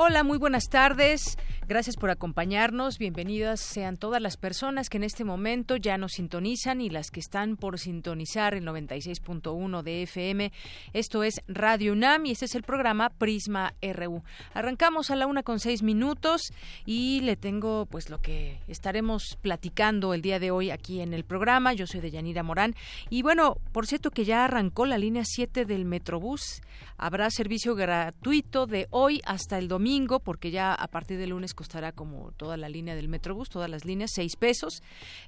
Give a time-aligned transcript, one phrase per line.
[0.00, 1.36] Hola, muy buenas tardes.
[1.68, 2.96] Gracias por acompañarnos.
[2.96, 7.20] Bienvenidas sean todas las personas que en este momento ya nos sintonizan y las que
[7.20, 10.50] están por sintonizar el 96.1 de FM.
[10.94, 14.22] Esto es Radio UNAM y este es el programa Prisma RU.
[14.54, 16.54] Arrancamos a la una con seis minutos
[16.86, 21.24] y le tengo pues lo que estaremos platicando el día de hoy aquí en el
[21.24, 21.74] programa.
[21.74, 22.76] Yo soy de Yanira Morán
[23.10, 26.62] y bueno, por cierto que ya arrancó la línea 7 del Metrobús.
[26.96, 31.90] Habrá servicio gratuito de hoy hasta el domingo porque ya a partir del lunes costará
[31.90, 34.80] como toda la línea del Metrobús, todas las líneas, seis pesos.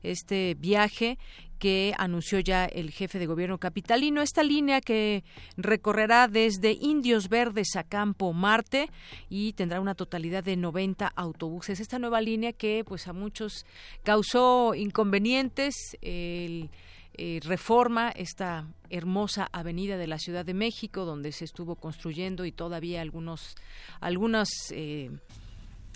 [0.04, 1.18] Este viaje
[1.58, 4.22] que anunció ya el jefe de gobierno capitalino.
[4.22, 5.24] Esta línea que
[5.56, 8.88] recorrerá desde Indios Verdes a Campo Marte
[9.28, 11.80] y tendrá una totalidad de 90 autobuses.
[11.80, 13.66] Esta nueva línea que pues a muchos
[14.04, 15.74] causó inconvenientes.
[16.00, 16.68] Eh,
[17.42, 23.02] reforma esta hermosa avenida de la Ciudad de México donde se estuvo construyendo y todavía
[23.02, 23.56] algunos
[24.00, 25.10] algunas eh,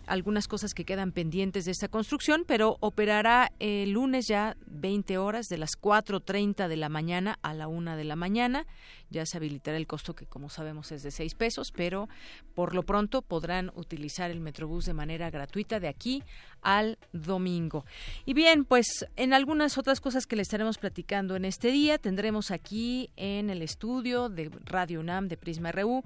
[0.06, 5.48] algunas cosas que quedan pendientes de esta construcción, pero operará el lunes ya 20 horas
[5.48, 8.66] de las 4.30 de la mañana a la 1 de la mañana.
[9.10, 12.08] Ya se habilitará el costo que como sabemos es de 6 pesos, pero
[12.54, 16.22] por lo pronto podrán utilizar el Metrobús de manera gratuita de aquí
[16.62, 17.84] al domingo.
[18.24, 22.50] Y bien, pues en algunas otras cosas que le estaremos platicando en este día, tendremos
[22.50, 26.02] aquí en el estudio de Radio UNAM de Prisma RU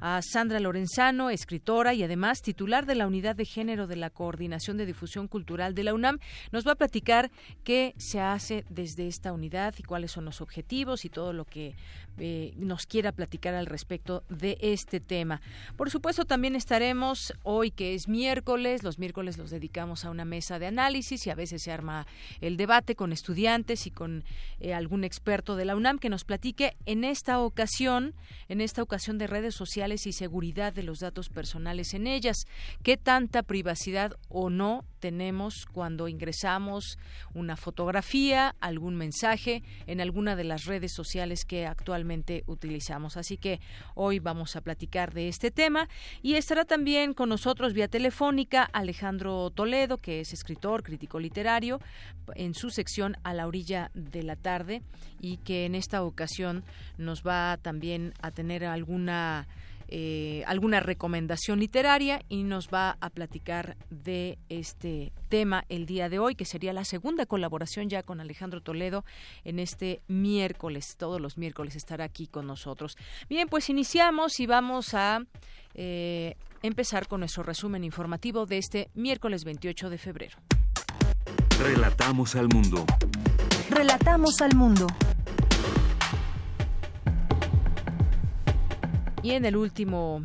[0.00, 4.76] a Sandra Lorenzano, escritora y además titular de la Unidad de Género de la Coordinación
[4.76, 6.18] de Difusión Cultural de la UNAM.
[6.52, 7.30] Nos va a platicar
[7.64, 11.74] qué se hace desde esta unidad y cuáles son los objetivos y todo lo que
[12.18, 15.40] eh, nos quiera platicar al respecto de este tema.
[15.76, 20.58] Por supuesto, también estaremos hoy que es miércoles, los miércoles los dedicamos a una mesa
[20.58, 22.06] de análisis y a veces se arma
[22.40, 24.24] el debate con estudiantes y con
[24.60, 28.14] eh, algún experto de la UNAM que nos platique en esta ocasión,
[28.48, 32.46] en esta ocasión de redes sociales y seguridad de los datos personales en ellas.
[32.82, 36.96] ¿Qué tanta privacidad o no tenemos cuando ingresamos
[37.34, 43.16] una fotografía, algún mensaje en alguna de las redes sociales que actualmente utilizamos.
[43.16, 43.60] Así que
[43.96, 45.88] hoy vamos a platicar de este tema
[46.22, 51.80] y estará también con nosotros vía telefónica Alejandro Toledo, que es escritor, crítico literario,
[52.36, 54.82] en su sección A la orilla de la tarde
[55.20, 56.62] y que en esta ocasión
[56.96, 59.48] nos va también a tener alguna
[59.94, 66.18] eh, alguna recomendación literaria y nos va a platicar de este tema el día de
[66.18, 69.04] hoy, que sería la segunda colaboración ya con Alejandro Toledo
[69.44, 70.96] en este miércoles.
[70.96, 72.96] Todos los miércoles estará aquí con nosotros.
[73.28, 75.26] Bien, pues iniciamos y vamos a
[75.74, 80.38] eh, empezar con nuestro resumen informativo de este miércoles 28 de febrero.
[81.60, 82.86] Relatamos al mundo.
[83.68, 84.86] Relatamos al mundo.
[89.22, 90.22] Y en el último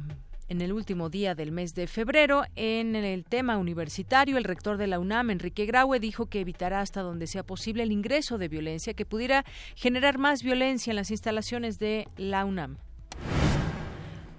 [0.50, 4.88] en el último día del mes de febrero, en el tema universitario, el rector de
[4.88, 8.94] la UNAM, Enrique Graue, dijo que evitará hasta donde sea posible el ingreso de violencia
[8.94, 9.44] que pudiera
[9.76, 12.78] generar más violencia en las instalaciones de la UNAM.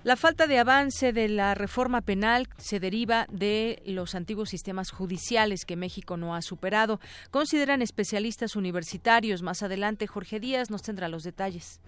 [0.03, 5.67] La falta de avance de la reforma penal se deriva de los antiguos sistemas judiciales
[5.67, 9.43] que México no ha superado, consideran especialistas universitarios.
[9.43, 11.81] Más adelante, Jorge Díaz nos tendrá los detalles.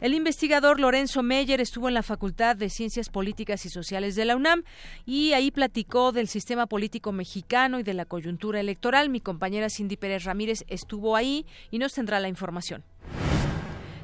[0.00, 4.36] El investigador Lorenzo Meyer estuvo en la Facultad de Ciencias Políticas y Sociales de la
[4.36, 4.62] UNAM
[5.06, 9.08] y ahí platicó del sistema político mexicano y de la coyuntura electoral.
[9.08, 12.84] Mi compañera Cindy Pérez Ramírez estuvo ahí y nos tendrá la información.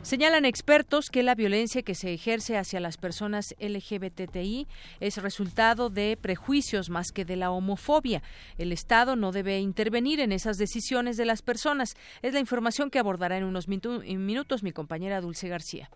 [0.05, 4.67] Señalan expertos que la violencia que se ejerce hacia las personas LGBTI
[5.01, 8.23] es resultado de prejuicios más que de la homofobia.
[8.59, 11.97] El Estado no debe intervenir en esas decisiones de las personas.
[12.21, 15.89] Es la información que abordará en unos minutos mi compañera Dulce García.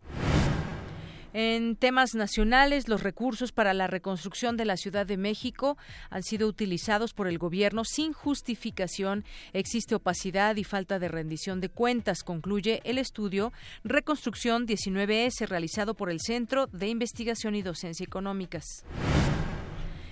[1.35, 5.77] En temas nacionales, los recursos para la reconstrucción de la Ciudad de México
[6.09, 9.25] han sido utilizados por el gobierno sin justificación.
[9.53, 13.53] Existe opacidad y falta de rendición de cuentas, concluye el estudio
[13.85, 18.85] Reconstrucción 19S realizado por el Centro de Investigación y Docencia Económicas.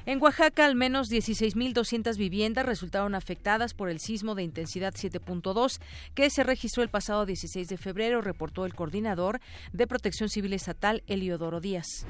[0.06, 5.80] En Oaxaca, al menos 16.200 viviendas resultaron afectadas por el sismo de intensidad 7.2
[6.14, 9.40] que se registró el pasado 16 de febrero, reportó el coordinador
[9.72, 12.06] de Protección Civil Estatal, Eliodoro Díaz.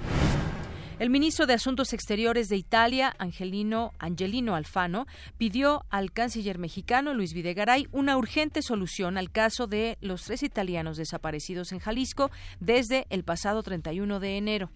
[0.99, 5.07] El ministro de Asuntos Exteriores de Italia, Angelino, Angelino Alfano,
[5.39, 10.99] pidió al canciller mexicano Luis Videgaray una urgente solución al caso de los tres italianos
[10.99, 14.71] desaparecidos en Jalisco desde el pasado 31 de enero.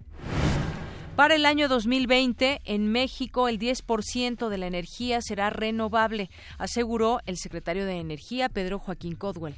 [1.20, 7.36] Para el año 2020, en México, el 10% de la energía será renovable, aseguró el
[7.36, 9.56] secretario de Energía, Pedro Joaquín Codwell.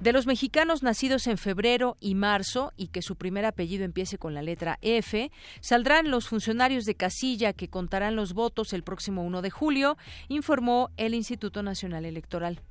[0.00, 4.34] De los mexicanos nacidos en febrero y marzo y que su primer apellido empiece con
[4.34, 5.30] la letra F,
[5.60, 9.96] saldrán los funcionarios de casilla que contarán los votos el próximo 1 de julio,
[10.26, 12.62] informó el Instituto Nacional Electoral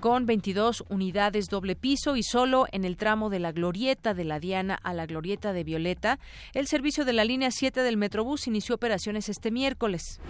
[0.00, 4.40] con 22 unidades doble piso y solo en el tramo de la Glorieta de la
[4.40, 6.18] Diana a la Glorieta de Violeta,
[6.54, 10.20] el servicio de la línea 7 del Metrobús inició operaciones este miércoles.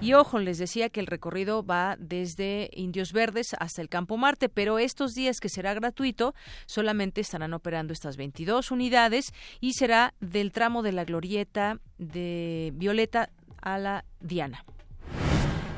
[0.00, 4.48] Y ojo, les decía que el recorrido va desde Indios Verdes hasta el Campo Marte,
[4.48, 6.34] pero estos días que será gratuito,
[6.66, 13.30] solamente estarán operando estas 22 unidades y será del tramo de la Glorieta de Violeta
[13.60, 14.64] a la Diana.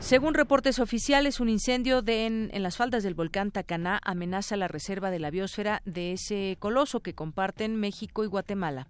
[0.03, 5.21] Según reportes oficiales, un incendio en, las faldas del volcán Tacaná amenaza la reserva de
[5.21, 8.89] la biosfera de ese coloso que comparten México y Guatemala.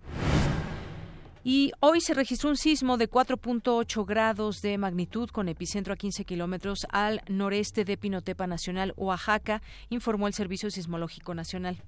[1.45, 6.25] Y hoy se registró un sismo de 4.8 grados de magnitud con epicentro a 15
[6.25, 9.61] kilómetros al noreste de Pinotepa Nacional, Oaxaca,
[9.91, 11.83] informó el Servicio Sismológico Nacional.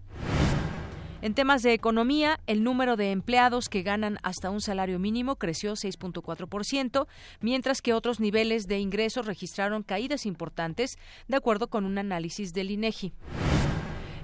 [1.24, 5.72] En temas de economía, el número de empleados que ganan hasta un salario mínimo creció
[5.72, 7.06] 6.4%,
[7.40, 12.70] mientras que otros niveles de ingresos registraron caídas importantes, de acuerdo con un análisis del
[12.72, 13.14] INEGI.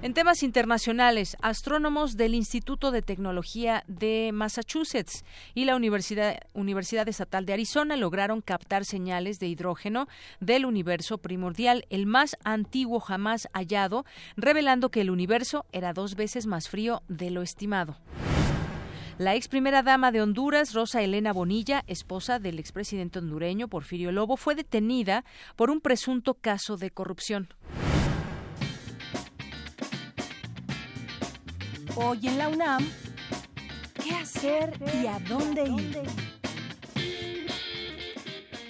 [0.03, 7.45] En temas internacionales, astrónomos del Instituto de Tecnología de Massachusetts y la Universidad, Universidad Estatal
[7.45, 10.07] de Arizona lograron captar señales de hidrógeno
[10.39, 14.03] del universo primordial, el más antiguo jamás hallado,
[14.37, 17.95] revelando que el universo era dos veces más frío de lo estimado.
[19.19, 24.35] La ex primera dama de Honduras, Rosa Elena Bonilla, esposa del expresidente hondureño Porfirio Lobo,
[24.35, 25.25] fue detenida
[25.55, 27.49] por un presunto caso de corrupción.
[31.95, 32.87] Hoy en la UNAM,
[34.01, 36.01] ¿qué hacer y a dónde ir?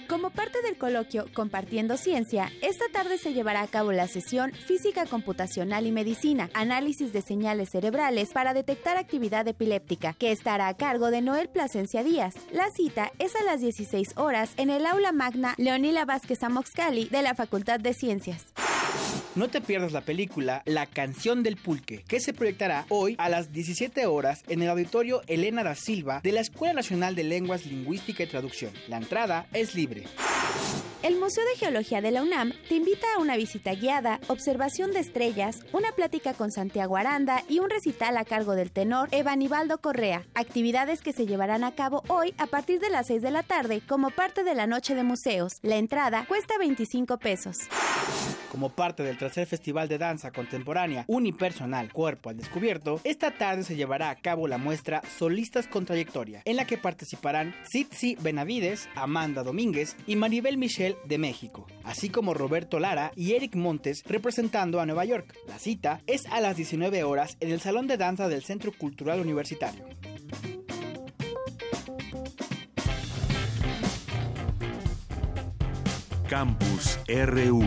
[0.08, 5.06] Como parte del coloquio Compartiendo Ciencia, esta tarde se llevará a cabo la sesión Física
[5.06, 11.10] Computacional y Medicina, análisis de señales cerebrales para detectar actividad epiléptica, que estará a cargo
[11.10, 12.34] de Noel Plasencia Díaz.
[12.52, 17.22] La cita es a las 16 horas en el aula magna Leonila Vázquez Amoxcali de
[17.22, 18.52] la Facultad de Ciencias.
[19.34, 23.52] No te pierdas la película La canción del pulque, que se proyectará hoy a las
[23.52, 28.22] 17 horas en el auditorio Elena da Silva de la Escuela Nacional de Lenguas, Lingüística
[28.22, 28.72] y Traducción.
[28.88, 30.04] La entrada es libre.
[31.02, 35.00] El Museo de Geología de la UNAM te invita a una visita guiada, observación de
[35.00, 40.24] estrellas, una plática con Santiago Aranda y un recital a cargo del tenor Evanibaldo Correa,
[40.34, 43.82] actividades que se llevarán a cabo hoy a partir de las 6 de la tarde
[43.84, 45.54] como parte de la Noche de Museos.
[45.62, 47.56] La entrada cuesta 25 pesos.
[48.52, 53.76] Como parte del tercer Festival de Danza Contemporánea Unipersonal Cuerpo al Descubierto, esta tarde se
[53.76, 59.42] llevará a cabo la muestra Solistas con Trayectoria, en la que participarán Sitsi Benavides, Amanda
[59.42, 64.86] Domínguez y Maribel Michel de México, así como Roberto Lara y Eric Montes representando a
[64.86, 65.34] Nueva York.
[65.46, 69.20] La cita es a las 19 horas en el Salón de Danza del Centro Cultural
[69.20, 69.84] Universitario.
[76.28, 77.62] Campus RU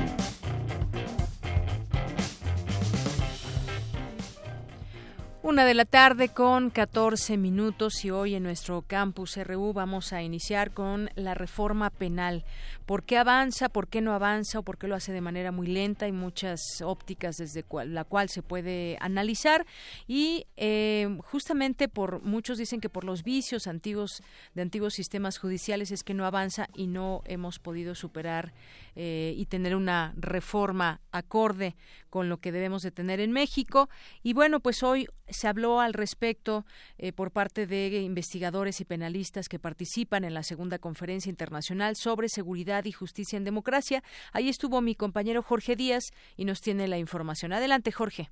[5.46, 10.24] Una de la tarde con 14 minutos y hoy en nuestro campus RU vamos a
[10.24, 12.44] iniciar con la reforma penal.
[12.88, 13.70] ¿Por qué avanza?
[13.70, 14.58] ¿Por qué no avanza?
[14.58, 16.08] ¿O por qué lo hace de manera muy lenta?
[16.08, 19.68] Hay muchas ópticas desde la cual se puede analizar
[20.08, 24.24] y eh, justamente por muchos dicen que por los vicios antiguos
[24.56, 28.52] de antiguos sistemas judiciales es que no avanza y no hemos podido superar
[28.96, 31.76] eh, y tener una reforma acorde
[32.10, 33.90] con lo que debemos de tener en México.
[34.24, 36.66] Y bueno, pues hoy se habló al respecto
[36.98, 42.30] eh, por parte de investigadores y penalistas que participan en la segunda conferencia internacional sobre
[42.30, 44.02] seguridad y justicia en democracia.
[44.34, 47.54] Ahí estuvo mi compañero Jorge Díaz y nos tiene la información.
[47.54, 48.30] Adelante, Jorge.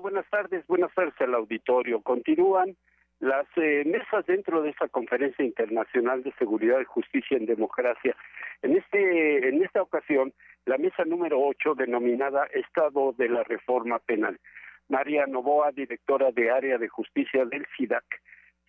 [0.00, 2.00] Buenas tardes, buenas tardes al auditorio.
[2.02, 2.76] Continúan
[3.22, 8.16] las eh, mesas dentro de esta conferencia internacional de seguridad y justicia en democracia.
[8.62, 10.34] En este en esta ocasión,
[10.66, 14.40] la mesa número 8 denominada Estado de la Reforma Penal.
[14.88, 18.04] María Novoa, directora de Área de Justicia del SIDAC,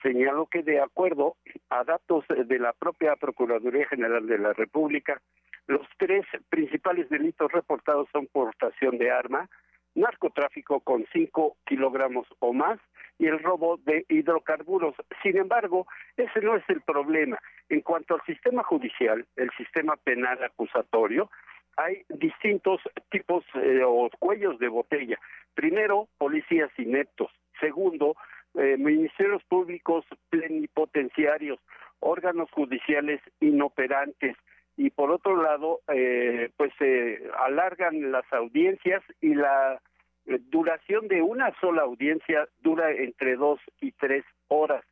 [0.04, 1.36] señaló que de acuerdo
[1.72, 5.20] a datos de la propia Procuraduría General de la República,
[5.66, 9.50] los tres principales delitos reportados son portación de arma,
[9.96, 12.80] narcotráfico con cinco kilogramos o más
[13.20, 14.96] y el robo de hidrocarburos.
[15.22, 17.40] Sin embargo, ese no es el problema.
[17.70, 21.30] En cuanto al sistema judicial, el sistema penal acusatorio,
[21.78, 25.20] hay distintos tipos eh, o cuellos de botella.
[25.56, 27.32] Primero, policías ineptos.
[27.60, 28.16] Segundo,
[28.56, 31.60] eh, ministerios públicos plenipotenciarios,
[32.00, 34.36] órganos judiciales inoperantes
[34.76, 39.80] y por otro lado, eh, pues se alargan las audiencias y la
[40.26, 44.84] duración de una sola audiencia dura entre dos y tres horas.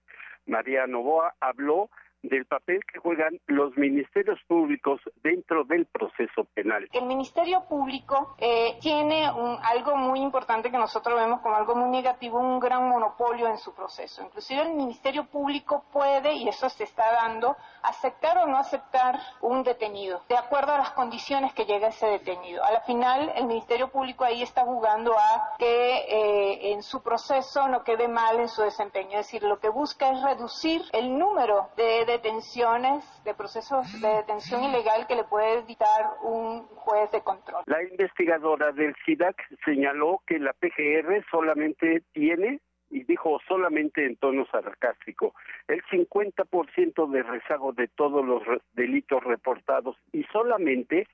[0.46, 1.90] María Novoa habló
[2.24, 6.88] del papel que juegan los ministerios públicos dentro del proceso penal.
[6.92, 12.40] El Ministerio Público eh, tiene algo muy importante que nosotros vemos como algo muy negativo,
[12.40, 14.24] un gran monopolio en su proceso.
[14.24, 19.64] Inclusive el Ministerio Público puede, y eso se está dando, aceptar o no aceptar un
[19.64, 22.64] detenido, de acuerdo a las condiciones que llega ese detenido.
[22.64, 27.68] A la final, el Ministerio Público ahí está jugando a que eh, en su proceso
[27.68, 29.20] no quede mal en su desempeño.
[29.20, 34.64] Es decir, lo que busca es reducir el número de detenciones, de procesos de detención
[34.64, 37.64] ilegal que le puede dictar un juez de control.
[37.66, 44.46] La investigadora del SIDAC señaló que la PGR solamente tiene y dijo solamente en tono
[44.52, 45.34] sarcástico,
[45.68, 51.08] el 50% de rezago de todos los delitos reportados y solamente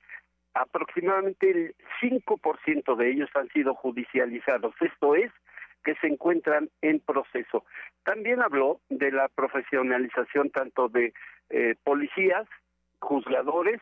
[0.54, 4.74] aproximadamente el 5% de ellos han sido judicializados.
[4.80, 5.30] Esto es,
[5.88, 7.64] que se encuentran en proceso.
[8.04, 11.14] También habló de la profesionalización tanto de
[11.48, 12.46] eh, policías,
[12.98, 13.80] juzgadores,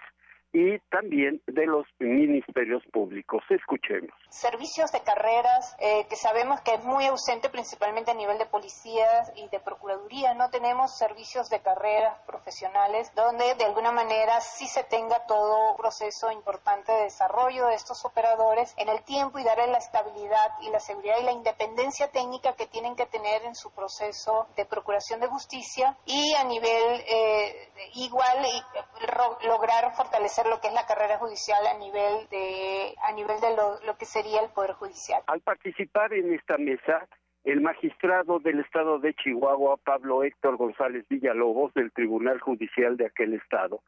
[0.53, 3.43] y también de los ministerios públicos.
[3.51, 4.11] Escuchemos.
[4.31, 9.33] Servicios de carreras eh, que sabemos que es muy ausente principalmente a nivel de policías
[9.37, 10.35] y de procuraduría.
[10.35, 15.77] No tenemos servicios de carreras profesionales donde de alguna manera sí se tenga todo un
[15.77, 20.71] proceso importante de desarrollo de estos operadores en el tiempo y darle la estabilidad y
[20.71, 25.21] la seguridad y la independencia técnica que tienen que tener en su proceso de procuración
[25.21, 31.19] de justicia y a nivel eh, igual y lograr fortalecer lo que es la carrera
[31.19, 35.23] judicial a nivel de, a nivel de lo, que sería el Poder Judicial.
[35.27, 37.07] Al participar en esta mesa,
[37.45, 43.35] el magistrado del estado de Chihuahua, Pablo Héctor González Villalobos, del Tribunal Judicial de aquel
[43.35, 43.81] estado,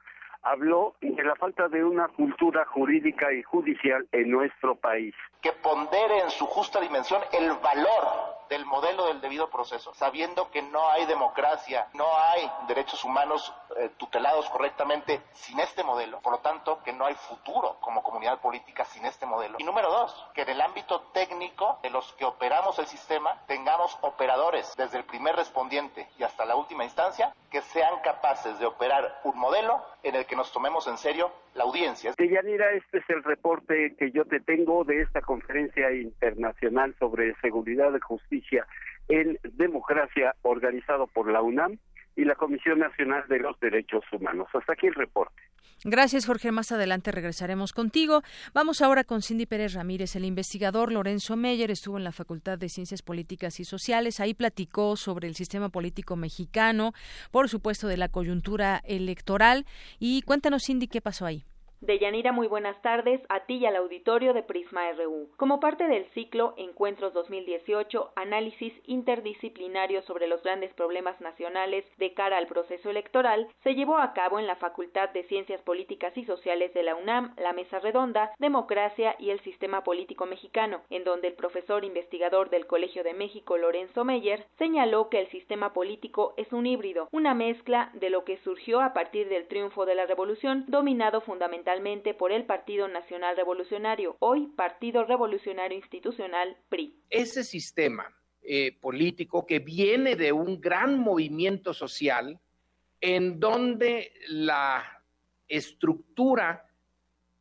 [0.42, 5.14] habló de la falta de una cultura jurídica y judicial en nuestro país.
[5.42, 10.62] Que pondere en su justa dimensión el valor del modelo del debido proceso, sabiendo que
[10.62, 16.38] no hay democracia, no hay derechos humanos eh, tutelados correctamente sin este modelo, por lo
[16.38, 19.56] tanto que no hay futuro como comunidad política sin este modelo.
[19.58, 23.96] Y número dos, que en el ámbito técnico de los que operamos el sistema tengamos
[24.00, 29.20] operadores desde el primer respondiente y hasta la última instancia que sean capaces de operar
[29.24, 32.10] un modelo en el que nos tomemos en serio la audiencia.
[32.16, 38.00] Este es el reporte que yo te tengo de esta conferencia internacional sobre seguridad y
[38.00, 38.66] justicia
[39.08, 41.78] en democracia organizado por la UNAM
[42.18, 44.48] y la Comisión Nacional de los Derechos Humanos.
[44.52, 45.40] Hasta aquí el reporte.
[45.84, 46.50] Gracias, Jorge.
[46.50, 48.22] Más adelante regresaremos contigo.
[48.52, 50.16] Vamos ahora con Cindy Pérez Ramírez.
[50.16, 54.18] El investigador Lorenzo Meyer estuvo en la Facultad de Ciencias Políticas y Sociales.
[54.18, 56.92] Ahí platicó sobre el sistema político mexicano,
[57.30, 59.64] por supuesto, de la coyuntura electoral.
[60.00, 61.44] Y cuéntanos, Cindy, qué pasó ahí.
[61.80, 65.30] Deyanira, muy buenas tardes a ti y al auditorio de Prisma RU.
[65.36, 72.36] Como parte del ciclo Encuentros 2018, análisis interdisciplinario sobre los grandes problemas nacionales de cara
[72.38, 76.74] al proceso electoral, se llevó a cabo en la Facultad de Ciencias Políticas y Sociales
[76.74, 81.34] de la UNAM la Mesa Redonda, Democracia y el Sistema Político Mexicano, en donde el
[81.34, 86.66] profesor investigador del Colegio de México, Lorenzo Meyer, señaló que el sistema político es un
[86.66, 91.20] híbrido, una mezcla de lo que surgió a partir del triunfo de la revolución, dominado
[91.20, 91.67] fundamentalmente
[92.16, 96.98] por el Partido Nacional Revolucionario, hoy Partido Revolucionario Institucional PRI.
[97.10, 98.10] Ese sistema
[98.42, 102.40] eh, político que viene de un gran movimiento social
[103.02, 105.02] en donde la
[105.46, 106.66] estructura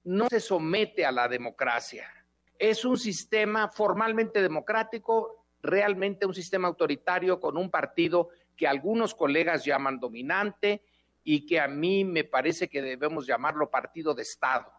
[0.04, 2.12] no se somete a la democracia.
[2.60, 9.64] Es un sistema formalmente democrático, realmente un sistema autoritario con un partido que algunos colegas
[9.64, 10.82] llaman dominante
[11.30, 14.72] y que a mí me parece que debemos llamarlo partido de Estado,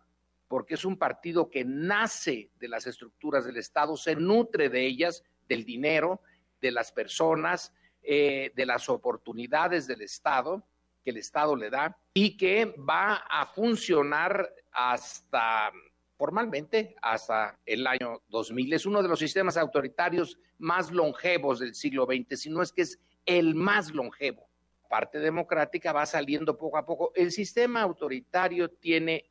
[0.48, 5.22] porque es un partido que nace de las estructuras del Estado, se nutre de ellas,
[5.46, 6.22] del dinero,
[6.62, 10.64] de las personas, eh, de las oportunidades del Estado
[11.04, 15.70] que el Estado le da y que va a funcionar hasta
[16.16, 18.72] formalmente hasta el año 2000.
[18.72, 22.82] Es uno de los sistemas autoritarios más longevos del siglo XX, si no es que
[22.82, 24.47] es el más longevo.
[24.88, 27.12] Parte democrática va saliendo poco a poco.
[27.14, 29.30] El sistema autoritario tiene,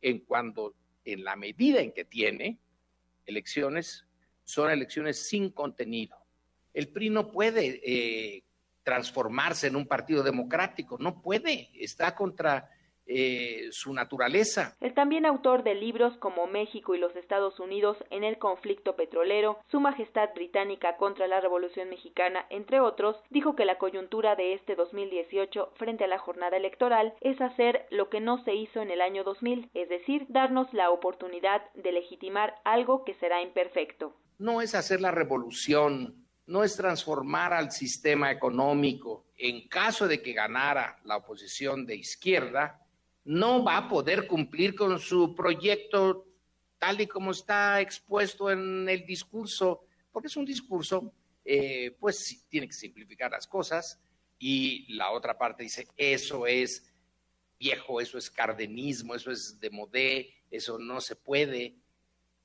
[0.00, 0.74] en cuando,
[1.04, 2.58] en la medida en que tiene
[3.26, 4.06] elecciones,
[4.44, 6.16] son elecciones sin contenido.
[6.74, 8.44] El PRI no puede eh,
[8.82, 12.70] transformarse en un partido democrático, no puede, está contra
[13.08, 14.76] eh, su naturaleza.
[14.80, 19.58] El también autor de libros como México y los Estados Unidos en el conflicto petrolero,
[19.70, 24.76] Su Majestad Británica contra la Revolución Mexicana, entre otros, dijo que la coyuntura de este
[24.76, 29.00] 2018 frente a la jornada electoral es hacer lo que no se hizo en el
[29.00, 34.14] año 2000, es decir, darnos la oportunidad de legitimar algo que será imperfecto.
[34.38, 39.26] No es hacer la revolución, no es transformar al sistema económico.
[39.36, 42.84] En caso de que ganara la oposición de izquierda,
[43.28, 46.26] no va a poder cumplir con su proyecto
[46.78, 51.12] tal y como está expuesto en el discurso, porque es un discurso,
[51.44, 54.00] eh, pues tiene que simplificar las cosas
[54.38, 56.90] y la otra parte dice, eso es
[57.58, 61.76] viejo, eso es cardenismo, eso es de modé, eso no se puede.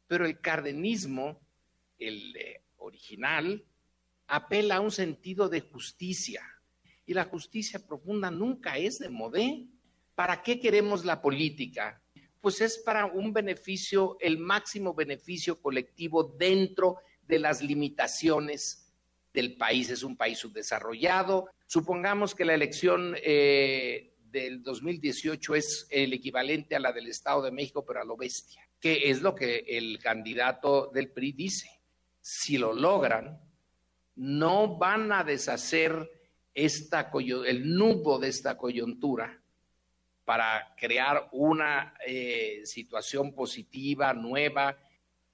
[0.05, 1.39] Pero el cardenismo,
[1.97, 3.63] el eh, original,
[4.27, 6.43] apela a un sentido de justicia
[7.05, 9.69] y la justicia profunda nunca es de modé.
[10.15, 12.01] ¿Para qué queremos la política?
[12.39, 18.93] Pues es para un beneficio, el máximo beneficio colectivo dentro de las limitaciones
[19.33, 19.89] del país.
[19.89, 21.49] Es un país subdesarrollado.
[21.65, 27.51] Supongamos que la elección eh, del 2018 es el equivalente a la del Estado de
[27.51, 31.69] México, pero a lo bestia, que es lo que el candidato del PRI dice.
[32.21, 33.39] Si lo logran,
[34.15, 36.07] no van a deshacer
[36.53, 37.11] esta,
[37.45, 39.42] el nudo de esta coyuntura
[40.25, 44.77] para crear una eh, situación positiva, nueva,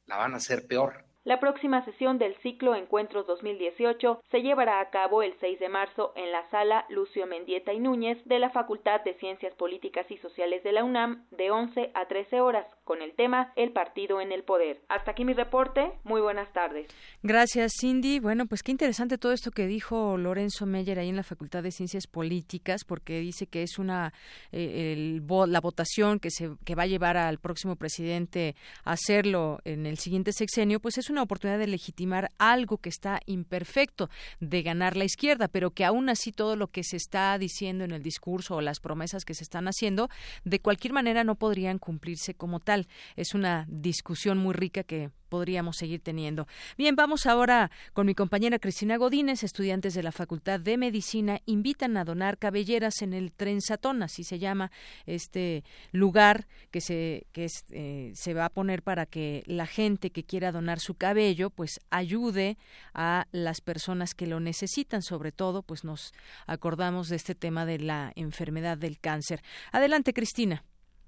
[0.05, 1.05] la van a hacer peor.
[1.25, 6.13] La próxima sesión del ciclo Encuentros 2018 se llevará a cabo el 6 de marzo
[6.15, 10.63] en la sala Lucio Mendieta y Núñez de la Facultad de Ciencias Políticas y Sociales
[10.63, 14.41] de la UNAM de 11 a 13 horas con el tema El partido en el
[14.41, 14.81] poder.
[14.89, 15.91] Hasta aquí mi reporte.
[16.03, 16.87] Muy buenas tardes.
[17.21, 18.19] Gracias, Cindy.
[18.19, 21.69] Bueno, pues qué interesante todo esto que dijo Lorenzo Meyer ahí en la Facultad de
[21.69, 24.11] Ciencias Políticas porque dice que es una
[24.51, 29.85] eh, la votación que se que va a llevar al próximo presidente a hacerlo en
[29.85, 34.09] el siguiente sexenio, pues es una oportunidad de legitimar algo que está imperfecto,
[34.39, 37.91] de ganar la izquierda, pero que aún así todo lo que se está diciendo en
[37.91, 40.09] el discurso o las promesas que se están haciendo,
[40.43, 42.78] de cualquier manera no podrían cumplirse como tal.
[43.15, 46.47] Es una discusión muy rica que podríamos seguir teniendo.
[46.77, 49.43] Bien, vamos ahora con mi compañera Cristina Godínez.
[49.43, 54.39] Estudiantes de la Facultad de Medicina invitan a donar cabelleras en el Trenzatón, así se
[54.39, 54.71] llama
[55.05, 60.23] este lugar que se que eh, se va a poner para que la gente que
[60.23, 62.57] quiera donar su cabello, pues ayude
[62.93, 65.01] a las personas que lo necesitan.
[65.01, 66.13] Sobre todo, pues nos
[66.47, 69.41] acordamos de este tema de la enfermedad del cáncer.
[69.71, 70.63] Adelante, Cristina.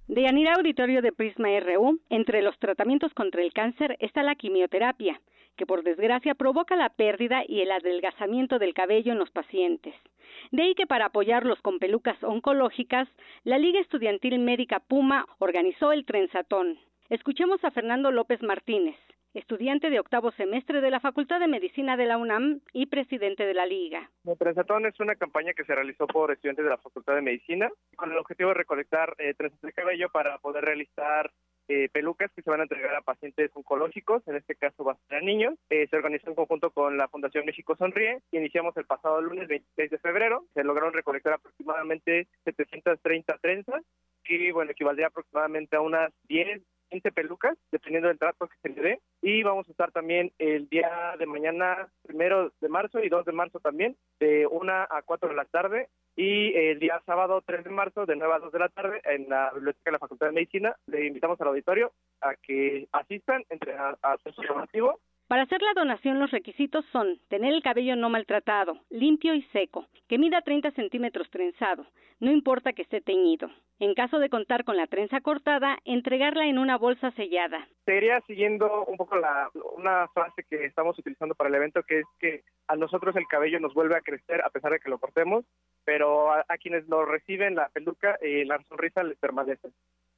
[0.07, 5.21] De Yanira Auditorio de Prisma RU, entre los tratamientos contra el cáncer está la quimioterapia,
[5.55, 9.93] que por desgracia provoca la pérdida y el adelgazamiento del cabello en los pacientes.
[10.51, 13.07] De ahí que para apoyarlos con pelucas oncológicas,
[13.43, 16.79] la Liga Estudiantil Médica Puma organizó el trenzatón.
[17.09, 18.95] Escuchemos a Fernando López Martínez,
[19.33, 23.53] estudiante de octavo semestre de la Facultad de Medicina de la UNAM y presidente de
[23.53, 24.09] la Liga.
[24.25, 27.69] El Trenzatón es una campaña que se realizó por estudiantes de la Facultad de Medicina
[27.95, 31.31] con el objetivo de recolectar eh, trenzas de cabello para poder realizar
[31.67, 35.07] eh, pelucas que se van a entregar a pacientes oncológicos, en este caso va a
[35.07, 35.53] ser a niños.
[35.69, 38.19] Eh, se organizó en conjunto con la Fundación México Sonríe.
[38.31, 40.45] Iniciamos el pasado lunes 26 de febrero.
[40.53, 43.83] Se lograron recolectar aproximadamente 730 trenzas,
[44.25, 48.81] que bueno, equivaldría aproximadamente a unas 10 15 pelucas, dependiendo del trato que se le
[48.81, 49.01] dé.
[49.21, 53.31] Y vamos a estar también el día de mañana, primero de marzo y 2 de
[53.31, 55.89] marzo también, de 1 a 4 de la tarde.
[56.15, 59.29] Y el día sábado 3 de marzo, de 9 a 2 de la tarde, en
[59.29, 63.73] la biblioteca de la Facultad de Medicina, le invitamos al auditorio a que asistan entre
[63.77, 64.99] a, a su llamativo
[65.31, 69.87] para hacer la donación los requisitos son tener el cabello no maltratado, limpio y seco,
[70.09, 71.85] que mida 30 centímetros trenzado,
[72.19, 73.49] no importa que esté teñido.
[73.79, 77.65] En caso de contar con la trenza cortada, entregarla en una bolsa sellada.
[77.85, 82.05] Sería siguiendo un poco la, una frase que estamos utilizando para el evento, que es
[82.19, 85.45] que a nosotros el cabello nos vuelve a crecer a pesar de que lo cortemos,
[85.85, 89.69] pero a, quienes lo reciben la peluca, y la sonrisa les permanece.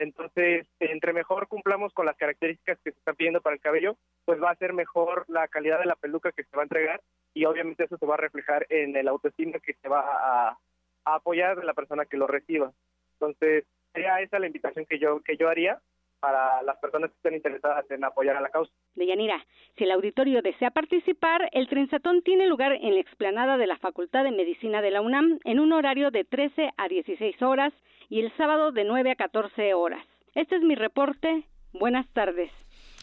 [0.03, 4.41] Entonces, entre mejor cumplamos con las características que se están pidiendo para el cabello, pues
[4.41, 7.01] va a ser mejor la calidad de la peluca que se va a entregar
[7.33, 10.57] y obviamente eso se va a reflejar en el autoestima que se va a,
[11.05, 12.73] apoyar de la persona que lo reciba.
[13.13, 13.63] Entonces,
[13.93, 15.81] sería esa la invitación que yo que yo haría
[16.23, 18.71] para las personas que estén interesadas en apoyar a la causa.
[18.95, 19.45] Deyanira,
[19.77, 24.23] si el auditorio desea participar, el Trenzatón tiene lugar en la explanada de la Facultad
[24.23, 27.73] de Medicina de la UNAM en un horario de 13 a 16 horas
[28.07, 30.05] y el sábado de 9 a 14 horas.
[30.33, 31.43] Este es mi reporte.
[31.73, 32.49] Buenas tardes.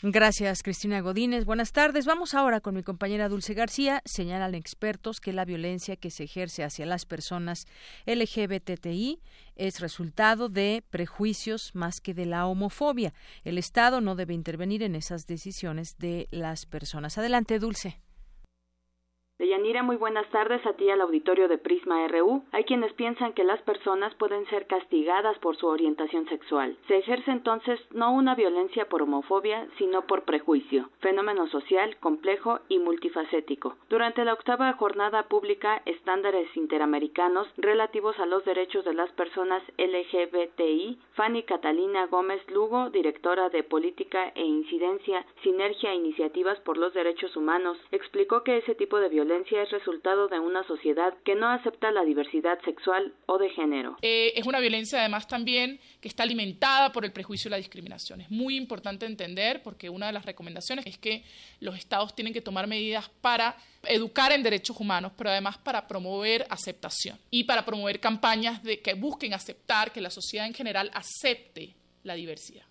[0.02, 1.44] Gracias, Cristina Godínez.
[1.44, 2.06] Buenas tardes.
[2.06, 4.00] Vamos ahora con mi compañera Dulce García.
[4.06, 7.66] Señalan expertos que la violencia que se ejerce hacia las personas
[8.06, 9.20] LGBTI
[9.56, 13.12] es resultado de prejuicios más que de la homofobia.
[13.44, 17.18] El Estado no debe intervenir en esas decisiones de las personas.
[17.18, 18.00] Adelante, Dulce.
[19.40, 22.42] Deyanira, muy buenas tardes a ti al auditorio de Prisma RU.
[22.52, 26.76] Hay quienes piensan que las personas pueden ser castigadas por su orientación sexual.
[26.88, 32.80] Se ejerce entonces no una violencia por homofobia, sino por prejuicio, fenómeno social complejo y
[32.80, 33.76] multifacético.
[33.88, 40.98] Durante la octava jornada pública Estándares Interamericanos relativos a los derechos de las personas LGBTI,
[41.14, 47.34] Fanny Catalina Gómez Lugo, directora de Política e Incidencia, Sinergia e Iniciativas por los Derechos
[47.36, 51.92] Humanos, explicó que ese tipo de violencia es resultado de una sociedad que no acepta
[51.92, 53.96] la diversidad sexual o de género.
[54.02, 58.20] Eh, es una violencia además también que está alimentada por el prejuicio y la discriminación.
[58.20, 61.22] Es muy importante entender porque una de las recomendaciones es que
[61.60, 66.46] los estados tienen que tomar medidas para educar en derechos humanos, pero además para promover
[66.50, 71.74] aceptación y para promover campañas de que busquen aceptar que la sociedad en general acepte
[72.02, 72.64] la diversidad.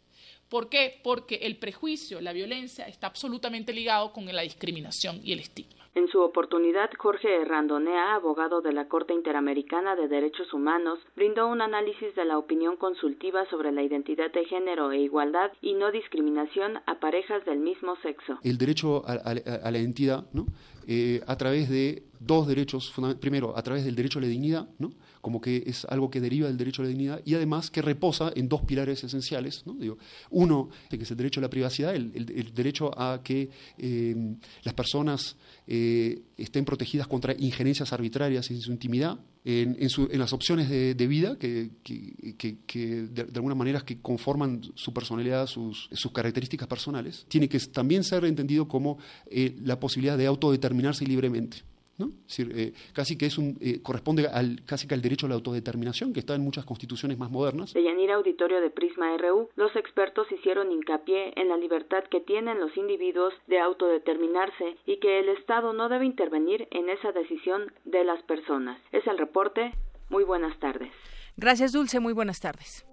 [0.50, 1.00] ¿Por qué?
[1.04, 5.79] Porque el prejuicio, la violencia está absolutamente ligado con la discriminación y el estigma.
[5.96, 11.62] En su oportunidad, Jorge Randonea, abogado de la Corte Interamericana de Derechos Humanos, brindó un
[11.62, 16.80] análisis de la opinión consultiva sobre la identidad de género e igualdad y no discriminación
[16.86, 18.38] a parejas del mismo sexo.
[18.44, 19.34] El derecho a,
[19.72, 20.46] la identidad, ¿no?
[20.88, 24.92] Eh, a través de dos derechos, primero, a través del derecho a la dignidad, ¿no?
[25.22, 28.32] como que es algo que deriva del derecho a la dignidad y además que reposa
[28.36, 29.64] en dos pilares esenciales.
[29.66, 29.74] ¿no?
[29.74, 29.98] Digo,
[30.30, 35.36] uno, que es el derecho a la privacidad, el, derecho a que eh, las personas
[35.68, 41.70] eh, estén protegidas contra injerencias arbitrarias en su intimidad, en, las opciones de, vida que,
[41.84, 47.26] de, alguna manera que conforman su personalidad, sus, características personales.
[47.28, 48.98] Tiene que también ser entendido como
[49.30, 51.64] eh, la posibilidad de autodeterminarse libremente.
[52.00, 52.12] ¿No?
[52.38, 56.14] Eh, casi que es un, eh, corresponde al, casi que al derecho a la autodeterminación
[56.14, 57.74] que está en muchas constituciones más modernas.
[57.74, 62.60] De Yanira Auditorio de Prisma RU, los expertos hicieron hincapié en la libertad que tienen
[62.60, 68.04] los individuos de autodeterminarse y que el Estado no debe intervenir en esa decisión de
[68.04, 68.82] las personas.
[68.92, 69.74] Es el reporte.
[70.10, 70.92] Muy buenas tardes.
[71.38, 72.00] Gracias, Dulce.
[72.00, 72.86] Muy buenas tardes.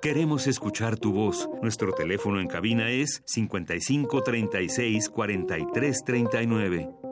[0.00, 1.48] Queremos escuchar tu voz.
[1.62, 7.11] Nuestro teléfono en cabina es 55 36 43 39.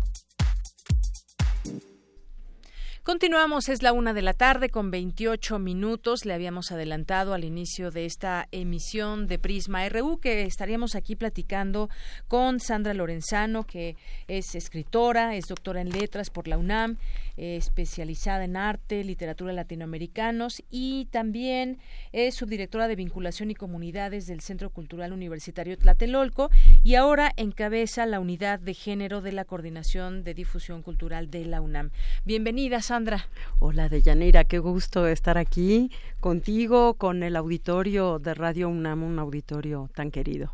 [3.03, 6.23] Continuamos, es la una de la tarde con 28 minutos.
[6.23, 11.89] Le habíamos adelantado al inicio de esta emisión de Prisma RU que estaríamos aquí platicando
[12.27, 13.95] con Sandra Lorenzano, que
[14.27, 16.97] es escritora, es doctora en letras por la UNAM,
[17.37, 21.79] especializada en arte, literatura latinoamericanos y también
[22.11, 26.51] es subdirectora de vinculación y comunidades del Centro Cultural Universitario Tlatelolco
[26.83, 31.61] y ahora encabeza la unidad de género de la Coordinación de Difusión Cultural de la
[31.61, 31.89] UNAM.
[32.25, 33.25] Bienvenida, Sandra.
[33.59, 39.89] Hola, Deyanira, qué gusto estar aquí contigo, con el auditorio de Radio UNAM, un auditorio
[39.95, 40.51] tan querido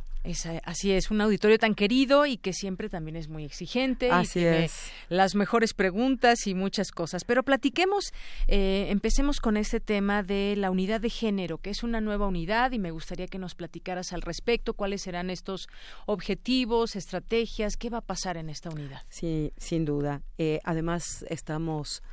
[0.64, 4.12] así es, un auditorio tan querido y que siempre también es muy exigente.
[4.12, 4.92] Así es.
[5.10, 7.24] Las mejores preguntas y muchas cosas.
[7.24, 8.14] Pero platiquemos,
[8.48, 12.72] eh, empecemos con este tema de la unidad de género, que es una nueva unidad
[12.72, 15.68] y me gustaría que nos platicaras al respecto cuáles serán estos
[16.06, 19.02] objetivos, estrategias, qué va a pasar en esta unidad.
[19.10, 20.22] Sí, sin duda.
[20.38, 22.04] Eh, además, estamos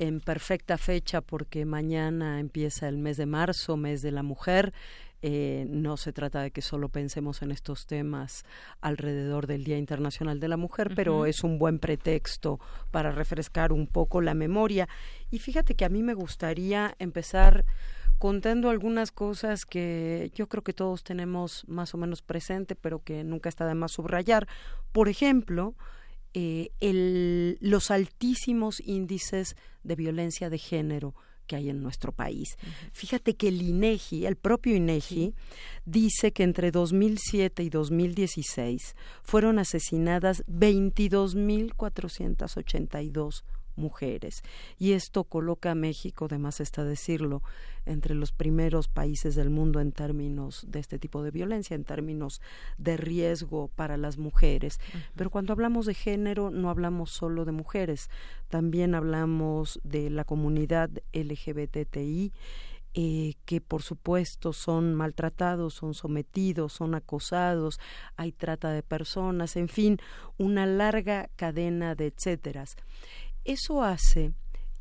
[0.00, 4.72] en perfecta fecha porque mañana empieza el mes de marzo, mes de la mujer.
[5.22, 8.44] Eh, no se trata de que solo pensemos en estos temas
[8.80, 12.58] alrededor del Día Internacional de la Mujer, pero es un buen pretexto
[12.90, 14.88] para refrescar un poco la memoria.
[15.30, 17.66] Y fíjate que a mí me gustaría empezar
[18.18, 23.24] contando algunas cosas que yo creo que todos tenemos más o menos presente, pero que
[23.24, 24.46] nunca está de más subrayar.
[24.92, 25.74] Por ejemplo,
[26.32, 31.14] eh, el, los altísimos índices de violencia de género
[31.50, 32.56] que hay en nuestro país.
[32.92, 35.34] Fíjate que el INEGI, el propio INEGI,
[35.84, 43.42] dice que entre 2007 y 2016 fueron asesinadas 22.482
[43.80, 44.42] mujeres.
[44.78, 47.42] Y esto coloca a México, además está decirlo,
[47.86, 52.40] entre los primeros países del mundo en términos de este tipo de violencia, en términos
[52.78, 54.78] de riesgo para las mujeres.
[55.16, 58.10] Pero cuando hablamos de género no hablamos solo de mujeres,
[58.48, 62.32] también hablamos de la comunidad LGBTI
[62.92, 67.78] eh, que por supuesto son maltratados, son sometidos, son acosados,
[68.16, 69.98] hay trata de personas, en fin,
[70.38, 72.76] una larga cadena de etcéteras.
[73.44, 74.32] Eso hace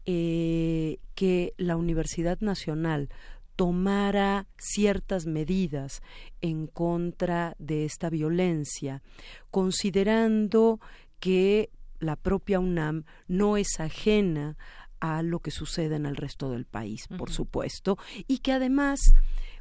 [0.06, 3.10] eh, que la Universidad Nacional
[3.56, 6.02] tomara ciertas medidas
[6.40, 9.04] en contra de esta violencia,
[9.52, 10.80] considerando
[11.20, 11.70] que
[12.00, 14.58] la propia UNAM no es ajena
[15.02, 19.14] a lo que sucede en el resto del país, por supuesto, y que además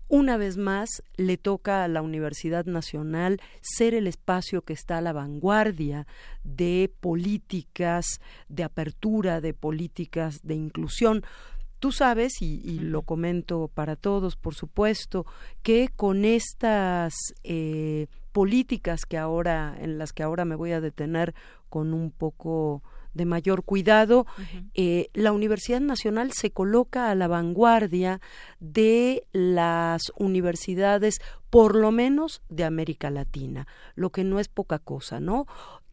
[0.08, 5.02] una vez más le toca a la Universidad Nacional ser el espacio que está a
[5.02, 6.06] la vanguardia
[6.44, 11.24] de políticas de apertura, de políticas de inclusión.
[11.78, 15.26] Tú sabes, y, lo comento para todos, por supuesto,
[15.62, 21.34] que con estas eh, políticas que ahora, en las que ahora me voy a detener
[21.68, 22.82] con un poco
[23.14, 24.26] de mayor cuidado,
[24.74, 28.20] eh, la Universidad Nacional se coloca a la vanguardia
[28.60, 31.18] de las universidades,
[31.50, 35.46] por lo menos de América Latina, lo que no es poca cosa, ¿no?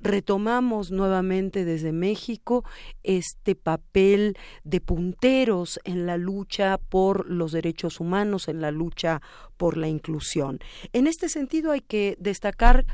[0.05, 2.63] retomamos nuevamente desde México
[3.03, 9.21] este papel de punteros en la lucha por los derechos humanos, en la lucha
[9.57, 10.59] por la inclusión.
[10.93, 12.85] En este sentido hay que destacar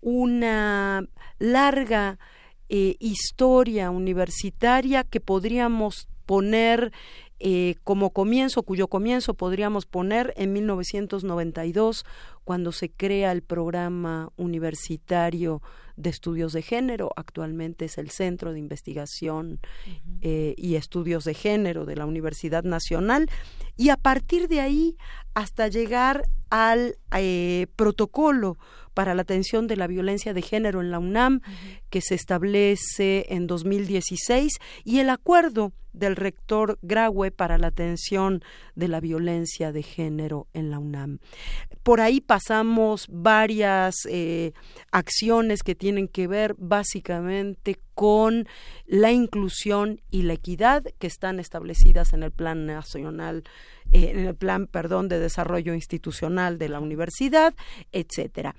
[0.00, 1.04] una
[1.38, 2.18] larga
[2.72, 6.92] eh, historia universitaria que podríamos poner
[7.40, 12.06] eh, como comienzo, cuyo comienzo podríamos poner en 1992,
[12.44, 15.62] cuando se crea el programa universitario
[15.96, 17.10] de estudios de género.
[17.16, 19.58] Actualmente es el Centro de Investigación
[20.20, 23.28] eh, y Estudios de Género de la Universidad Nacional.
[23.76, 24.96] Y a partir de ahí,
[25.34, 26.94] hasta llegar al
[27.74, 28.58] protocolo
[28.94, 31.40] para la atención de la violencia de género en la UNAM,
[31.90, 34.52] que se establece en 2016,
[34.84, 38.42] y el acuerdo del rector Graue para la atención
[38.74, 41.18] de la violencia de género en la UNAM.
[41.82, 44.52] Por ahí pasamos varias eh,
[44.92, 48.46] acciones que tienen que ver básicamente con
[48.86, 53.44] la inclusión y la equidad que están establecidas en el Plan Nacional
[53.92, 57.54] eh, en el plan, perdón, de desarrollo institucional de la universidad,
[57.92, 58.54] etcétera.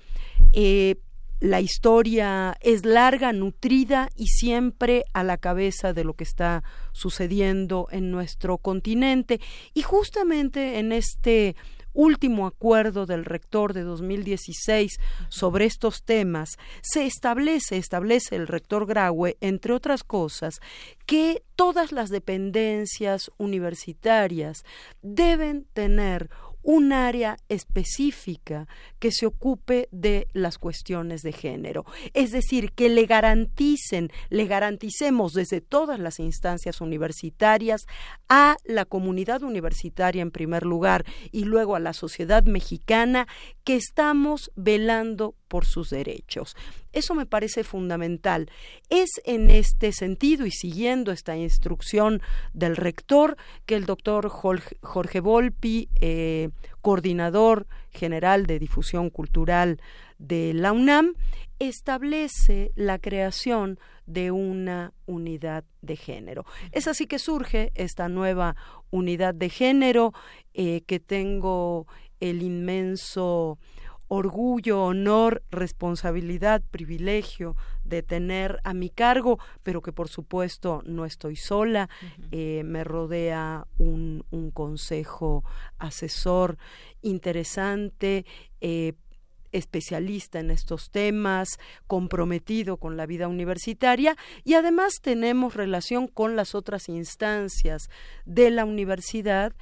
[0.52, 0.96] Eh,
[1.40, 7.88] la historia es larga, nutrida y siempre a la cabeza de lo que está sucediendo
[7.90, 9.40] en nuestro continente.
[9.74, 11.56] Y justamente en este
[11.94, 19.36] último acuerdo del rector de 2016 sobre estos temas, se establece, establece el rector Graue,
[19.40, 20.60] entre otras cosas,
[21.06, 24.64] que todas las dependencias universitarias
[25.02, 26.30] deben tener
[26.62, 31.84] un área específica que se ocupe de las cuestiones de género.
[32.14, 37.86] Es decir, que le garanticen, le garanticemos desde todas las instancias universitarias
[38.28, 43.26] a la comunidad universitaria en primer lugar y luego a la sociedad mexicana
[43.64, 46.56] que estamos velando por sus derechos.
[46.94, 48.50] Eso me parece fundamental.
[48.88, 52.22] Es en este sentido y siguiendo esta instrucción
[52.54, 53.36] del rector
[53.66, 56.48] que el doctor Jorge Volpi, eh,
[56.80, 59.78] coordinador general de difusión cultural
[60.16, 61.12] de la UNAM,
[61.58, 66.46] establece la creación de una unidad de género.
[66.70, 68.56] Es así que surge esta nueva
[68.88, 70.14] unidad de género
[70.54, 71.86] eh, que tengo
[72.20, 73.58] el inmenso
[74.14, 81.34] orgullo, honor, responsabilidad, privilegio de tener a mi cargo, pero que por supuesto no estoy
[81.34, 81.88] sola,
[82.30, 85.44] eh, me rodea un, un, consejo
[85.78, 86.58] asesor
[87.00, 88.26] interesante,
[88.60, 88.92] eh,
[89.50, 96.54] especialista en estos temas, comprometido con la vida universitaria y además tenemos relación con las
[96.54, 97.88] otras instancias
[98.26, 99.54] de la universidad.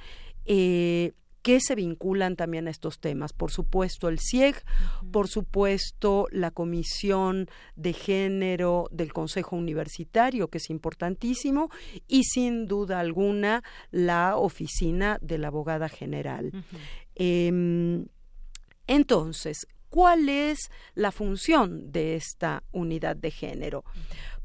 [0.43, 3.33] Eh, que se vinculan también a estos temas.
[3.33, 4.63] Por supuesto, el CIEG,
[5.11, 11.69] por supuesto, la Comisión de Género del Consejo Universitario, que es importantísimo,
[12.07, 16.51] y sin duda alguna la Oficina de la Abogada General.
[17.15, 18.05] Em,
[18.87, 23.83] entonces, ¿cuál es la función de esta unidad de género?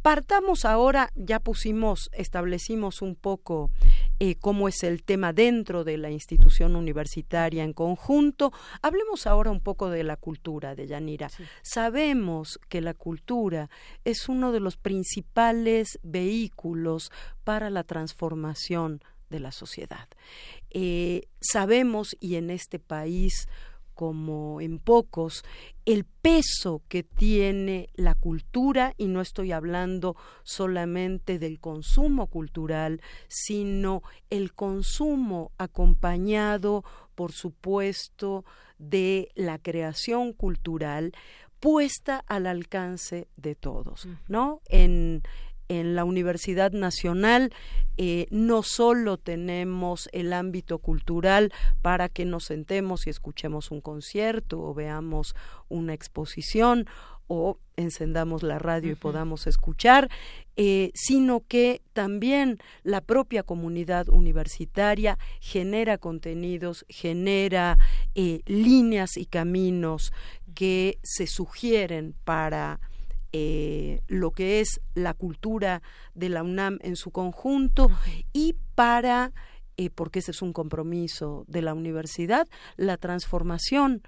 [0.06, 3.72] Partamos ahora, ya pusimos, establecimos un poco
[4.20, 8.52] eh, cómo es el tema dentro de la institución universitaria en conjunto.
[8.82, 11.28] Hablemos ahora un poco de la cultura de Yanira.
[11.62, 13.68] Sabemos que la cultura
[14.04, 17.10] es uno de los principales vehículos
[17.42, 20.06] para la transformación de la sociedad.
[20.70, 23.48] Eh, sabemos, y en este país
[23.96, 25.42] como en pocos,
[25.86, 34.02] el peso que tiene la cultura, y no estoy hablando solamente del consumo cultural, sino
[34.30, 38.44] el consumo acompañado, por supuesto,
[38.78, 41.12] de la creación cultural
[41.58, 44.60] puesta al alcance de todos, ¿no?
[44.68, 45.22] En,
[45.68, 47.52] en la Universidad Nacional
[47.98, 54.60] eh, no solo tenemos el ámbito cultural para que nos sentemos y escuchemos un concierto
[54.60, 55.34] o veamos
[55.68, 56.86] una exposición
[57.28, 60.08] o encendamos la radio y podamos escuchar,
[60.56, 67.78] eh, sino que también la propia comunidad universitaria genera contenidos, genera
[68.14, 70.12] eh, líneas y caminos
[70.54, 72.80] que se sugieren para
[73.38, 75.82] eh, lo que es la cultura
[76.14, 77.90] de la UNAM en su conjunto
[78.32, 79.34] y para
[79.76, 84.00] eh, porque ese es un compromiso de la universidad, la transformación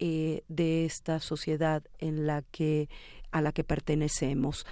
[0.00, 2.90] eh, de esta sociedad en la que
[3.30, 4.66] a la que pertenecemos.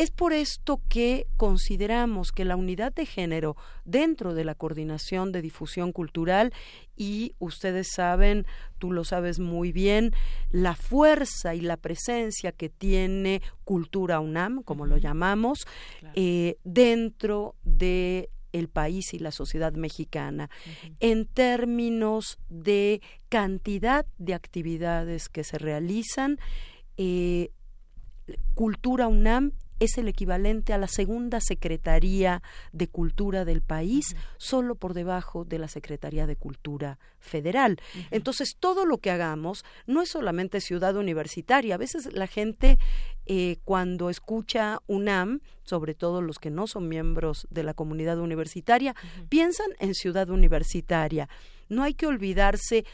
[0.00, 5.42] Es por esto que consideramos que la unidad de género dentro de la coordinación de
[5.42, 6.54] difusión cultural
[6.96, 8.46] y ustedes saben,
[8.78, 10.14] tú lo sabes muy bien,
[10.52, 15.66] la fuerza y la presencia que tiene Cultura UNAM, como lo llamamos,
[16.14, 20.48] eh, dentro de el país y la sociedad mexicana.
[21.00, 26.38] En términos de cantidad de actividades que se realizan.
[26.96, 27.50] Eh,
[28.54, 34.94] Cultura UNAM es el equivalente a la segunda Secretaría de Cultura del país, solo por
[34.94, 37.80] debajo de la Secretaría de Cultura Federal.
[38.10, 41.74] Entonces, todo lo que hagamos no es solamente ciudad universitaria.
[41.74, 42.78] A veces la gente,
[43.26, 48.94] eh, cuando escucha UNAM, sobre todo los que no son miembros de la comunidad universitaria,
[49.28, 51.28] piensan en ciudad universitaria.
[51.68, 52.84] No hay que olvidarse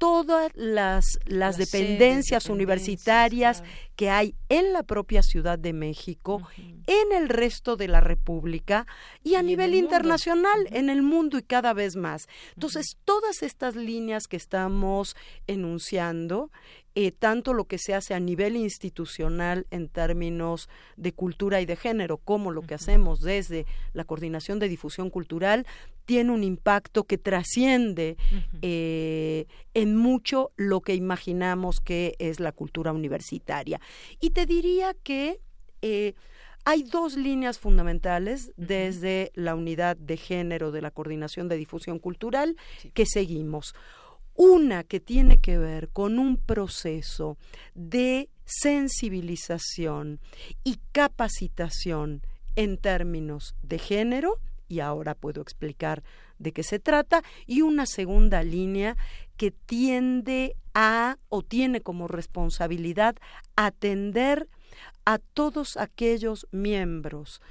[0.00, 3.62] todas las, las dependencias, universitarias
[3.96, 8.86] que hay en la propia Ciudad de México, en el resto de la República
[9.22, 12.28] y a nivel internacional, en el mundo y cada vez más.
[12.54, 16.50] Entonces, todas estas líneas que estamos enunciando
[16.94, 21.76] eh, tanto lo que se hace a nivel institucional en términos de cultura y de
[21.76, 25.66] género, como lo que hacemos desde la coordinación de difusión cultural,
[26.04, 28.16] tiene un impacto que trasciende
[28.62, 33.80] eh, en mucho lo que imaginamos que es la cultura universitaria.
[34.20, 35.38] Y te diría que
[35.82, 36.14] eh,
[36.64, 42.56] hay dos líneas fundamentales desde la unidad de género de la coordinación de difusión cultural
[42.92, 43.74] que seguimos.
[44.42, 47.36] Una que tiene que ver con un proceso
[47.74, 50.18] de sensibilización
[50.64, 52.22] y capacitación
[52.56, 56.02] en términos de género, y ahora puedo explicar
[56.38, 58.96] de qué se trata, y una segunda línea
[59.36, 63.16] que tiende a o tiene como responsabilidad
[63.56, 64.48] atender
[65.04, 67.42] a todos aquellos miembros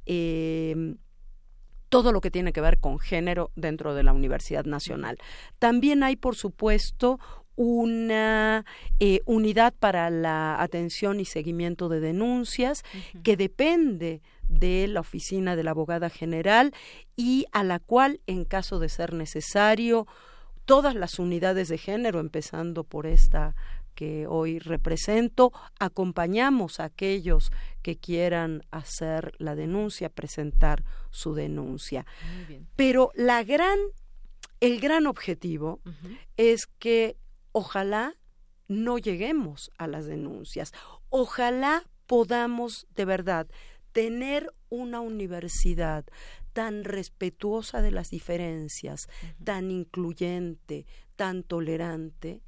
[0.07, 0.95] eh,
[1.89, 5.19] todo lo que tiene que ver con género dentro de la Universidad Nacional.
[5.59, 7.19] También hay, por supuesto,
[7.57, 8.67] una
[9.01, 12.85] eh, unidad para la atención y seguimiento de denuncias
[13.23, 16.73] que depende de la oficina de la abogada general
[17.17, 20.07] y a la cual, en caso de ser necesario,
[20.67, 23.55] todas las unidades de género, empezando por esta
[23.97, 27.51] que hoy represento, acompañamos a aquellos
[27.83, 32.07] que quieran hacer la denuncia, presentar su denuncia.
[32.77, 33.79] Pero la gran,
[34.61, 35.81] el gran objetivo
[36.37, 37.17] es que
[37.53, 38.15] ojalá
[38.69, 40.73] no lleguemos a las denuncias.
[41.09, 43.49] Ojalá podamos de verdad
[43.93, 46.05] tener una universidad
[46.53, 49.09] tan respetuosa de las diferencias,
[49.43, 50.85] tan incluyente,
[51.17, 52.43] tan tolerante,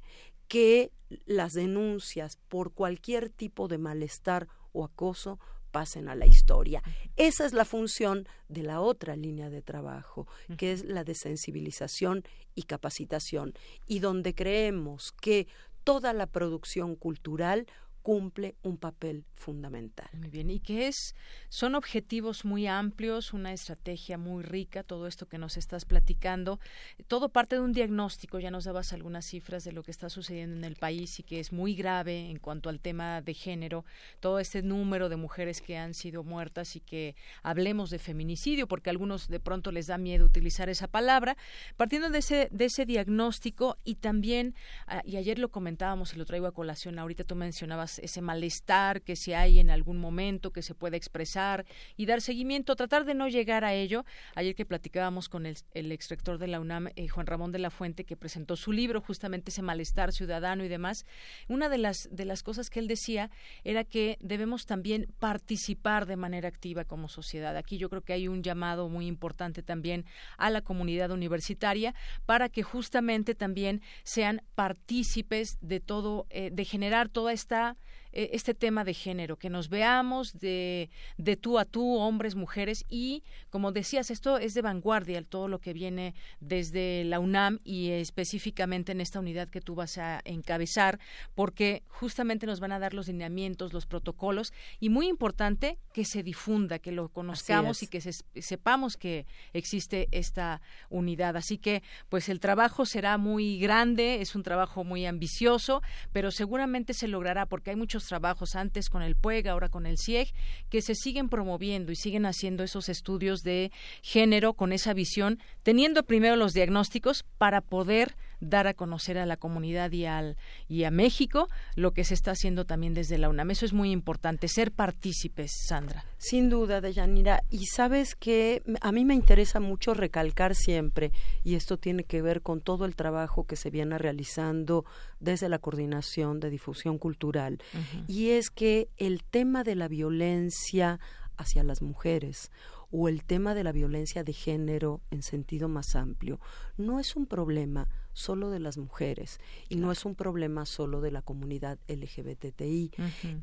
[0.47, 0.91] que
[1.25, 5.39] las denuncias por cualquier tipo de malestar o acoso
[5.71, 6.81] pasen a la historia.
[7.15, 12.23] Esa es la función de la otra línea de trabajo, que es la de sensibilización
[12.55, 13.53] y capacitación,
[13.85, 15.47] y donde creemos que
[15.83, 17.67] toda la producción cultural
[18.01, 20.09] cumple un papel fundamental.
[20.13, 21.15] Muy bien, y que es
[21.49, 26.59] son objetivos muy amplios, una estrategia muy rica, todo esto que nos estás platicando,
[27.07, 30.55] todo parte de un diagnóstico, ya nos dabas algunas cifras de lo que está sucediendo
[30.55, 33.85] en el país y que es muy grave en cuanto al tema de género,
[34.19, 38.89] todo este número de mujeres que han sido muertas y que hablemos de feminicidio, porque
[38.89, 41.37] a algunos de pronto les da miedo utilizar esa palabra,
[41.77, 44.55] partiendo de ese diagnóstico y también
[44.87, 49.01] ah, y ayer lo comentábamos y lo traigo a colación, ahorita tú mencionabas ese malestar
[49.01, 51.65] que si hay en algún momento que se puede expresar
[51.97, 54.05] y dar seguimiento, tratar de no llegar a ello.
[54.35, 57.59] Ayer que platicábamos con el, el ex rector de la UNAM, eh, Juan Ramón de
[57.59, 61.05] la Fuente, que presentó su libro, justamente ese malestar ciudadano y demás,
[61.47, 63.31] una de las, de las cosas que él decía
[63.63, 67.57] era que debemos también participar de manera activa como sociedad.
[67.57, 70.05] Aquí yo creo que hay un llamado muy importante también
[70.37, 77.09] a la comunidad universitaria para que justamente también sean partícipes de todo, eh, de generar
[77.09, 77.77] toda esta
[78.11, 82.85] eh, este tema de género, que nos veamos de, de tú a tú, hombres, mujeres,
[82.89, 87.89] y como decías, esto es de vanguardia, todo lo que viene desde la UNAM y
[87.91, 90.99] específicamente en esta unidad que tú vas a encabezar,
[91.35, 96.23] porque justamente nos van a dar los lineamientos, los protocolos, y muy importante que se
[96.23, 101.37] difunda, que lo conozcamos y que sepamos que existe esta unidad.
[101.37, 105.81] Así que, pues el trabajo será muy grande, es un trabajo muy ambicioso,
[106.11, 109.97] pero seguramente se logrará porque hay muchos trabajos antes con el PUEG, ahora con el
[109.97, 110.33] CIEG,
[110.69, 113.71] que se siguen promoviendo y siguen haciendo esos estudios de
[114.01, 119.37] género con esa visión, teniendo primero los diagnósticos para poder dar a conocer a la
[119.37, 120.37] comunidad y, al,
[120.67, 123.51] y a México lo que se está haciendo también desde la UNAM.
[123.51, 126.05] Eso es muy importante, ser partícipes, Sandra.
[126.17, 127.43] Sin duda, Deyanira.
[127.49, 131.11] Y sabes que a mí me interesa mucho recalcar siempre,
[131.43, 134.85] y esto tiene que ver con todo el trabajo que se viene realizando
[135.19, 137.61] desde la coordinación de difusión cultural,
[138.07, 140.99] y es que el tema de la violencia
[141.37, 142.51] hacia las mujeres
[142.91, 146.39] o el tema de la violencia de género en sentido más amplio
[146.77, 147.87] no es un problema
[148.19, 149.39] solo de las mujeres
[149.69, 152.91] y no es un problema solo de la comunidad LGBTI,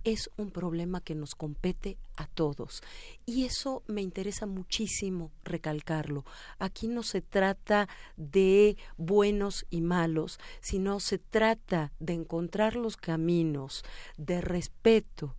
[0.05, 2.83] es un problema que nos compete a todos.
[3.24, 6.24] Y eso me interesa muchísimo recalcarlo.
[6.59, 13.83] Aquí no se trata de buenos y malos, sino se trata de encontrar los caminos
[14.18, 15.35] de respeto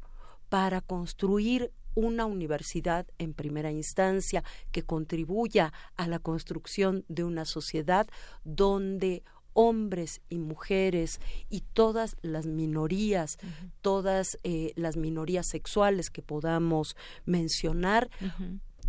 [0.50, 8.08] para construir una universidad en primera instancia que contribuya a la construcción de una sociedad
[8.44, 9.24] donde
[9.54, 11.20] hombres y mujeres
[11.50, 13.40] y todas las minorías,
[13.82, 16.96] todas eh, las minorías sexuales que podamos
[17.26, 18.12] mencionar,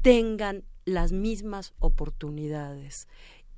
[0.03, 3.09] tengan las mismas oportunidades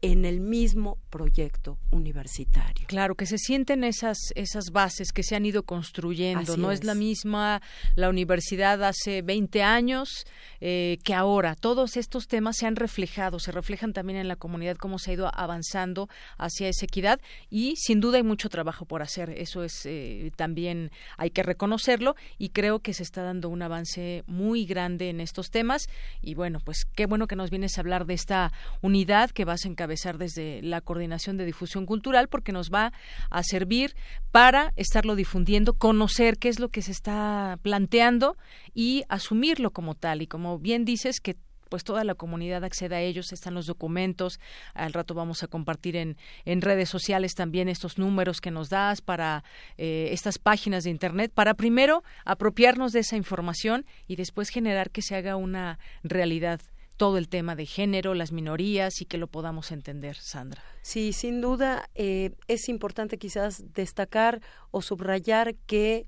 [0.02, 2.86] en el mismo proyecto universitario.
[2.86, 6.56] Claro, que se sienten esas, esas bases que se han ido construyendo.
[6.56, 6.84] no es.
[6.84, 7.60] la misma
[7.96, 10.26] la universidad hace 20 años
[10.60, 11.54] eh, que ahora.
[11.54, 15.14] Todos estos temas se han reflejado, se reflejan también en la comunidad, cómo se ha
[15.14, 17.20] ido avanzando hacia esa equidad
[17.50, 19.30] y sin duda hay mucho trabajo por hacer.
[19.30, 24.24] Eso es eh, también hay que reconocerlo y creo que se está dando un avance
[24.26, 25.88] muy grande en estos temas.
[26.22, 29.66] Y bueno, pues qué bueno que nos vienes a hablar de esta unidad que vas
[29.66, 32.92] a encabezar desde la Coordinación de Difusión Cultural porque nos va
[33.30, 33.94] a servir
[34.30, 38.36] para estarlo difundiendo, conocer qué es lo que se está planteando
[38.74, 40.22] y asumirlo como tal.
[40.22, 41.36] Y como bien dices, que
[41.70, 44.40] pues toda la comunidad acceda a ellos, están los documentos,
[44.74, 49.00] al rato vamos a compartir en, en redes sociales también estos números que nos das
[49.00, 49.44] para
[49.78, 55.00] eh, estas páginas de Internet, para primero apropiarnos de esa información y después generar que
[55.00, 56.60] se haga una realidad
[57.00, 60.62] todo el tema de género, las minorías y que lo podamos entender, Sandra.
[60.82, 66.04] Sí, sin duda eh, es importante quizás destacar o subrayar que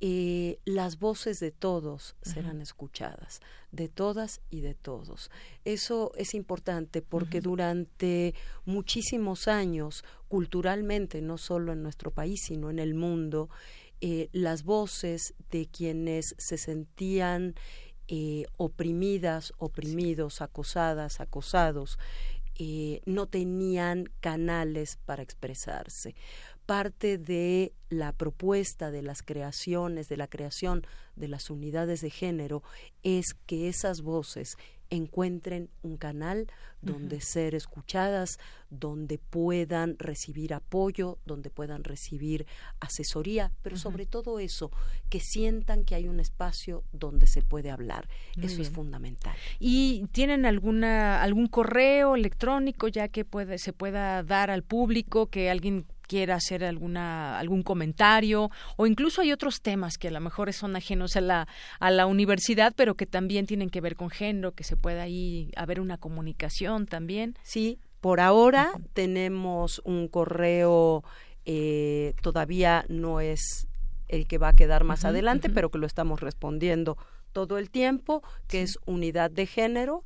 [0.00, 3.40] eh, las voces de todos serán escuchadas,
[3.72, 5.30] de todas y de todos.
[5.66, 12.78] Eso es importante porque durante muchísimos años, culturalmente, no solo en nuestro país, sino en
[12.78, 13.50] el mundo,
[14.00, 17.54] eh, las voces de quienes se sentían
[18.14, 21.98] eh, oprimidas, oprimidos, acosadas, acosados,
[23.06, 26.14] no tenían canales para expresarse.
[26.66, 30.86] Parte de la propuesta de las creaciones, de la creación
[31.16, 32.62] de las unidades de género,
[33.02, 34.58] es que esas voces
[34.92, 36.46] encuentren un canal
[36.82, 38.38] donde ser escuchadas,
[38.68, 42.46] donde puedan recibir apoyo, donde puedan recibir
[42.80, 44.70] asesoría, pero sobre todo eso,
[45.08, 48.08] que sientan que hay un espacio donde se puede hablar.
[48.40, 49.34] eso es fundamental.
[49.60, 55.50] ¿Y tienen alguna algún correo electrónico ya que puede se pueda dar al público que
[55.50, 60.52] alguien quiera hacer alguna algún comentario o incluso hay otros temas que a lo mejor
[60.52, 61.48] son ajenos a la
[61.80, 65.50] a la universidad pero que también tienen que ver con género que se pueda ahí
[65.56, 67.36] haber una comunicación también.
[67.42, 71.04] Sí por ahora tenemos un correo
[71.46, 73.68] eh, todavía no es
[74.08, 76.98] el que va a quedar más adelante pero que lo estamos respondiendo
[77.32, 80.04] todo el tiempo que es unidad de género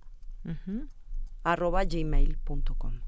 [1.43, 3.06] arroba gmail.com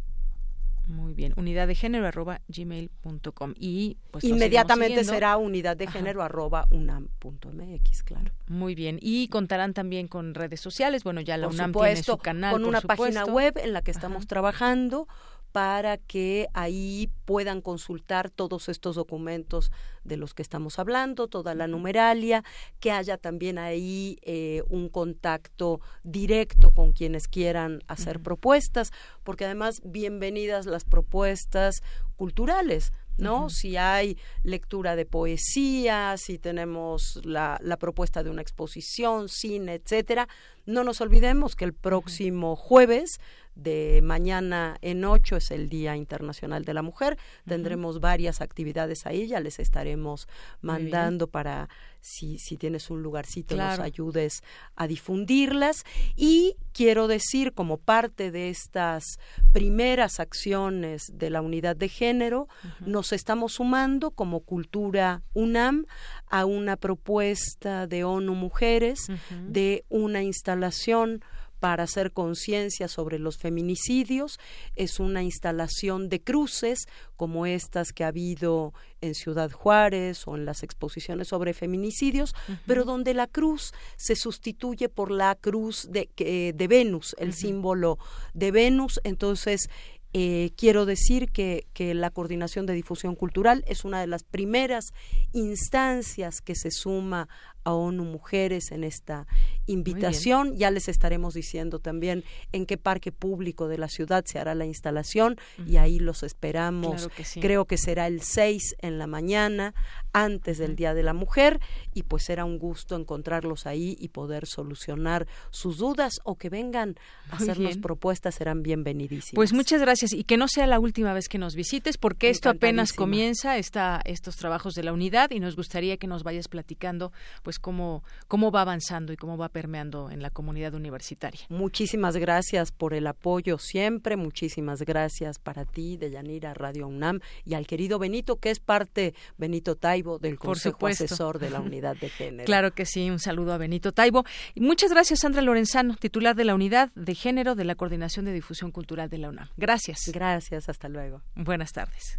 [0.89, 6.67] muy bien, unidad de género arroba gmail.com y pues inmediatamente será unidad de género arroba
[6.71, 8.33] unam.mx, claro.
[8.47, 12.53] Muy bien, y contarán también con redes sociales, bueno, ya la UNAM tiene su canal,
[12.53, 15.07] con una página web en la que estamos trabajando
[15.53, 19.73] para que ahí puedan consultar todos estos documentos
[20.05, 22.45] de los que estamos hablando, toda la numeralia,
[22.81, 28.93] que haya también ahí eh, un contacto directo con quienes quieran hacer propuestas,
[29.25, 31.83] porque además bienvenidas las propuestas
[32.17, 32.93] culturales.
[33.19, 33.51] ¿No?
[33.51, 40.29] Si hay lectura de poesía, si tenemos la, la, propuesta de una exposición, cine, etcétera,
[40.67, 43.21] no nos olvidemos que el próximo jueves
[43.59, 47.19] de mañana en ocho es el Día Internacional de la Mujer.
[47.47, 50.29] Tendremos varias actividades ahí, ya les estaremos
[50.61, 51.69] mandando para
[52.01, 54.43] si, si tienes un lugarcito nos ayudes
[54.77, 55.85] a difundirlas.
[56.17, 59.19] Y quiero decir, como parte de estas
[59.53, 62.49] primeras acciones de la unidad de género,
[62.81, 65.87] nos estamos sumando como Cultura UNAM
[66.29, 69.09] a una propuesta de ONU Mujeres
[69.49, 71.23] de una instalación
[71.61, 74.39] para hacer conciencia sobre los feminicidios.
[74.77, 76.87] Es una instalación de cruces
[77.17, 82.35] como estas que ha habido en Ciudad Juárez o en las exposiciones sobre feminicidios,
[82.67, 87.99] pero donde la cruz se sustituye por la cruz de, de Venus, el símbolo
[88.35, 89.01] de Venus.
[89.05, 89.69] Entonces,
[90.15, 94.95] eh, quiero decir que, que, la coordinación de difusión cultural es una de las primeras
[95.33, 97.29] instancias que se suma
[97.69, 99.27] a ONU Mujeres en esta
[99.67, 100.57] invitación.
[100.57, 104.65] Ya les estaremos diciendo también en qué parque público de la ciudad se hará la
[104.65, 107.11] instalación y ahí los esperamos.
[107.43, 109.75] Creo que será el 6 en la mañana,
[110.15, 111.61] antes del Día de la Mujer,
[111.93, 116.97] y pues será un gusto encontrarlos ahí y poder solucionar sus dudas o que vengan
[117.31, 119.35] a hacernos propuestas, serán bienvenidísimos.
[119.35, 122.49] Pues muchas gracias y que no sea la última vez que nos visites, porque esto
[122.49, 127.13] apenas comienza, está estos trabajos de la unidad y nos gustaría que nos vayas platicando
[127.43, 131.41] pues cómo, cómo va avanzando y cómo va permeando en la comunidad universitaria.
[131.49, 137.55] Muchísimas gracias por el apoyo siempre, muchísimas gracias para ti, de Yanira Radio UNAM y
[137.55, 142.09] al querido Benito, que es parte, Benito Taibo, del Consejo Asesor de la Unidad de
[142.09, 142.47] Género.
[142.47, 144.25] Claro que sí, un saludo a Benito Taibo.
[144.57, 148.71] muchas gracias, Sandra Lorenzano, titular de la Unidad de Género de la Coordinación de Difusión
[148.71, 149.49] Cultural de la UNAM.
[149.57, 150.11] Gracias.
[150.13, 151.23] Gracias, hasta luego.
[151.35, 152.19] Buenas tardes.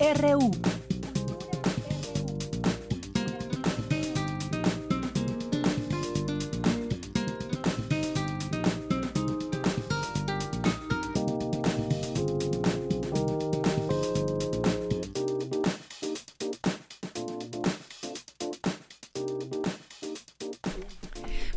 [0.00, 0.79] RU.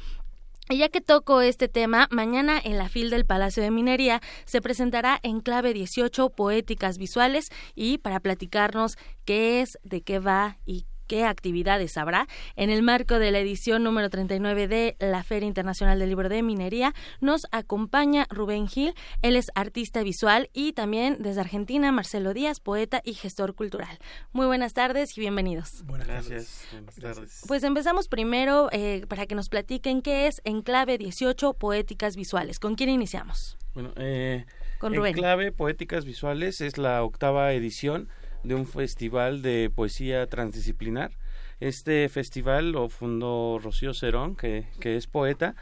[0.71, 4.61] Y ya que toco este tema, mañana en la FIL del Palacio de Minería se
[4.61, 8.95] presentará en clave 18 poéticas visuales y para platicarnos
[9.25, 12.27] qué es, de qué va y qué actividades habrá.
[12.55, 16.43] En el marco de la edición número 39 de la Feria Internacional del Libro de
[16.43, 18.93] Minería, nos acompaña Rubén Gil.
[19.23, 23.97] Él es artista visual y también desde Argentina, Marcelo Díaz, poeta y gestor cultural.
[24.33, 25.83] Muy buenas tardes y bienvenidos.
[25.85, 26.67] Buenas Gracias.
[26.71, 27.43] Buenas tardes.
[27.47, 32.59] Pues empezamos primero eh, para que nos platiquen qué es Enclave 18 Poéticas Visuales.
[32.59, 33.57] ¿Con quién iniciamos?
[33.73, 34.45] Bueno, eh,
[34.77, 35.15] Con Rubén.
[35.15, 38.09] Enclave Poéticas Visuales es la octava edición
[38.43, 41.11] de un festival de poesía transdisciplinar.
[41.59, 45.55] Este festival lo fundó Rocío Cerón, que, que es poeta,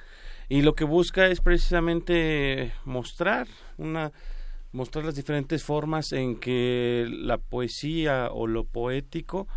[0.49, 3.47] y lo que busca es precisamente mostrar
[3.77, 4.11] una
[4.71, 9.47] mostrar las diferentes formas en que la poesía o lo poético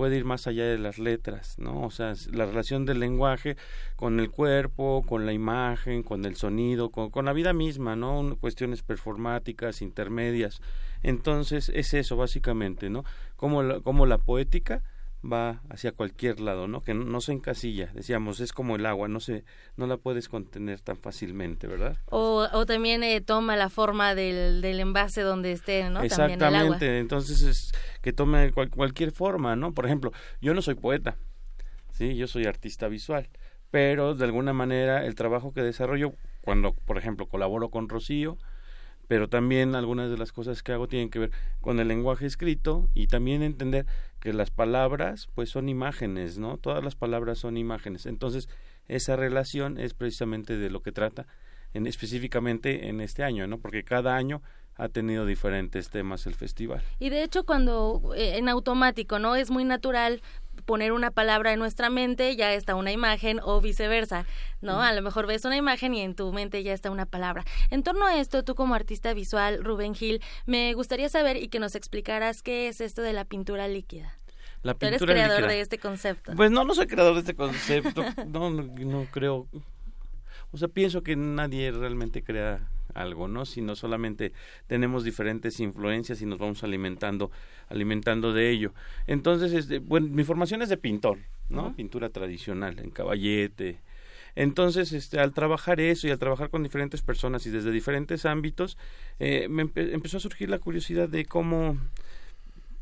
[0.00, 1.82] puede ir más allá de las letras, ¿no?
[1.82, 3.58] O sea, la relación del lenguaje
[3.96, 8.34] con el cuerpo, con la imagen, con el sonido, con, con la vida misma, ¿no?
[8.40, 10.62] Cuestiones performáticas, intermedias.
[11.02, 13.04] Entonces es eso básicamente, ¿no?
[13.36, 14.82] Como la, como la poética
[15.24, 16.80] va hacia cualquier lado, ¿no?
[16.80, 19.44] Que no, se encasilla, decíamos, es como el agua, no se,
[19.76, 21.98] no la puedes contener tan fácilmente, ¿verdad?
[22.06, 26.02] O, o también eh, toma la forma del, del envase donde esté, ¿no?
[26.02, 29.72] Exactamente, entonces es que tome cualquier forma, ¿no?
[29.74, 31.16] Por ejemplo, yo no soy poeta,
[31.92, 33.28] sí, yo soy artista visual,
[33.70, 38.38] pero de alguna manera el trabajo que desarrollo cuando, por ejemplo, colaboro con Rocío,
[39.10, 41.30] pero también algunas de las cosas que hago tienen que ver
[41.60, 43.84] con el lenguaje escrito y también entender
[44.20, 46.58] que las palabras pues son imágenes, ¿no?
[46.58, 48.06] Todas las palabras son imágenes.
[48.06, 48.48] Entonces,
[48.86, 51.26] esa relación es precisamente de lo que trata
[51.74, 53.58] en, específicamente en este año, ¿no?
[53.58, 54.42] Porque cada año
[54.76, 56.80] ha tenido diferentes temas el festival.
[57.00, 59.34] Y de hecho cuando eh, en automático, ¿no?
[59.34, 60.22] Es muy natural
[60.64, 64.26] poner una palabra en nuestra mente, ya está una imagen o viceversa,
[64.60, 64.80] ¿no?
[64.80, 67.44] A lo mejor ves una imagen y en tu mente ya está una palabra.
[67.70, 71.58] En torno a esto, tú como artista visual, Rubén Gil, me gustaría saber y que
[71.58, 74.16] nos explicaras qué es esto de la pintura líquida.
[74.62, 76.32] La pintura Tú eres creador de este concepto.
[76.36, 78.04] Pues no, no soy creador de este concepto.
[78.26, 79.46] no, no, no creo.
[80.52, 82.60] O sea, pienso que nadie realmente crea
[82.94, 83.44] algo, ¿no?
[83.46, 84.32] Sino solamente
[84.66, 87.30] tenemos diferentes influencias y nos vamos alimentando,
[87.68, 88.72] alimentando de ello.
[89.06, 91.18] Entonces, este, bueno, mi formación es de pintor,
[91.48, 91.74] ¿no?
[91.74, 93.78] Pintura tradicional, en caballete.
[94.36, 98.78] Entonces, este, al trabajar eso y al trabajar con diferentes personas y desde diferentes ámbitos,
[99.18, 101.78] eh, me empezó a surgir la curiosidad de cómo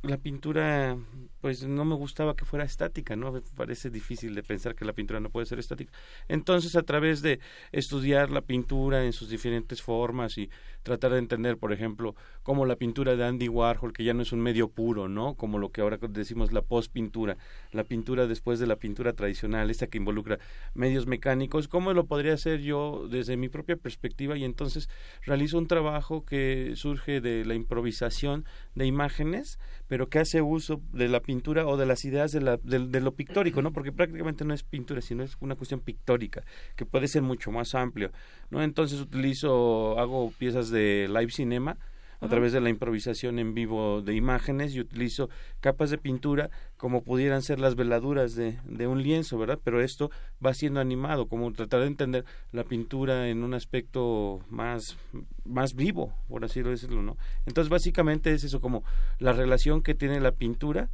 [0.03, 0.97] la pintura
[1.41, 3.33] pues no me gustaba que fuera estática, ¿no?
[3.33, 5.93] Me parece difícil de pensar que la pintura no puede ser estática.
[6.29, 7.41] Entonces, a través de
[7.73, 10.51] estudiar la pintura en sus diferentes formas y
[10.83, 14.33] tratar de entender, por ejemplo, como la pintura de Andy Warhol, que ya no es
[14.33, 15.35] un medio puro, ¿no?
[15.35, 17.37] Como lo que ahora decimos la post-pintura,
[17.73, 20.39] la pintura después de la pintura tradicional, esta que involucra
[20.75, 24.37] medios mecánicos, ¿cómo lo podría hacer yo desde mi propia perspectiva?
[24.37, 24.89] Y entonces
[25.23, 31.09] realizo un trabajo que surge de la improvisación de imágenes, pero que hace uso de
[31.09, 33.71] la pintura o de las ideas de, la, de, lo pictórico, ¿no?
[33.71, 36.43] Porque prácticamente no es pintura, sino es una cuestión pictórica,
[36.75, 38.13] que puede ser mucho más amplio,
[38.49, 38.63] ¿no?
[38.63, 41.77] Entonces utilizo, hago piezas de live cinema,
[42.21, 45.29] a través de la improvisación en vivo de imágenes y utilizo
[45.61, 46.49] capas de pintura
[46.79, 49.59] como pudieran ser las veladuras de, de, un lienzo, ¿verdad?
[49.63, 50.11] Pero esto
[50.45, 54.97] va siendo animado, como tratar de entender la pintura en un aspecto más,
[55.45, 57.19] más vivo, por así decirlo, ¿no?
[57.45, 58.83] Entonces, básicamente es eso, como
[59.19, 60.89] la relación que tiene la pintura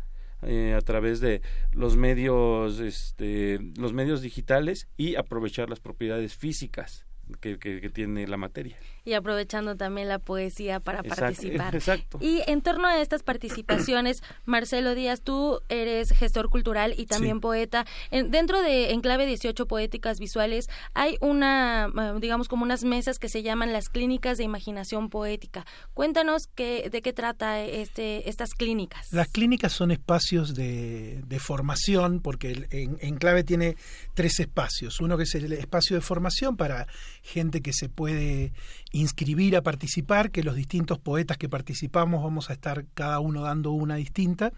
[0.47, 1.41] eh, a través de
[1.73, 7.07] los medios, este, los medios digitales y aprovechar las propiedades físicas
[7.41, 8.77] que, que, tiene la materia.
[9.05, 11.75] Y aprovechando también la poesía para participar.
[11.75, 12.19] Exacto.
[12.21, 17.85] Y en torno a estas participaciones, Marcelo Díaz, tú eres gestor cultural y también poeta.
[18.11, 21.91] En, dentro de Enclave 18 Poéticas Visuales hay una,
[22.21, 25.67] digamos, como unas mesas que se llaman las clínicas de imaginación poética.
[25.93, 29.13] Cuéntanos qué, de qué trata este, estas clínicas.
[29.13, 33.77] Las clínicas son espacios de, de formación, porque en, Enclave tiene
[34.15, 35.01] tres espacios.
[35.01, 36.87] Uno que es el espacio de formación para
[37.23, 38.53] gente que se puede
[38.95, 43.73] inscribir a participar, que los distintos poetas que participamos vamos a estar cada uno dando
[43.73, 44.53] una distinta.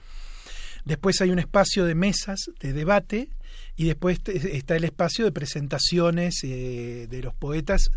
[0.84, 3.30] Después hay un espacio de mesas de debate
[3.76, 7.90] y después está el espacio de presentaciones eh, de los poetas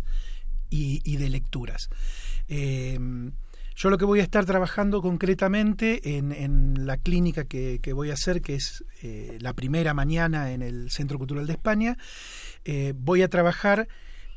[0.69, 1.89] y, de lecturas.
[2.47, 3.31] Em,
[3.75, 8.41] yo lo que voy a estar trabajando concretamente en, la clínica que, voy a hacer,
[8.41, 11.97] que es eh, la primera mañana en el Centro Cultural de España,
[12.65, 13.87] eh, voy a trabajar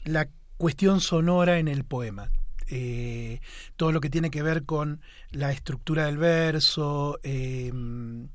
[0.04, 0.28] la
[0.62, 2.30] cuestión sonora en el poema.
[2.68, 3.40] Eh,
[3.74, 5.00] todo lo que tiene que ver con
[5.32, 8.28] la estructura del verso, em,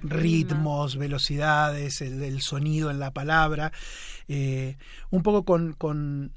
[0.00, 3.72] ritmos, velocidades, el, sonido en la palabra,
[4.28, 4.76] eh,
[5.10, 6.32] un poco con,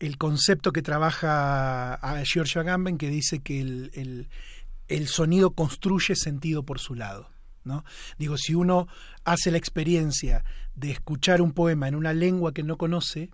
[0.00, 4.28] el concepto que trabaja a George Agamben que dice que el,
[4.88, 7.30] el, sonido construye sentido por su lado.
[7.62, 7.84] ¿no?
[8.18, 8.88] Digo, si uno
[9.24, 10.42] hace la experiencia
[10.74, 13.30] de escuchar un poema en una lengua que no conoce,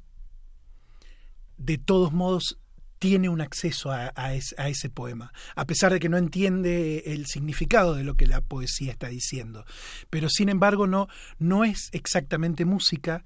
[1.56, 2.58] de todos modos
[2.98, 8.04] tiene un acceso a, ese poema, a pesar de que no entiende el significado de
[8.04, 9.64] lo que la poesía está diciendo.
[10.08, 13.24] Pero sin embargo no, no es exactamente música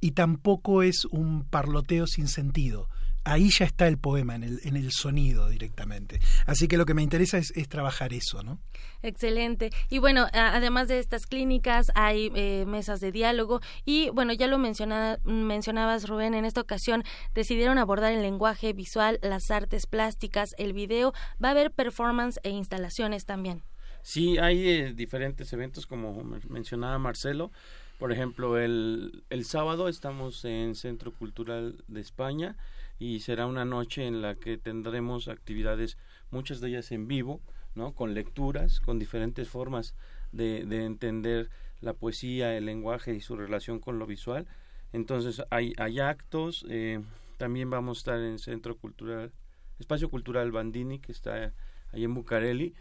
[0.00, 2.88] y tampoco es un parloteo sin sentido
[3.26, 6.20] ahí ya está el poema, en el, en el sonido directamente.
[6.46, 8.60] Así que lo que me interesa es, trabajar eso, ¿no?
[9.02, 9.70] Excelente.
[9.90, 14.58] Y bueno, además de estas clínicas, hay eh, mesas de diálogo y bueno, ya lo
[14.58, 17.02] mencionabas, Rubén, en esta ocasión
[17.34, 21.12] decidieron abordar el lenguaje visual, las artes plásticas, el video.
[21.42, 23.62] Va a haber performance e instalaciones también.
[24.02, 27.50] Sí, hay eh, diferentes eventos, como mencionaba Marcelo.
[27.98, 32.56] Por ejemplo, el, el sábado estamos en Centro Cultural de España
[32.98, 35.98] y será una noche en la que tendremos actividades,
[36.30, 37.40] muchas de ellas en vivo,
[37.74, 37.92] ¿no?
[37.92, 39.94] con lecturas, con diferentes formas
[40.32, 44.46] de, de entender la poesía, el lenguaje y su relación con lo visual.
[44.92, 47.00] Entonces hay, hay actos, eh,
[47.36, 49.32] también vamos a estar en Centro Cultural,
[49.78, 51.52] Espacio Cultural Bandini, que está
[51.92, 52.74] ahí en Bucareli.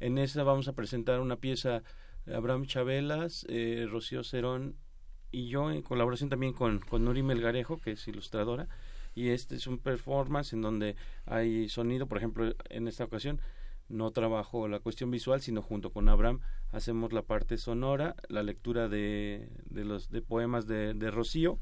[0.00, 1.82] En esa vamos a presentar una pieza
[2.26, 4.76] Abraham Chabelas, eh, Rocío Cerón
[5.30, 8.68] y yo, en colaboración también con, con Nuri Melgarejo, que es ilustradora
[9.14, 10.96] y este es un performance en donde
[11.26, 13.40] hay sonido, por ejemplo, en esta ocasión
[13.88, 16.40] no trabajo la cuestión visual, sino junto con Abraham
[16.70, 21.58] hacemos la parte sonora, la lectura de, de los de poemas de, de Rocío,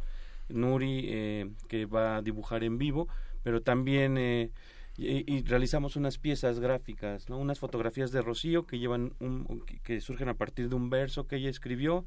[0.49, 3.09] Nuri eh, que va a dibujar en vivo,
[3.43, 4.51] pero también eh,
[4.97, 7.39] y, realizamos unas piezas gráficas, ¿no?
[7.39, 11.37] unas fotografías de Rocío que llevan un, que surgen a partir de un verso que
[11.37, 12.05] ella escribió,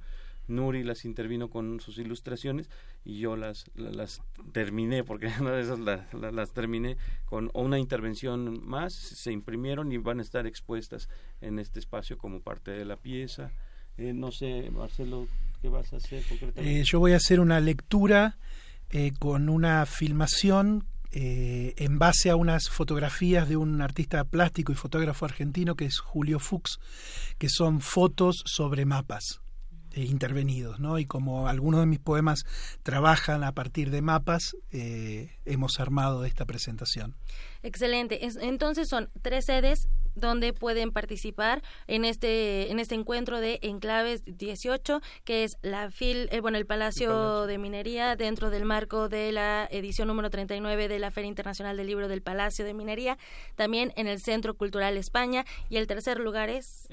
[0.48, 2.70] Nuri las intervino con sus ilustraciones
[3.04, 4.22] y yo las, las,
[4.52, 10.20] terminé, porque una de esas las terminé con una intervención más, se imprimieron y van
[10.20, 11.10] a estar expuestas
[11.42, 13.52] en este espacio como parte de la pieza.
[13.98, 15.28] Eh, no sé, Marcelo,
[15.62, 16.82] ¿qué vas a hacer concretamente?
[16.82, 18.38] Eh, yo voy a hacer una lectura
[18.90, 25.26] eh, con una filmación en base a unas fotografías de un artista plástico y fotógrafo
[25.26, 26.80] argentino que es Julio Fuchs,
[27.38, 29.42] que son fotos sobre mapas.
[29.94, 31.00] Eh, intervenidos, ¿no?
[31.00, 32.46] Y como algunos de mis poemas
[32.82, 37.16] trabajan a partir de mapas, eh, hemos armado esta presentación.
[37.62, 38.20] Excelente.
[38.40, 45.02] Entonces son tres sedes donde pueden participar en este en este encuentro de Enclaves 18,
[45.24, 49.68] que es la FIL, eh, bueno, el Palacio, de Minería dentro del marco de la
[49.72, 53.18] edición número 39 de la Feria Internacional del Libro del Palacio de Minería,
[53.56, 55.46] también en el Centro Cultural España.
[55.70, 56.88] Y el tercer lugar es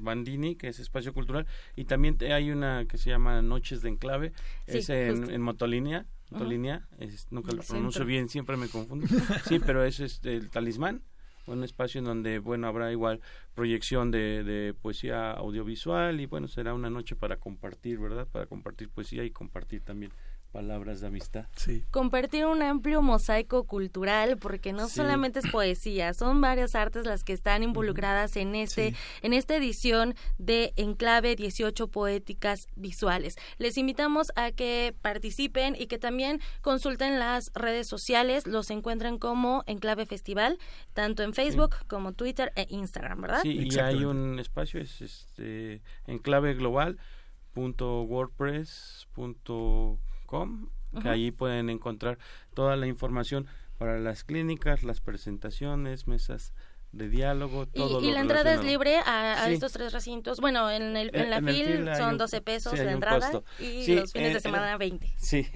[0.00, 1.46] Bandini, que es espacio cultural.
[1.76, 4.32] Y también hay una que se llama Noches de Enclave,
[4.66, 6.86] es en, en Motolínea Motolínea,
[7.30, 9.06] nunca lo pronuncio bien, siempre me confundo.
[9.48, 11.02] Sí, pero es este, el talismán,
[11.46, 13.20] un espacio en donde, bueno, habrá igual
[13.54, 18.26] proyección de, de, poesía audiovisual y, bueno, será una noche para compartir, ¿verdad?
[18.26, 20.12] Para compartir poesía y compartir también
[20.54, 21.46] palabras de amistad.
[21.90, 27.32] Compartir un amplio mosaico cultural, porque no solamente es poesía, son varias artes las que
[27.32, 33.34] están involucradas en este, en esta edición de Enclave 18 Poéticas Visuales.
[33.58, 39.64] Les invitamos a que participen y que también consulten las redes sociales, los encuentran como
[39.66, 40.58] Enclave Festival,
[40.92, 43.40] tanto en Facebook como Twitter e Instagram, ¿verdad?
[43.42, 46.96] Sí, y hay un espacio, es este enclave global
[51.02, 52.18] que ahí pueden encontrar
[52.54, 53.46] toda la información
[53.78, 56.54] para las clínicas, las presentaciones, mesas
[56.92, 60.40] de diálogo, todo y, y la entrada es libre a, estos tres recintos.
[60.40, 64.40] Bueno, en, el, en la FIL son 12 pesos la entrada y los fines de
[64.40, 65.12] semana 20.
[65.18, 65.46] Sí,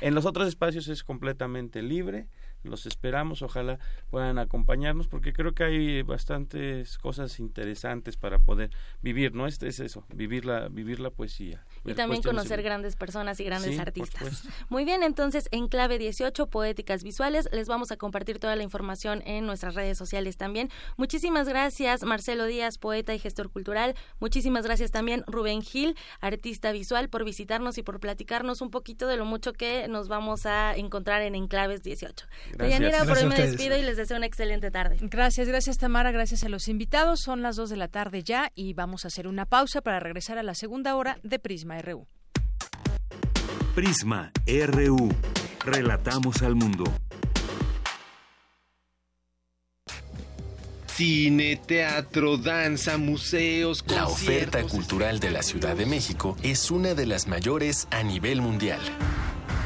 [0.00, 2.26] en los otros espacios es completamente libre
[2.62, 3.78] los esperamos, ojalá
[4.10, 8.70] puedan acompañarnos porque creo que hay bastantes cosas interesantes para poder
[9.02, 9.46] vivir, ¿no?
[9.46, 11.64] Este es eso, vivir la, vivir la poesía.
[11.84, 14.44] Y también conocer grandes personas y grandes artistas.
[14.68, 19.22] Muy bien, entonces en clave 18, Poéticas Visuales, les vamos a compartir toda la información
[19.26, 20.70] en nuestras redes sociales también.
[20.96, 23.94] Muchísimas gracias, Marcelo Díaz, poeta y gestor cultural.
[24.18, 29.16] Muchísimas gracias también, Rubén Gil, artista visual, por visitarnos y por platicarnos un poquito de
[29.16, 32.26] lo mucho que nos vamos a encontrar en Enclaves 18.
[32.52, 33.06] Gracias.
[33.06, 34.96] por hoy me despido y les deseo una excelente tarde.
[35.00, 37.20] Gracias, gracias Tamara, gracias a los invitados.
[37.20, 40.38] Son las 2 de la tarde ya y vamos a hacer una pausa para regresar
[40.38, 42.06] a la segunda hora de Prisma RU.
[43.74, 45.08] Prisma RU.
[45.64, 46.84] Relatamos al mundo.
[51.00, 57.06] Cine, teatro, danza, museos, La oferta cultural de la Ciudad de México es una de
[57.06, 58.80] las mayores a nivel mundial.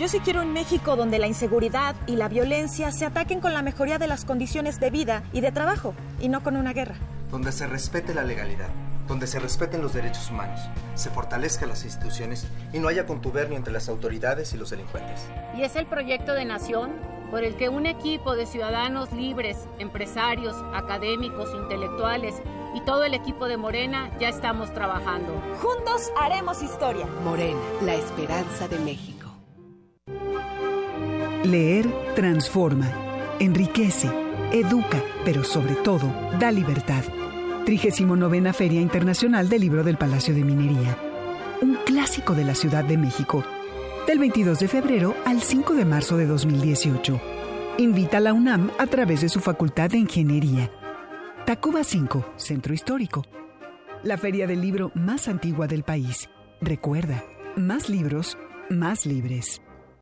[0.00, 3.60] Yo sí quiero un México donde la inseguridad y la violencia se ataquen con la
[3.60, 6.94] mejoría de las condiciones de vida y de trabajo, y no con una guerra.
[7.30, 8.70] Donde se respete la legalidad,
[9.06, 10.58] donde se respeten los derechos humanos,
[10.94, 15.20] se fortalezcan las instituciones y no haya contubernio entre las autoridades y los delincuentes.
[15.54, 16.92] Y es el proyecto de nación
[17.30, 22.36] por el que un equipo de ciudadanos libres, empresarios, académicos, intelectuales
[22.74, 25.42] y todo el equipo de Morena ya estamos trabajando.
[25.60, 27.04] Juntos haremos historia.
[27.22, 29.19] Morena, la esperanza de México.
[31.44, 32.92] Leer transforma,
[33.38, 34.10] enriquece,
[34.52, 36.06] educa, pero sobre todo
[36.38, 37.02] da libertad.
[37.64, 40.98] 39 Feria Internacional del Libro del Palacio de Minería.
[41.62, 43.42] Un clásico de la Ciudad de México.
[44.06, 47.18] Del 22 de febrero al 5 de marzo de 2018.
[47.78, 50.70] Invita a la UNAM a través de su Facultad de Ingeniería.
[51.46, 53.24] Tacuba 5, Centro Histórico.
[54.02, 56.28] La feria del libro más antigua del país.
[56.60, 57.24] Recuerda,
[57.56, 58.36] más libros,
[58.68, 59.62] más libres.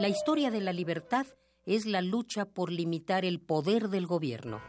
[0.00, 1.26] La historia de la libertad
[1.66, 4.62] es la lucha por limitar el poder del gobierno.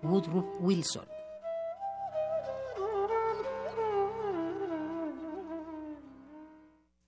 [0.00, 1.08] Woodrow Wilson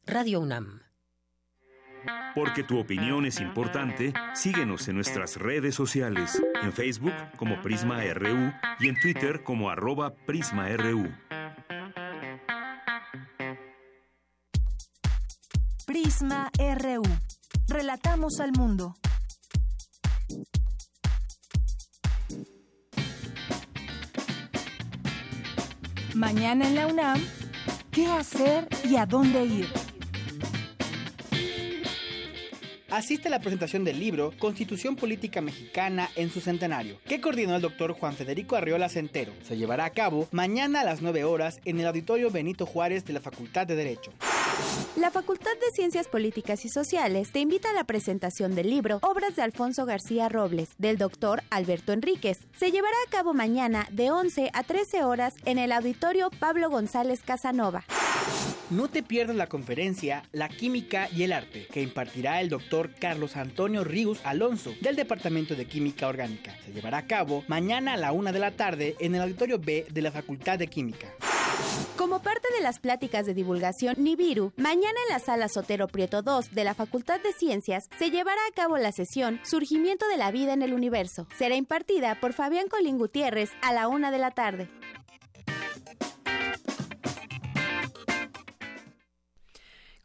[0.07, 0.83] Radio UNAM.
[2.35, 8.53] Porque tu opinión es importante, síguenos en nuestras redes sociales, en Facebook como Prisma RU
[8.81, 11.07] y en Twitter como arroba PrismaRU.
[15.89, 17.03] Prisma RU.
[17.67, 18.95] Relatamos al mundo.
[26.15, 27.19] Mañana en la UNAM,
[27.91, 29.67] ¿qué hacer y a dónde ir?
[32.91, 37.63] asiste a la presentación del libro Constitución Política Mexicana en su centenario, que coordinó el
[37.63, 39.33] doctor Juan Federico Arriola Centero.
[39.43, 43.13] Se llevará a cabo mañana a las 9 horas en el Auditorio Benito Juárez de
[43.13, 44.13] la Facultad de Derecho.
[44.97, 49.37] La Facultad de Ciencias Políticas y Sociales te invita a la presentación del libro Obras
[49.37, 52.39] de Alfonso García Robles, del doctor Alberto Enríquez.
[52.59, 57.21] Se llevará a cabo mañana de 11 a 13 horas en el Auditorio Pablo González
[57.25, 57.85] Casanova.
[58.71, 63.37] No te pierdas la conferencia La Química y el Arte, que impartirá el doctor Carlos
[63.37, 66.55] Antonio Ríos Alonso, del Departamento de Química Orgánica.
[66.67, 69.87] Se llevará a cabo mañana a la una de la tarde en el Auditorio B
[69.91, 71.09] de la Facultad de Química.
[71.99, 76.55] Como parte de las pláticas de divulgación Nibiru, mañana en la sala Sotero Prieto 2
[76.55, 80.53] de la Facultad de Ciencias se llevará a cabo la sesión Surgimiento de la Vida
[80.53, 81.27] en el Universo.
[81.37, 84.69] Será impartida por Fabián Colín Gutiérrez a la una de la tarde.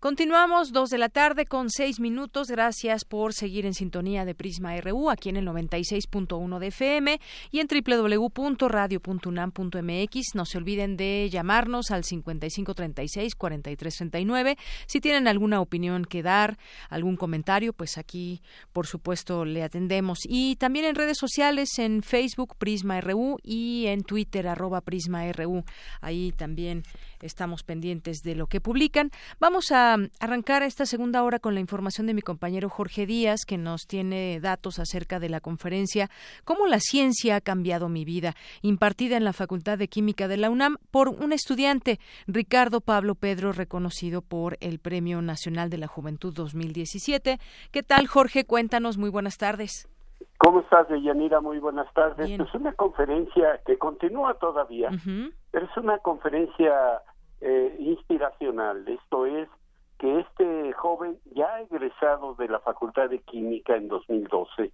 [0.04, 2.49] Continuamos dos de la tarde con seis minutos.
[2.49, 7.62] Gracias por seguir en sintonía de Prisma RU aquí en el 96.1 de FM y
[7.62, 10.36] en www.radio.unam.mx.
[10.36, 14.58] No se olviden de llamarnos al 5536-4339.
[14.88, 16.58] Si tienen alguna opinión que dar,
[16.89, 18.41] algún comentario, pues aquí,
[18.74, 20.20] por supuesto, le atendemos.
[20.28, 25.64] Y también en redes sociales, en Facebook Prisma RU y en Twitter arroba Prisma RU.
[26.01, 26.84] Ahí también
[27.24, 29.09] estamos pendientes de lo que publican.
[29.39, 33.57] Vamos a arrancar esta segunda hora con la información de mi compañero Jorge Díaz, que
[33.57, 36.09] nos tiene datos acerca de la conferencia
[36.43, 40.49] Cómo la ciencia ha cambiado mi vida, impartida en la Facultad de Química de la
[40.49, 46.34] UNAM por un estudiante, Ricardo Pablo Pedro, reconocido por el Premio Nacional de la Juventud
[46.34, 47.39] 2017.
[47.71, 48.45] ¿Qué tal, Jorge?
[48.45, 49.88] Cuéntanos, muy buenas tardes.
[50.38, 51.39] ¿Cómo estás, Deyanira?
[51.39, 52.30] Muy buenas tardes.
[52.30, 54.89] Es una conferencia que continúa todavía,
[55.51, 57.01] pero es una conferencia
[57.45, 58.87] eh, inspiracional.
[58.87, 59.49] Esto es
[59.99, 64.71] que este joven ya egresado de la Facultad de Química en 2012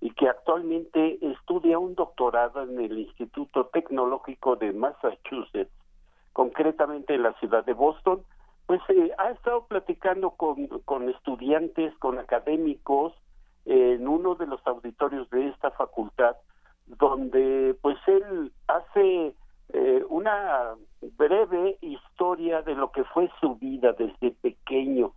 [0.00, 5.72] y que actualmente estudia un doctorado en el Instituto Tecnológico de Massachusetts,
[6.32, 8.22] concretamente en la ciudad de Boston,
[8.66, 13.14] pues eh, ha estado platicando con, con estudiantes, con académicos,
[13.64, 16.36] en uno de los auditorios de esta facultad,
[16.86, 19.34] donde pues él hace
[19.72, 20.74] eh, una
[21.16, 25.12] breve historia de lo que fue su vida desde pequeño.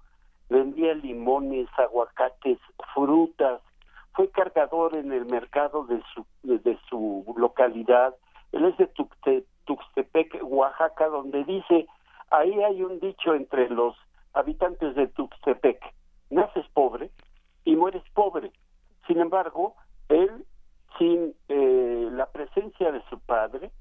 [0.50, 2.60] Vendía limones, aguacates,
[2.94, 3.62] frutas,
[4.14, 8.16] fue cargador en el mercado de su, de su localidad.
[8.54, 8.88] Él es de
[9.66, 11.88] Tuxtepec, Oaxaca, donde dice,
[12.30, 13.96] ahí hay un dicho entre los
[14.34, 15.82] habitantes de Tuxtepec,
[16.30, 17.12] naces pobre
[17.66, 18.52] y mueres pobre.
[19.08, 19.76] Sin embargo,
[20.08, 20.46] él,
[20.98, 23.72] sin eh, la presencia de su padre,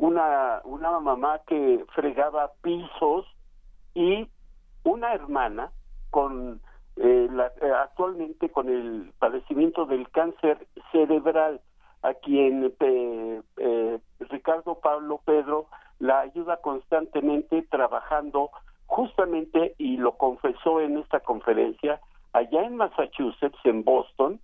[0.00, 3.26] una, una mamá que fregaba pisos
[3.94, 4.26] y
[4.82, 5.70] una hermana
[6.08, 6.62] con
[6.96, 7.28] eh,
[7.60, 11.60] eh, actualmente con el padecimiento del cáncer cerebral
[12.00, 15.66] a quien eh, Ricardo Pablo Pedro
[15.98, 18.50] la ayuda constantemente trabajando
[18.86, 22.00] justamente y lo confesó en esta conferencia
[22.32, 24.40] allá en Massachusetts en Boston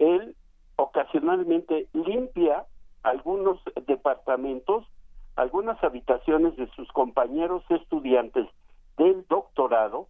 [0.00, 0.34] él
[0.74, 2.64] ocasionalmente limpia
[3.08, 4.84] algunos departamentos,
[5.36, 8.46] algunas habitaciones de sus compañeros estudiantes
[8.96, 10.08] del doctorado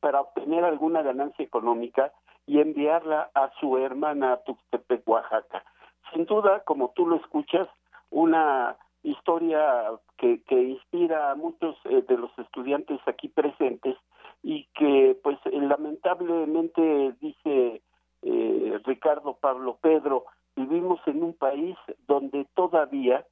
[0.00, 2.12] para obtener alguna ganancia económica
[2.46, 5.64] y enviarla a su hermana a Tuxtepec, Oaxaca.
[6.12, 7.68] Sin duda, como tú lo escuchas,
[8.10, 13.96] una historia que, que inspira a muchos eh, de los estudiantes aquí presentes
[14.42, 17.82] y que pues lamentablemente dice
[18.22, 20.24] eh, Ricardo Pablo Pedro
[20.56, 21.76] vivimos en un país
[22.06, 23.24] donde todavía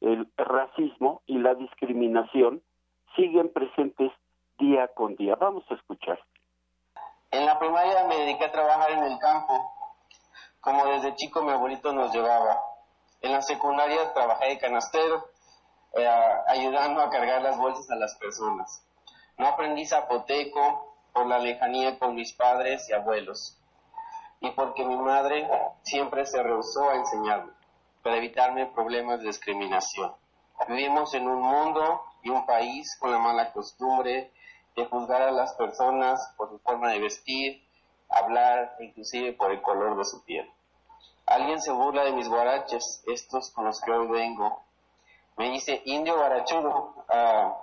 [0.00, 2.62] el racismo y la discriminación
[3.16, 4.12] siguen presentes
[4.58, 5.36] día con día.
[5.36, 6.18] Vamos a escuchar.
[7.30, 9.54] En la primaria me dediqué a trabajar en el campo,
[10.60, 12.60] como desde chico mi abuelito nos llevaba.
[13.22, 15.24] En la secundaria trabajé de canastero,
[15.94, 16.08] eh,
[16.48, 18.86] ayudando a cargar las bolsas a las personas.
[19.38, 23.58] No aprendí zapoteco por la lejanía con mis padres y abuelos,
[24.44, 25.48] y porque mi madre
[25.82, 27.50] siempre se rehusó a enseñarme,
[28.02, 30.14] para evitarme problemas de discriminación.
[30.68, 34.30] Vivimos en un mundo y un país con la mala costumbre
[34.76, 37.66] de juzgar a las personas por su forma de vestir,
[38.10, 40.46] hablar inclusive por el color de su piel.
[41.24, 44.62] Alguien se burla de mis guaraches, estos con los que hoy vengo.
[45.38, 47.06] Me dice, indio guarachudo.
[47.08, 47.56] Ah,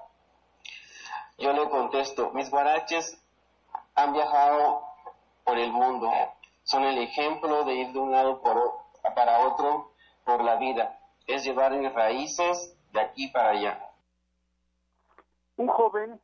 [1.38, 3.22] yo le contesto, mis guaraches
[3.94, 4.82] han viajado
[5.44, 6.12] por el mundo,
[6.72, 9.92] son el ejemplo de ir de un lado para otro
[10.26, 10.98] por la vida,
[11.28, 13.92] es llevar mis raíces de aquí para allá
[15.62, 16.20] un joven,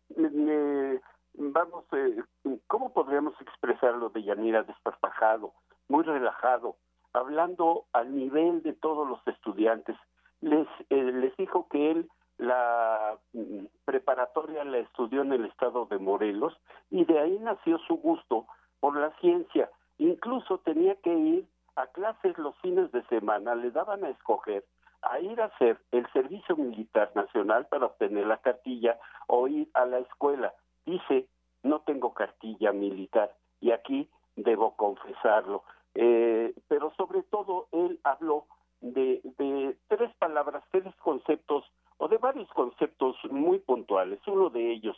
[1.33, 2.23] vamos, eh,
[2.65, 4.63] ¿cómo podríamos expresarlo de Yanira?
[4.63, 5.53] Desparpajado,
[5.87, 6.75] muy relajado,
[7.13, 9.95] hablando al nivel de todos los estudiantes.
[10.41, 15.97] Les, eh, les dijo que él la mm, preparatoria la estudió en el estado de
[15.97, 16.55] Morelos
[16.89, 18.45] y de ahí nació su gusto
[18.79, 19.69] por la ciencia.
[19.97, 24.63] Incluso tenía que ir a clases los fines de semana, le daban a escoger
[25.01, 29.85] a ir a hacer el servicio militar nacional para obtener la cartilla o ir a
[29.85, 30.53] la escuela.
[30.85, 31.27] Dice,
[31.63, 35.63] no tengo cartilla militar y aquí debo confesarlo.
[35.95, 38.45] Eh, pero sobre todo él habló
[38.81, 41.65] de, de tres palabras, tres conceptos
[41.97, 44.19] o de varios conceptos muy puntuales.
[44.27, 44.97] Uno de ellos,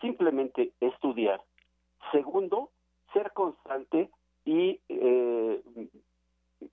[0.00, 1.42] simplemente estudiar.
[2.12, 2.70] Segundo,
[3.12, 4.10] ser constante
[4.50, 5.62] y eh,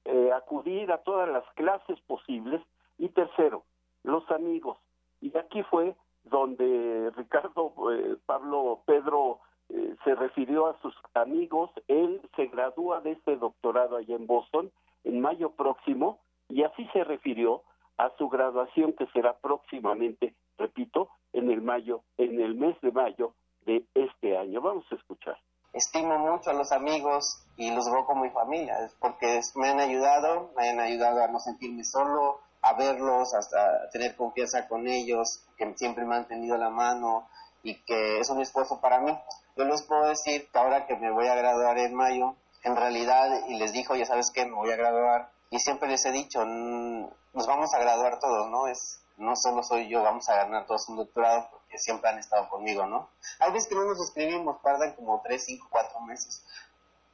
[0.05, 2.59] eh, acudir a todas las clases posibles
[2.97, 3.65] y tercero,
[4.03, 4.79] los amigos.
[5.21, 11.69] Y aquí fue donde Ricardo eh, Pablo Pedro eh, se refirió a sus amigos.
[11.87, 14.71] Él se gradúa de este doctorado allá en Boston
[15.03, 16.19] en mayo próximo
[16.49, 17.61] y así se refirió
[17.97, 23.33] a su graduación que será próximamente, repito, en el mayo, en el mes de mayo
[23.67, 24.61] de este año.
[24.61, 25.37] Vamos a escuchar
[25.77, 30.51] estimo mucho a los amigos y los veo como mi familia, porque me han ayudado,
[30.55, 35.73] me han ayudado a no sentirme solo, a verlos, hasta tener confianza con ellos, que
[35.75, 37.27] siempre me han tendido la mano
[37.63, 39.17] y que es un esfuerzo para mí.
[39.55, 43.47] Yo les puedo decir que ahora que me voy a graduar en mayo, en realidad,
[43.47, 46.43] y les dijo, ya sabes que me voy a graduar, y siempre les he dicho,
[46.45, 48.67] nos vamos a graduar todos, ¿no?
[48.67, 52.49] Es, no solo soy yo, vamos a ganar todos un doctorado, que siempre han estado
[52.49, 53.09] conmigo, ¿no?
[53.39, 56.45] Hay veces que no nos escribimos, tardan como tres, cinco, cuatro meses,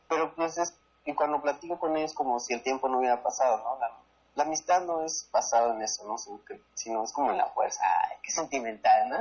[0.08, 3.58] pero pues es, y cuando platico con ellos como si el tiempo no hubiera pasado,
[3.58, 3.80] ¿no?
[4.36, 6.18] La, amistad no es basada en eso, ¿no?
[6.74, 9.18] Sino, es como en la fuerza, ay, qué sentimental, ¿no?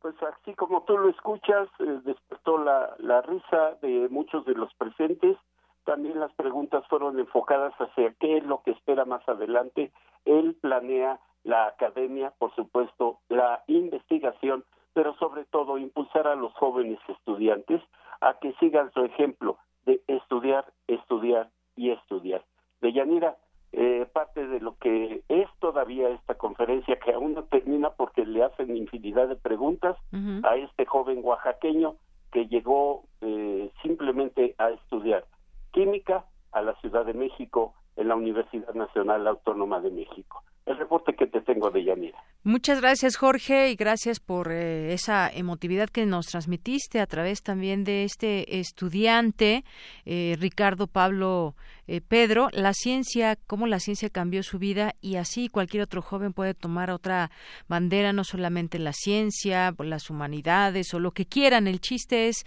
[0.00, 4.74] Pues así como tú lo escuchas, eh, despertó la, la risa de muchos de los
[4.74, 5.36] presentes,
[5.84, 9.92] también las preguntas fueron enfocadas hacia qué es lo que espera más adelante.
[10.24, 14.64] Él planea la academia, por supuesto, la investigación,
[14.94, 17.80] pero sobre todo impulsar a los jóvenes estudiantes
[18.20, 22.44] a que sigan su ejemplo de estudiar, estudiar y estudiar.
[22.80, 23.36] De Yanira,
[23.72, 28.44] eh, parte de lo que es todavía esta conferencia, que aún no termina porque le
[28.44, 29.96] hacen infinidad de preguntas
[30.44, 31.96] a este joven oaxaqueño
[32.30, 35.24] que llegó eh, simplemente a estudiar
[35.72, 41.14] química a la Ciudad de México en la Universidad Nacional Autónoma de México el reporte
[41.14, 42.18] que te tengo de Yanira.
[42.44, 47.84] Muchas gracias, Jorge, y gracias por eh, esa emotividad que nos transmitiste a través también
[47.84, 49.64] de este estudiante,
[50.04, 51.54] eh, Ricardo Pablo
[51.92, 56.32] eh, Pedro, la ciencia, cómo la ciencia cambió su vida y así cualquier otro joven
[56.32, 57.30] puede tomar otra
[57.68, 61.66] bandera, no solamente la ciencia, las humanidades o lo que quieran.
[61.66, 62.46] El chiste es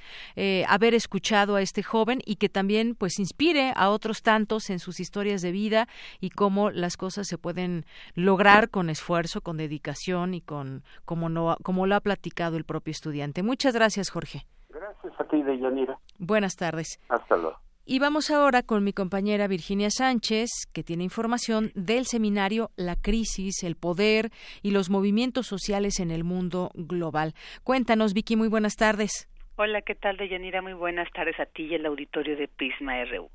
[0.67, 4.99] haber escuchado a este joven y que también pues inspire a otros tantos en sus
[4.99, 5.87] historias de vida
[6.19, 7.85] y cómo las cosas se pueden
[8.15, 12.91] lograr con esfuerzo, con dedicación y con como, no, como lo ha platicado el propio
[12.91, 13.43] estudiante.
[13.43, 14.47] Muchas gracias, Jorge.
[14.69, 15.99] Gracias a ti, Deyanira.
[16.17, 16.99] Buenas tardes.
[17.09, 17.64] Hasta luego.
[17.87, 23.61] Y vamos ahora con mi compañera Virginia Sánchez, que tiene información del seminario La crisis,
[23.63, 24.31] el poder
[24.63, 27.35] y los movimientos sociales en el mundo global.
[27.63, 29.29] Cuéntanos, Vicky, muy buenas tardes.
[29.57, 30.63] Hola, ¿qué tal, Deyanira?
[30.63, 33.29] Muy buenas tardes a ti y el auditorio de Prisma RU.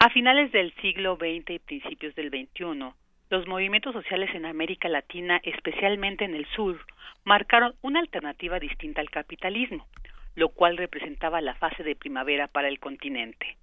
[0.00, 2.90] A finales del siglo XX y principios del XXI,
[3.30, 6.84] los movimientos sociales en América Latina, especialmente en el sur,
[7.24, 9.86] marcaron una alternativa distinta al capitalismo,
[10.34, 13.56] lo cual representaba la fase de primavera para el continente.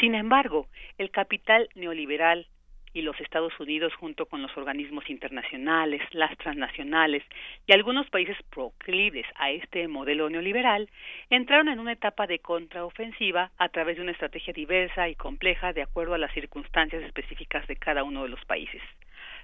[0.00, 0.68] Sin embargo,
[0.98, 2.46] el capital neoliberal
[2.92, 7.24] y los Estados Unidos junto con los organismos internacionales, las transnacionales
[7.66, 10.88] y algunos países proclives a este modelo neoliberal
[11.28, 15.82] entraron en una etapa de contraofensiva a través de una estrategia diversa y compleja de
[15.82, 18.82] acuerdo a las circunstancias específicas de cada uno de los países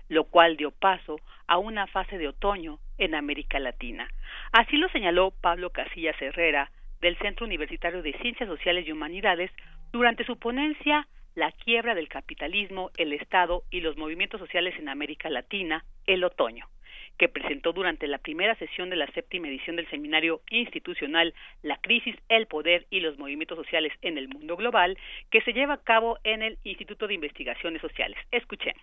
[0.09, 4.09] lo cual dio paso a una fase de otoño en América Latina.
[4.51, 6.71] Así lo señaló Pablo Casillas Herrera,
[7.01, 9.51] del Centro Universitario de Ciencias Sociales y Humanidades,
[9.93, 15.31] durante su ponencia La quiebra del capitalismo, el Estado y los movimientos sociales en América
[15.31, 16.67] Latina, el otoño,
[17.19, 22.17] que presentó durante la primera sesión de la séptima edición del seminario institucional La crisis,
[22.29, 24.99] el poder y los movimientos sociales en el mundo global,
[25.31, 28.19] que se lleva a cabo en el Instituto de Investigaciones Sociales.
[28.33, 28.83] Escuchemos.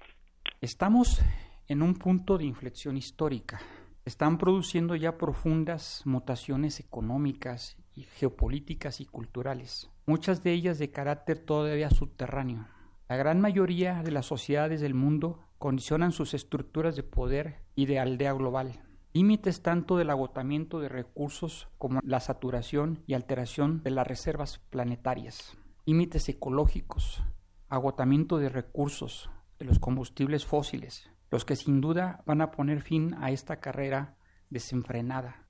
[0.62, 1.22] Estamos
[1.68, 3.60] en un punto de inflexión histórica.
[4.06, 11.90] Están produciendo ya profundas mutaciones económicas geopolíticas y culturales, muchas de ellas de carácter todavía
[11.90, 12.68] subterráneo.
[13.10, 18.00] La gran mayoría de las sociedades del mundo condicionan sus estructuras de poder y de
[18.00, 18.84] aldea global.
[19.14, 25.58] Límites tanto del agotamiento de recursos como la saturación y alteración de las reservas planetarias.
[25.86, 27.24] Límites ecológicos,
[27.70, 33.16] agotamiento de recursos, de los combustibles fósiles, los que sin duda van a poner fin
[33.16, 34.18] a esta carrera
[34.50, 35.47] desenfrenada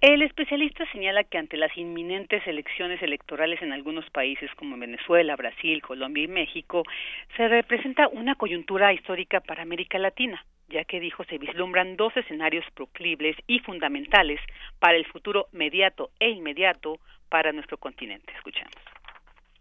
[0.00, 5.80] el especialista señala que ante las inminentes elecciones electorales en algunos países como Venezuela, Brasil,
[5.80, 6.82] Colombia y México,
[7.36, 12.64] se representa una coyuntura histórica para América Latina, ya que dijo se vislumbran dos escenarios
[12.74, 14.40] proclibles y fundamentales
[14.78, 16.98] para el futuro mediato e inmediato
[17.30, 18.32] para nuestro continente.
[18.36, 18.74] Escuchamos.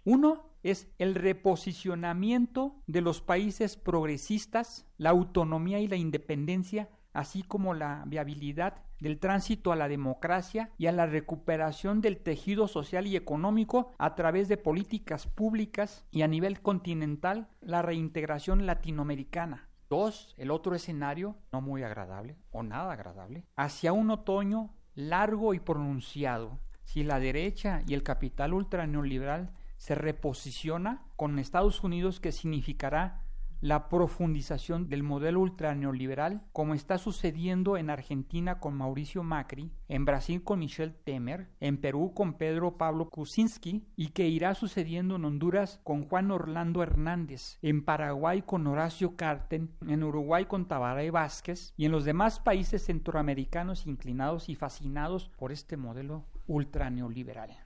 [0.04, 7.74] Uno es el reposicionamiento de los países progresistas, la autonomía y la independencia así como
[7.74, 13.16] la viabilidad del tránsito a la democracia y a la recuperación del tejido social y
[13.16, 19.70] económico a través de políticas públicas y a nivel continental la reintegración latinoamericana.
[19.90, 25.60] Dos, el otro escenario, no muy agradable o nada agradable, hacia un otoño largo y
[25.60, 26.60] pronunciado.
[26.84, 33.25] Si la derecha y el capital ultraneoliberal se reposiciona con Estados Unidos, que significará
[33.62, 40.44] la profundización del modelo ultraneoliberal, como está sucediendo en Argentina con Mauricio Macri, en Brasil
[40.44, 45.80] con Michel Temer, en Perú con Pedro Pablo Kuczynski y que irá sucediendo en Honduras
[45.84, 51.86] con Juan Orlando Hernández, en Paraguay con Horacio Carten, en Uruguay con Tabaré Vázquez y
[51.86, 57.65] en los demás países centroamericanos inclinados y fascinados por este modelo ultraneoliberal.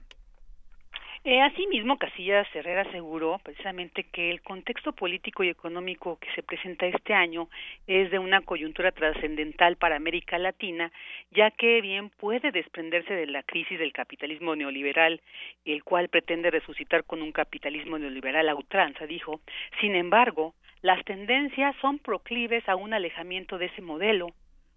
[1.22, 6.86] Eh, asimismo, Casillas Herrera aseguró precisamente que el contexto político y económico que se presenta
[6.86, 7.50] este año
[7.86, 10.90] es de una coyuntura trascendental para América Latina,
[11.30, 15.20] ya que bien puede desprenderse de la crisis del capitalismo neoliberal,
[15.66, 19.42] el cual pretende resucitar con un capitalismo neoliberal a ultranza, dijo.
[19.82, 24.28] Sin embargo, las tendencias son proclives a un alejamiento de ese modelo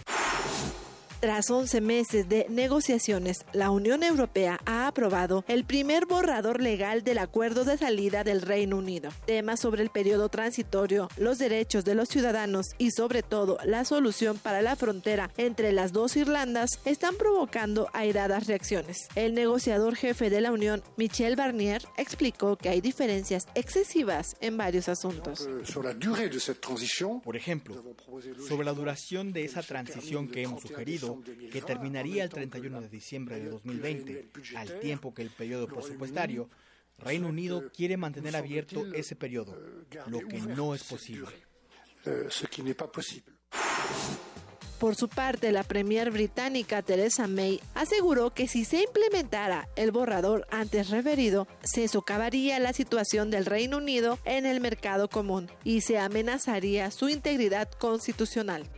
[1.19, 7.17] Tras 11 meses de negociaciones, la Unión Europea ha aprobado el primer borrador legal del
[7.17, 9.09] acuerdo de salida del Reino Unido.
[9.25, 14.37] Temas sobre el periodo transitorio, los derechos de los ciudadanos y sobre todo la solución
[14.37, 19.07] para la frontera entre las dos Irlandas están provocando airadas reacciones.
[19.15, 24.87] El negociador jefe de la Unión, Michel Barnier, explicó que hay diferencias excesivas en varios
[24.87, 25.49] asuntos.
[27.23, 27.83] Por ejemplo,
[28.47, 31.06] sobre la duración de esa transición que hemos sugerido,
[31.51, 36.49] que terminaría el 31 de diciembre de 2020, al tiempo que el periodo presupuestario,
[36.97, 39.57] Reino Unido quiere mantener abierto ese periodo,
[40.07, 41.31] lo que no es posible.
[44.79, 50.45] Por su parte, la premier británica Theresa May aseguró que si se implementara el borrador
[50.51, 55.97] antes referido, se socavaría la situación del Reino Unido en el mercado común y se
[55.97, 58.69] amenazaría su integridad constitucional.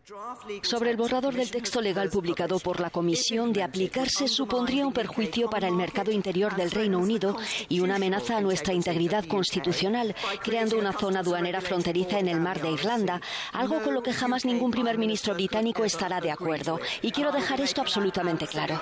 [0.64, 5.50] Sobre el borrador del texto legal publicado por la Comisión de aplicarse supondría un perjuicio
[5.50, 7.36] para el mercado interior del Reino Unido
[7.68, 12.62] y una amenaza a nuestra integridad constitucional, creando una zona aduanera fronteriza en el mar
[12.62, 13.22] de Irlanda,
[13.52, 16.80] algo con lo que jamás ningún primer ministro británico estará de acuerdo.
[17.02, 18.82] Y quiero dejar esto absolutamente claro.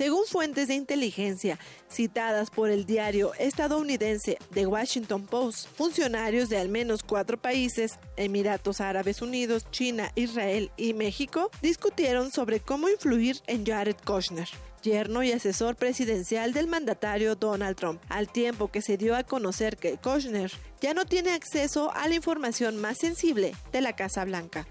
[0.00, 1.58] Según fuentes de inteligencia
[1.90, 8.80] citadas por el diario estadounidense The Washington Post, funcionarios de al menos cuatro países, Emiratos
[8.80, 14.48] Árabes Unidos, China, Israel y México, discutieron sobre cómo influir en Jared Kushner
[14.82, 19.76] yerno y asesor presidencial del mandatario Donald Trump, al tiempo que se dio a conocer
[19.76, 24.66] que Kushner ya no tiene acceso a la información más sensible de la Casa Blanca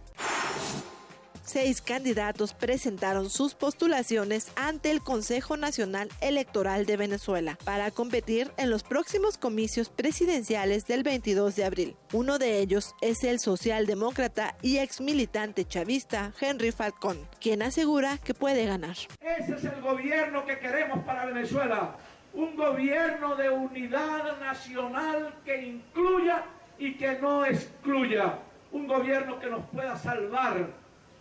[1.50, 8.70] seis candidatos presentaron sus postulaciones ante el Consejo Nacional Electoral de Venezuela para competir en
[8.70, 11.96] los próximos comicios presidenciales del 22 de abril.
[12.14, 18.36] Uno de ellos es el socialdemócrata y ex militante chavista Henry Falcón, quien asegura que
[18.36, 18.96] puede ganar.
[19.20, 21.98] Ese es el gobierno que queremos para Venezuela,
[22.34, 26.44] un gobierno de unidad nacional que incluya
[26.78, 28.40] y que no excluya,
[28.72, 30.68] un gobierno que nos pueda salvar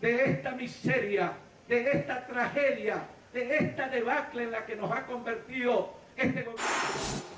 [0.00, 1.32] de esta miseria,
[1.68, 7.28] de esta tragedia, de esta debacle en la que nos ha convertido este gobierno.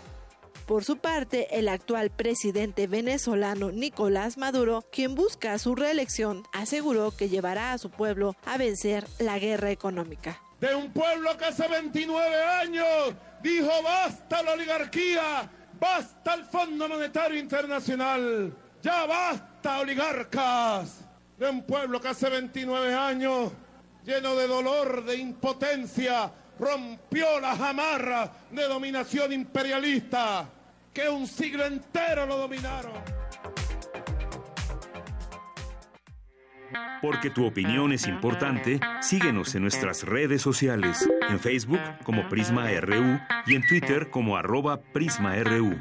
[0.71, 7.29] Por su parte, el actual presidente venezolano Nicolás Maduro, quien busca su reelección, aseguró que
[7.29, 10.41] llevará a su pueblo a vencer la guerra económica.
[10.61, 15.51] De un pueblo que hace 29 años dijo basta la oligarquía,
[15.81, 21.05] basta el Fondo Monetario Internacional, ya basta oligarcas
[21.39, 23.53] de un pueblo que hace 29 años,
[24.05, 30.49] lleno de dolor, de impotencia, rompió las amarras de dominación imperialista,
[30.93, 32.93] que un siglo entero lo dominaron.
[37.03, 43.19] Porque tu opinión es importante, síguenos en nuestras redes sociales, en Facebook como Prisma RU
[43.47, 45.81] y en Twitter como arroba PrismaRU.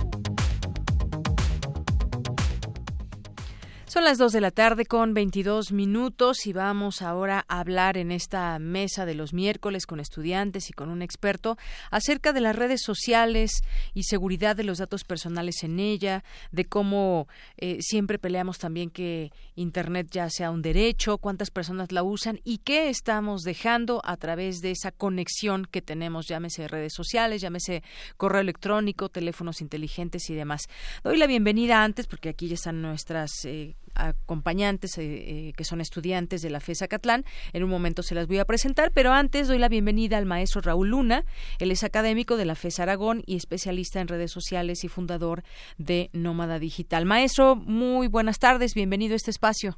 [3.91, 8.13] Son las 2 de la tarde con 22 minutos y vamos ahora a hablar en
[8.13, 11.57] esta mesa de los miércoles con estudiantes y con un experto
[11.89, 13.51] acerca de las redes sociales
[13.93, 16.23] y seguridad de los datos personales en ella,
[16.53, 17.27] de cómo
[17.57, 22.59] eh, siempre peleamos también que Internet ya sea un derecho, cuántas personas la usan y
[22.59, 27.83] qué estamos dejando a través de esa conexión que tenemos, llámese redes sociales, llámese
[28.15, 30.69] correo electrónico, teléfonos inteligentes y demás.
[31.03, 35.81] Doy la bienvenida antes porque aquí ya están nuestras eh, acompañantes eh, eh, que son
[35.81, 37.23] estudiantes de la FESA Catlán.
[37.53, 40.61] En un momento se las voy a presentar, pero antes doy la bienvenida al maestro
[40.61, 41.23] Raúl Luna.
[41.59, 45.43] Él es académico de la FESA Aragón y especialista en redes sociales y fundador
[45.77, 47.05] de Nómada Digital.
[47.05, 49.77] Maestro, muy buenas tardes, bienvenido a este espacio.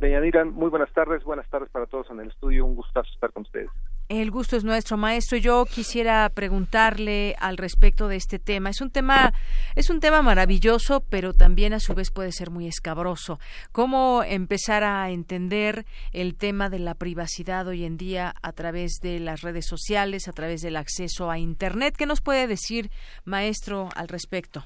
[0.00, 3.42] Deyanira, muy buenas tardes, buenas tardes para todos en el estudio, un gustazo estar con
[3.42, 3.68] ustedes.
[4.10, 5.38] El gusto es nuestro, maestro.
[5.38, 8.70] Yo quisiera preguntarle al respecto de este tema.
[8.70, 9.32] Es un tema,
[9.76, 13.38] es un tema maravilloso, pero también a su vez puede ser muy escabroso.
[13.70, 19.20] ¿Cómo empezar a entender el tema de la privacidad hoy en día a través de
[19.20, 21.94] las redes sociales, a través del acceso a Internet?
[21.96, 22.90] ¿Qué nos puede decir,
[23.24, 24.64] maestro, al respecto?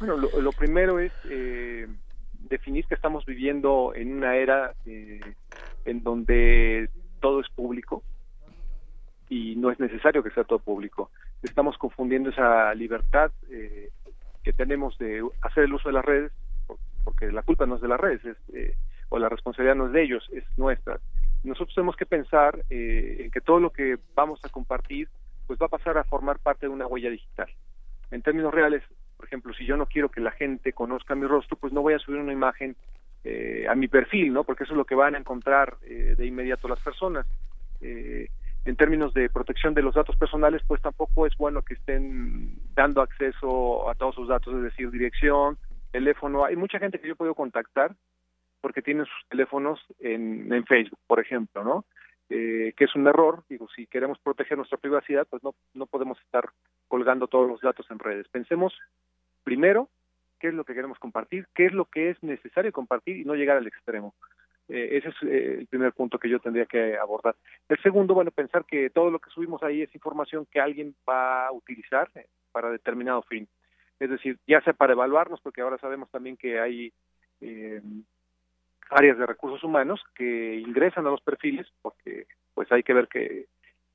[0.00, 1.86] Bueno, lo, primero es eh,
[2.48, 5.20] definir que estamos viviendo en una era eh,
[5.84, 6.90] en donde
[7.20, 8.02] todo es público
[9.30, 11.10] y no es necesario que sea todo público.
[11.42, 13.90] Estamos confundiendo esa libertad eh,
[14.42, 16.32] que tenemos de hacer el uso de las redes,
[17.04, 18.74] porque la culpa no es de las redes, eh,
[19.08, 20.98] o la responsabilidad no es de ellos, es nuestra.
[21.44, 25.08] Nosotros tenemos que pensar eh, en que todo lo que vamos a compartir,
[25.46, 27.48] pues va a pasar a formar parte de una huella digital.
[28.10, 28.82] En términos reales,
[29.16, 31.94] por ejemplo, si yo no quiero que la gente conozca mi rostro, pues no voy
[31.94, 32.74] a subir una imagen
[33.68, 34.44] a mi perfil, ¿no?
[34.44, 37.26] Porque eso es lo que van a encontrar de inmediato las personas.
[37.80, 38.28] Eh,
[38.64, 43.00] en términos de protección de los datos personales, pues tampoco es bueno que estén dando
[43.00, 45.56] acceso a todos sus datos, es decir, dirección,
[45.90, 46.44] teléfono.
[46.44, 47.94] Hay mucha gente que yo puedo contactar
[48.60, 51.84] porque tienen sus teléfonos en, en Facebook, por ejemplo, ¿no?
[52.28, 53.42] Eh, que es un error.
[53.48, 56.48] Digo, si queremos proteger nuestra privacidad, pues no, no podemos estar
[56.86, 58.28] colgando todos los datos en redes.
[58.28, 58.72] Pensemos
[59.42, 59.88] primero
[60.38, 63.34] qué es lo que queremos compartir, qué es lo que es necesario compartir y no
[63.34, 64.14] llegar al extremo.
[64.70, 67.34] Eh, ese es eh, el primer punto que yo tendría que abordar.
[67.68, 71.48] El segundo, bueno, pensar que todo lo que subimos ahí es información que alguien va
[71.48, 73.48] a utilizar eh, para determinado fin.
[73.98, 76.92] Es decir, ya sea para evaluarnos, porque ahora sabemos también que hay
[78.90, 83.46] áreas de recursos humanos que ingresan a los perfiles, porque pues hay que ver que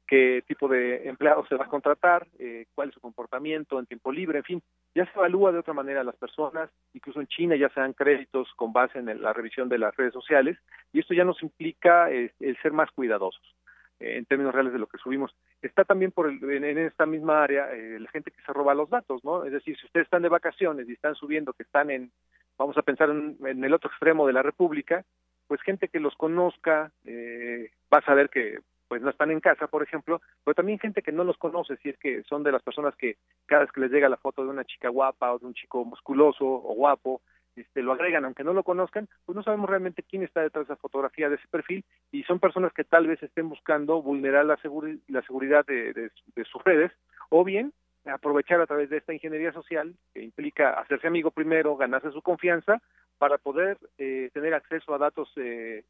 [0.08, 4.12] qué tipo de empleado se va a contratar, eh, cuál es su comportamiento en tiempo
[4.12, 4.64] libre, en fin,
[4.94, 7.94] ya se evalúa de otra manera a las personas, incluso en China ya se dan
[7.94, 10.58] créditos con base en la revisión de las redes sociales,
[10.94, 13.56] y esto ya nos implica el ser más cuidadosos
[14.00, 15.36] eh, en términos reales de lo que subimos.
[15.62, 19.24] Está también por en, esta misma área eh, la gente que se roba los datos,
[19.24, 19.46] ¿no?
[19.46, 22.12] Es decir, si ustedes están de vacaciones y están subiendo que están en,
[22.58, 25.04] vamos a pensar en, en el otro extremo de la República,
[25.48, 28.58] pues gente que los conozca va a saber que
[28.88, 31.90] pues no están en casa, por ejemplo, pero también gente que no los conoce, si
[31.90, 34.50] es que son de las personas que cada vez que les llega la foto de
[34.50, 37.22] una chica guapa o de un chico musculoso o guapo,
[37.56, 40.74] este, lo agregan, aunque no lo conozcan, pues no sabemos realmente quién está detrás de
[40.74, 44.60] esa fotografía, de ese perfil, y son personas que tal vez estén buscando vulnerar la,
[45.08, 46.92] la seguridad de, de sus redes,
[47.30, 47.72] o bien
[48.06, 52.82] aprovechar a través de esta ingeniería social, que implica hacerse amigo primero, ganarse su confianza,
[53.18, 55.84] para poder eh, tener acceso a datos eh,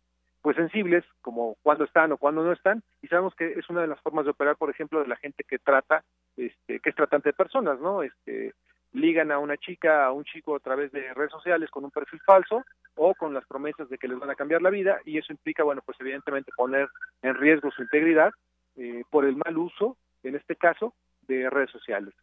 [0.46, 3.88] pues sensibles, como cuándo están o cuándo no están, y sabemos que es una de
[3.88, 6.04] las formas de operar, por ejemplo, de la gente que trata,
[6.38, 8.04] este, que es tratante de personas, ¿no?
[8.04, 8.54] Este,
[8.94, 12.20] ligan a una chica, a un chico a través de redes sociales con un perfil
[12.24, 12.64] falso
[12.94, 15.64] o con las promesas de que les van a cambiar la vida, y eso implica,
[15.64, 16.90] bueno, pues evidentemente poner
[17.24, 18.32] en riesgo su integridad
[18.76, 20.94] eh, por el mal uso, en este caso,
[21.28, 22.14] de redes sociales.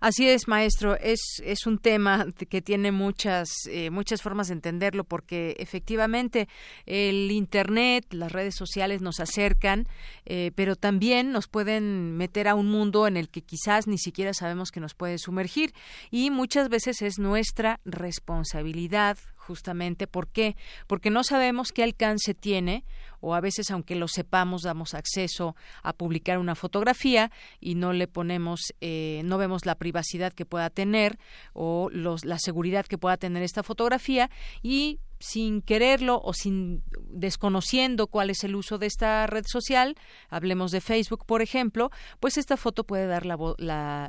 [0.00, 0.96] Así es, maestro.
[0.98, 6.48] Es, es un tema que tiene muchas, eh, muchas formas de entenderlo porque efectivamente
[6.84, 9.86] el Internet, las redes sociales nos acercan,
[10.24, 14.34] eh, pero también nos pueden meter a un mundo en el que quizás ni siquiera
[14.34, 15.72] sabemos que nos puede sumergir
[16.10, 20.06] y muchas veces es nuestra responsabilidad justamente.
[20.06, 20.56] ¿Por qué?
[20.86, 22.84] Porque no sabemos qué alcance tiene
[23.20, 28.08] o a veces aunque lo sepamos damos acceso a publicar una fotografía y no le
[28.08, 31.18] ponemos, eh, no vemos la privacidad que pueda tener
[31.52, 34.30] o los, la seguridad que pueda tener esta fotografía
[34.62, 39.96] y sin quererlo o sin desconociendo cuál es el uso de esta red social,
[40.28, 41.90] hablemos de Facebook, por ejemplo,
[42.20, 43.36] pues esta foto puede dar la,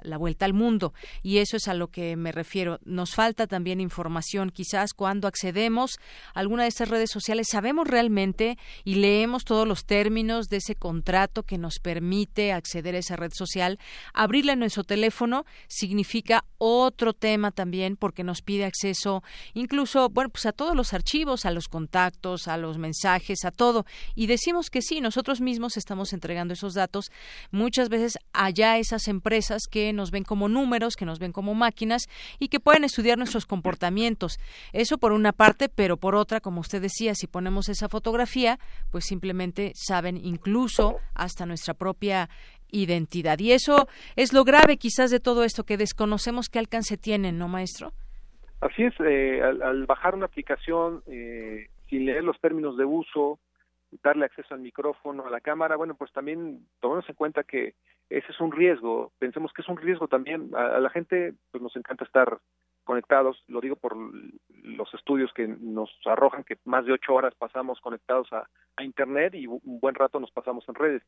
[0.03, 0.93] la, vuelta al mundo.
[1.23, 2.79] Y eso es a lo que me refiero.
[2.83, 4.49] Nos falta también información.
[4.49, 5.97] Quizás cuando accedemos
[6.33, 10.75] a alguna de estas redes sociales, sabemos realmente y leemos todos los términos de ese
[10.75, 13.79] contrato que nos permite acceder a esa red social.
[14.13, 19.23] Abrirla en nuestro teléfono significa otro tema también porque nos pide acceso
[19.53, 23.85] incluso, bueno, pues a todos los archivos, a los contactos, a los mensajes, a todo.
[24.15, 27.11] Y decimos que sí, nosotros mismos estamos entregando esos datos.
[27.51, 32.07] Muchas veces allá esas empresas que nos ven como números, que nos ven como máquinas
[32.39, 34.39] y que pueden estudiar nuestros comportamientos.
[34.73, 38.59] Eso por una parte, pero por otra, como usted decía, si ponemos esa fotografía,
[38.91, 42.29] pues simplemente saben incluso hasta nuestra propia
[42.71, 43.39] identidad.
[43.39, 47.47] Y eso es lo grave quizás de todo esto, que desconocemos qué alcance tienen, ¿no,
[47.47, 47.93] maestro?
[48.59, 53.39] Así es, eh, al, bajar una aplicación eh, sin leer los términos de uso,
[54.03, 57.75] darle acceso al micrófono, a la cámara, bueno, pues también tomemos en cuenta que
[58.09, 59.11] ese es un riesgo.
[59.19, 60.51] Pensemos que es un riesgo también.
[60.55, 62.39] A, la gente pues nos encanta estar
[62.87, 63.95] conectados, lo digo por
[64.63, 68.47] los estudios que nos arrojan que más de ocho horas pasamos conectados a,
[68.79, 71.01] Internet y un buen rato nos pasamos en redes.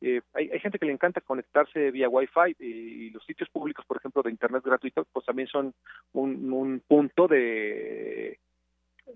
[0.00, 4.22] Eh, hay, gente que le encanta conectarse vía Wi-Fi y los sitios públicos, por ejemplo,
[4.22, 5.74] de Internet gratuito, pues también son
[6.12, 8.38] un, un punto de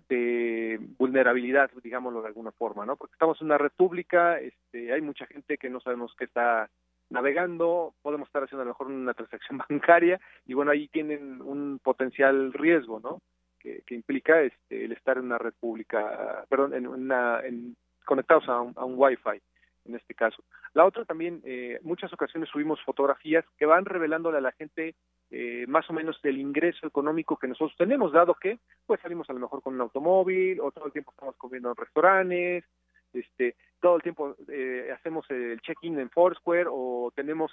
[0.09, 2.97] de vulnerabilidad, digámoslo de alguna forma, ¿no?
[2.97, 6.71] Porque estamos en una república, este, hay mucha gente que no sabemos qué está
[7.11, 11.81] navegando, podemos estar haciendo a lo mejor una transacción bancaria y bueno, ahí tienen un
[11.83, 13.21] potencial riesgo, ¿no?
[13.59, 17.77] Que, implica este, el estar en una red pública, perdón, en una, en,
[18.07, 19.39] conectados a un, a un Wi-Fi
[19.85, 20.43] en este caso.
[20.73, 24.95] La otra también, eh, muchas ocasiones subimos fotografías que van revelándole a la gente
[25.31, 29.33] eh, más o menos del ingreso económico que nosotros tenemos, dado que pues salimos a
[29.33, 32.65] lo mejor con un automóvil o todo el tiempo estamos comiendo en restaurantes,
[33.13, 37.53] este, todo el tiempo eh, hacemos el check-in en Foursquare o tenemos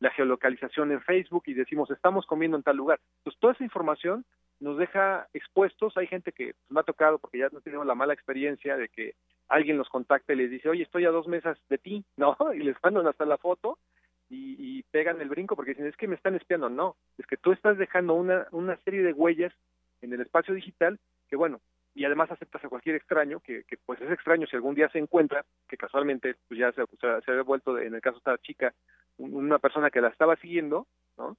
[0.00, 3.00] la geolocalización en Facebook y decimos estamos comiendo en tal lugar.
[3.18, 4.24] Entonces toda esa información
[4.60, 5.96] nos deja expuestos.
[5.96, 8.88] Hay gente que pues, me ha tocado porque ya no tenemos la mala experiencia de
[8.88, 9.14] que
[9.48, 12.36] alguien los contacta y les dice, oye, estoy a dos mesas de ti, ¿no?
[12.54, 13.78] Y les mandan hasta la foto
[14.30, 16.68] y, y, pegan el brinco porque dicen, es que me están espiando.
[16.68, 19.52] No, es que tú estás dejando una, una serie de huellas
[20.02, 20.98] en el espacio digital
[21.28, 21.60] que, bueno,
[21.94, 25.44] y además aceptas a cualquier extraño, que, pues es extraño si algún día se encuentra,
[25.68, 28.74] que casualmente pues ya se, se, había vuelto, en el caso de esta chica,
[29.16, 30.86] una persona que la estaba siguiendo,
[31.16, 31.36] ¿no?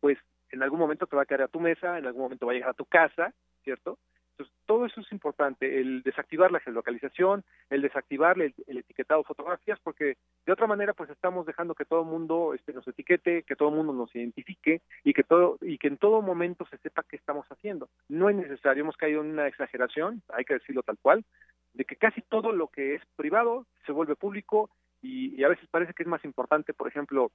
[0.00, 0.18] Pues
[0.50, 2.54] en algún momento te va a caer a tu mesa, en algún momento va a
[2.54, 3.32] llegar a tu casa,
[3.64, 3.98] ¿cierto?
[4.38, 9.80] Entonces, todo eso es importante, el desactivar la geolocalización, el desactivar el, etiquetado de fotografías,
[9.82, 10.16] porque
[10.46, 13.70] de otra manera pues estamos dejando que todo el mundo este, nos etiquete, que todo
[13.70, 17.16] el mundo nos identifique y que todo y que en todo momento se sepa qué
[17.16, 17.88] estamos haciendo.
[18.08, 21.24] No es necesario, hemos caído en una exageración, hay que decirlo tal cual,
[21.74, 24.70] de que casi todo lo que es privado se vuelve público
[25.02, 27.32] y, a veces parece que es más importante, por ejemplo,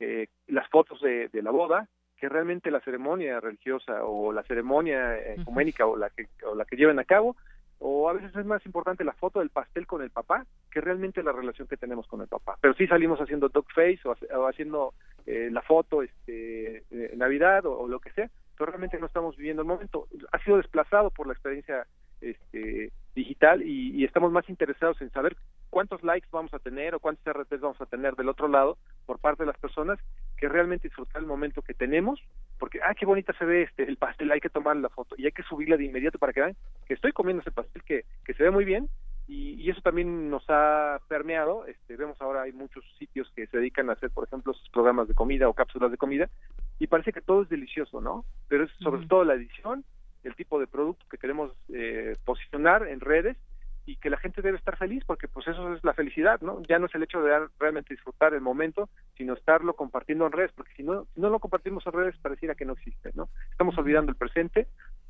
[0.00, 1.88] eh, las fotos de, la boda
[2.18, 6.76] que realmente la ceremonia religiosa o la ceremonia ecuménica o la que o la que
[6.76, 7.36] lleven a cabo
[7.78, 11.22] o a veces es más importante la foto del pastel con el papá que realmente
[11.22, 12.56] la relación que tenemos con el papá.
[12.60, 14.94] Pero sí salimos haciendo dog face o, haciendo
[15.26, 16.84] eh, la foto este,
[17.16, 20.08] Navidad o, lo que sea, pero realmente no estamos viviendo el momento.
[20.32, 21.86] Ha sido desplazado por la experiencia
[22.20, 25.36] este, digital y, estamos más interesados en saber
[25.70, 29.18] cuántos likes vamos a tener o cuántos RTs vamos a tener del otro lado por
[29.18, 29.98] parte de las personas
[30.36, 32.20] que realmente disfrutar el momento que tenemos
[32.58, 35.26] porque ah qué bonita se ve este el pastel hay que tomar la foto y
[35.26, 36.56] hay que subirla de inmediato para que vean
[36.86, 38.88] que estoy comiendo ese pastel que, que se ve muy bien
[39.28, 43.90] y, eso también nos ha permeado este vemos ahora hay muchos sitios que se dedican
[43.90, 46.28] a hacer por ejemplo sus programas de comida o cápsulas de comida
[46.78, 49.84] y parece que todo es delicioso no pero es sobre todo la edición
[50.22, 53.36] el tipo de producto que queremos eh, posicionar en redes
[53.86, 56.60] y que la gente debe estar feliz porque pues eso es la felicidad, ¿no?
[56.62, 60.50] Ya no es el hecho de realmente disfrutar el momento, sino estarlo compartiendo en redes,
[60.52, 63.28] porque si no, si no lo compartimos en redes pareciera que no existe, ¿no?
[63.52, 64.66] Estamos olvidando el presente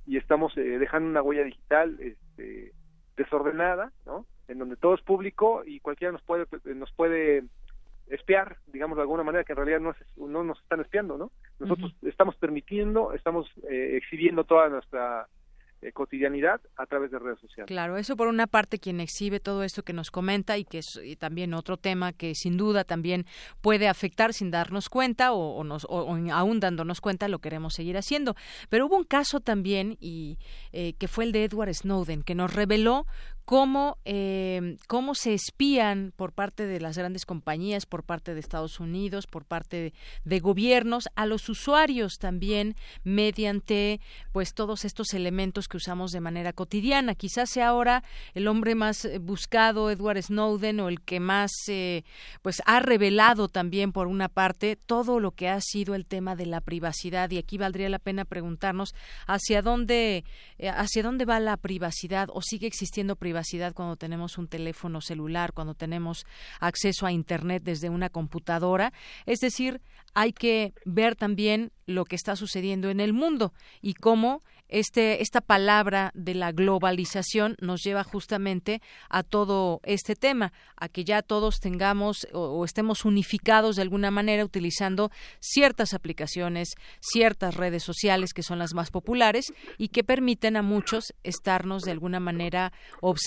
[0.07, 2.73] y estamos eh, dejando una huella digital este,
[3.17, 4.27] desordenada, ¿no?
[4.47, 7.45] En donde todo es público y cualquiera nos puede nos puede
[8.09, 9.95] espiar, digamos de alguna manera, que en realidad no,
[10.29, 11.33] no nos están espiando, ¿no?
[11.59, 15.27] Nosotros estamos permitiendo, estamos eh, exhibiendo toda nuestra
[15.87, 17.69] eh, cotidianidad a través de redes sociales.
[17.69, 21.01] Claro, eso por una parte quien exhibe todo esto que nos comenta y que es
[21.19, 23.27] también otro tema que sin duda también
[23.61, 28.35] puede afectar sin darnos cuenta o, nos, aún dándonos cuenta lo queremos seguir haciendo.
[28.69, 30.39] Pero hubo un caso también y
[30.73, 33.07] eh, que fue el de Edward Snowden que nos reveló
[33.47, 38.81] cómo, eh, cómo se espían por parte de las grandes compañías, por parte de Estados
[38.81, 39.95] Unidos, por parte
[40.25, 42.75] de, gobiernos, a los usuarios también
[43.05, 44.01] mediante
[44.33, 47.15] pues todos estos elementos que usamos de manera cotidiana.
[47.15, 48.03] Quizás sea ahora
[48.35, 52.03] el hombre más eh, buscado, Edward Snowden, o el que más eh,
[52.43, 56.47] pues ha revelado también por una parte todo lo que ha sido el tema de
[56.47, 57.31] la privacidad.
[57.31, 58.93] Y aquí valdría la pena preguntarnos
[59.29, 60.25] hacia dónde,
[60.59, 63.36] hacia dónde va la privacidad o sigue existiendo privacidad
[63.75, 66.27] cuando tenemos un teléfono celular, cuando tenemos
[66.61, 68.93] acceso a Internet desde una computadora.
[69.27, 69.81] Es decir,
[70.15, 75.41] hay que ver también lo que está sucediendo en el mundo y cómo este, esta
[75.41, 81.61] palabra de la globalización nos lleva justamente a todo este tema, a que ya todos
[81.61, 88.59] tengamos o, estemos unificados de alguna manera utilizando ciertas aplicaciones, ciertas redes sociales que son
[88.59, 93.26] las más populares y que permiten a muchos estarnos de alguna manera observando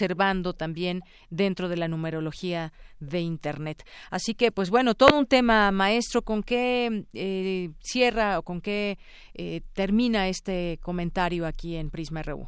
[0.53, 3.83] también dentro de la numerología de Internet.
[4.11, 8.97] Así que, pues bueno, todo un tema, maestro, ¿con qué eh, cierra o con qué
[9.33, 12.47] eh, termina este comentario aquí en Prisma RU?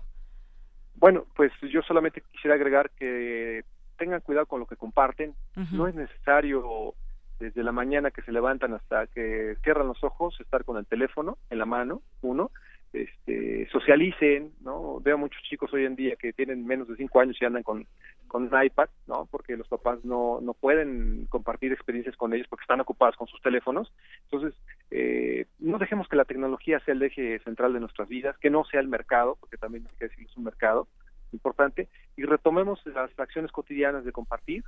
[0.96, 3.64] Bueno, pues yo solamente quisiera agregar que
[3.98, 5.36] tengan cuidado con lo que comparten.
[5.72, 6.96] No es necesario
[7.40, 11.38] desde la mañana que se levantan hasta que cierran los ojos estar con el teléfono
[11.50, 12.52] en la mano, uno
[12.94, 15.00] este, socialicen, ¿no?
[15.00, 17.88] Veo muchos chicos hoy en día que tienen menos de cinco años y andan con,
[18.28, 19.28] con un iPad, ¿no?
[19.32, 23.42] Porque los papás no, no pueden compartir experiencias con ellos porque están ocupados con sus
[23.42, 23.94] teléfonos.
[24.24, 24.54] Entonces,
[24.90, 28.66] eh, no dejemos que la tecnología sea el eje central de nuestras vidas, que no
[28.66, 30.88] sea el mercado, porque también hay que decir es un mercado
[31.32, 31.88] importante,
[32.18, 34.66] y retomemos las acciones cotidianas de compartir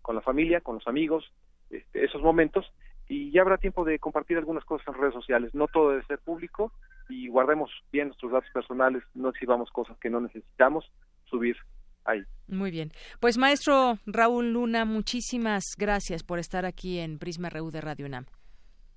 [0.00, 1.30] con la familia, con los amigos,
[1.70, 2.72] este, esos momentos
[3.08, 5.54] y ya habrá tiempo de compartir algunas cosas en redes sociales.
[5.54, 6.72] No todo debe ser público
[7.08, 10.90] y guardemos bien nuestros datos personales, no exhibamos cosas que no necesitamos
[11.24, 11.56] subir
[12.04, 12.22] ahí.
[12.48, 12.90] Muy bien.
[13.20, 18.26] Pues maestro Raúl Luna, muchísimas gracias por estar aquí en Prisma RU de Radio UNAM.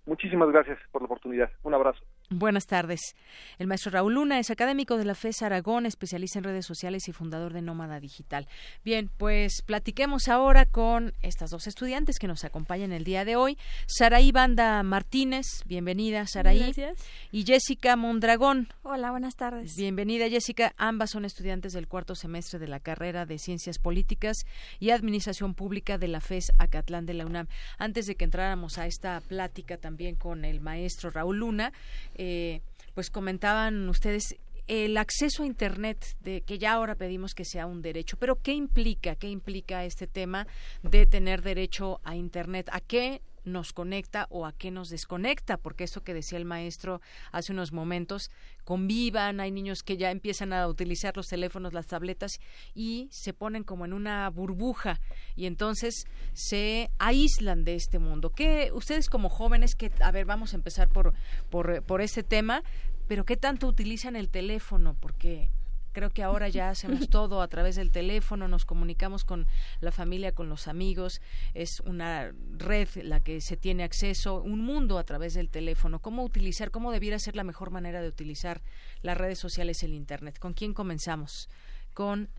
[0.06, 1.52] Muchísimas gracias por la oportunidad.
[1.64, 2.04] Un abrazo.
[2.30, 3.16] Buenas tardes.
[3.58, 7.14] El maestro Raúl Luna es académico de la FES Aragón, especialista en redes sociales y
[7.14, 8.50] fundador de Nómada Digital.
[8.84, 13.58] Bien, pues platiquemos ahora con estas dos estudiantes que nos acompañan el día de hoy.
[13.86, 16.60] Saraí Banda Martínez, bienvenida Saraí.
[16.60, 16.98] Gracias.
[17.32, 18.68] Y Jessica Mondragón.
[18.84, 19.78] Hola, buenas tardes.
[19.78, 20.74] Bienvenida Jessica.
[20.76, 24.36] Ambas son estudiantes del cuarto semestre de la carrera de Ciencias Políticas
[24.82, 27.48] y Administración Pública de la FES Acatlán de la UNAM.
[27.78, 31.72] Antes de que entráramos a esta plática también con el maestro Raúl Luna,
[32.18, 32.62] eh,
[32.94, 34.36] pues comentaban ustedes
[34.68, 38.54] el acceso a Internet, de que ya ahora pedimos que sea un derecho, pero ¿qué
[38.54, 39.16] implica?
[39.16, 40.46] ¿Qué implica este tema
[40.84, 42.70] de tener derecho a Internet?
[42.74, 47.02] ¿A qué nos conecta o a qué nos desconecta, porque eso que decía el maestro
[47.32, 48.30] hace unos momentos,
[48.64, 52.40] convivan, hay niños que ya empiezan a utilizar los teléfonos, las tabletas
[52.76, 55.00] y se ponen como en una burbuja
[55.36, 58.32] y entonces se aíslan de este mundo.
[58.32, 61.14] ¿Qué ustedes como jóvenes que a ver, vamos a empezar por
[61.50, 62.64] por por este tema,
[63.08, 64.96] pero qué tanto utilizan el teléfono?
[65.00, 65.50] Porque
[65.98, 69.48] Creo que ahora ya hacemos todo a través del teléfono, nos comunicamos con
[69.82, 71.22] la familia, con los amigos,
[71.56, 75.98] es una red la que se tiene acceso, un mundo a través del teléfono.
[75.98, 78.62] ¿Cómo utilizar, cómo debiera ser la mejor manera de utilizar
[79.02, 80.38] las redes sociales, el Internet?
[80.38, 81.50] ¿Con quién comenzamos?
[81.96, 82.30] Con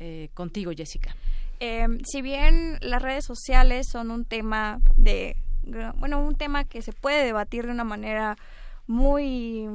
[0.00, 1.14] eh, contigo, Jessica.
[1.60, 5.36] Em, si bien las redes sociales son un tema de,
[5.98, 8.36] bueno, un tema que se puede debatir de una manera
[8.88, 9.68] muy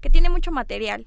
[0.00, 1.06] que tiene mucho material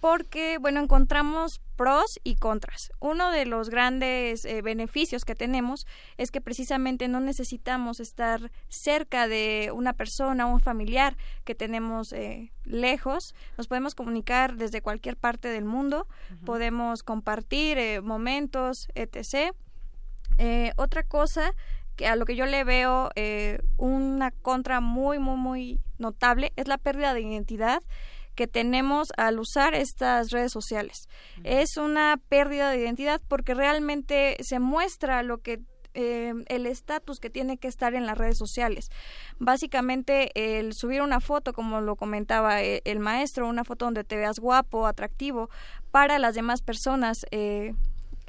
[0.00, 2.90] porque, bueno, encontramos pros y contras.
[3.00, 5.86] Uno de los grandes eh, beneficios que tenemos
[6.16, 12.12] es que precisamente no necesitamos estar cerca de una persona o un familiar que tenemos
[12.12, 13.34] eh, lejos.
[13.58, 16.06] Nos podemos comunicar desde cualquier parte del mundo,
[16.44, 19.54] podemos compartir eh, momentos, etc.
[20.76, 21.54] otra cosa
[21.96, 23.10] que a lo que yo le veo
[23.76, 27.82] una contra muy, muy, muy notable es la pérdida de identidad
[28.34, 31.08] que tenemos al usar estas redes sociales.
[31.44, 35.60] Es una pérdida de identidad porque realmente se muestra lo que
[35.94, 38.90] eh, el estatus que tiene que estar en las redes sociales.
[39.40, 44.16] Básicamente, el subir una foto, como lo comentaba eh, el, maestro, una foto donde te
[44.16, 45.50] veas guapo, atractivo,
[45.90, 47.74] para las demás personas eh,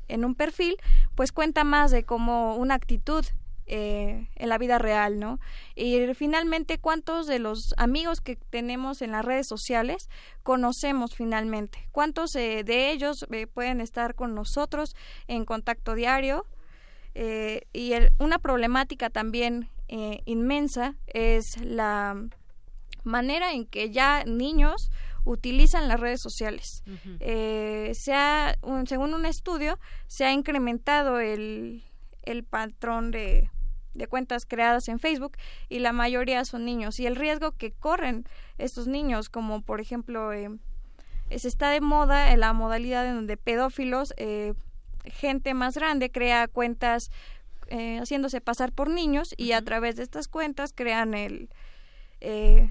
[0.07, 0.76] en un perfil,
[1.14, 3.26] pues cuenta más de como una actitud
[3.73, 5.39] eh, en la vida real, ¿no?
[5.76, 10.10] Y finalmente, ¿cuántos de los amigos que tenemos en las redes sociales
[10.43, 11.88] conocemos finalmente?
[11.93, 14.93] ¿Cuántos eh, de ellos eh, pueden estar con nosotros
[15.30, 16.45] en contacto diario?
[17.14, 19.69] y una problemática también
[20.26, 22.15] inmensa es la
[23.03, 24.89] manera en que ya niños
[25.26, 26.84] utilizan las redes sociales.
[27.93, 29.77] según un estudio,
[30.07, 31.84] se ha incrementado el,
[32.23, 33.49] el patrón de
[33.93, 35.38] de cuentas creadas en Facebook
[35.69, 36.99] y la mayoría son niños.
[36.99, 38.26] Y el riesgo que corren
[38.57, 40.49] estos niños como por ejemplo eh,
[41.35, 44.53] se está de moda en la modalidad en donde pedófilos eh,
[45.05, 47.11] gente más grande crea cuentas
[47.68, 51.49] eh, haciéndose pasar por niños y a través de estas cuentas crean el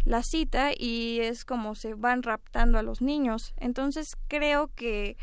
[0.05, 3.52] la cita y es como se van raptando a los niños.
[3.56, 5.16] Entonces creo que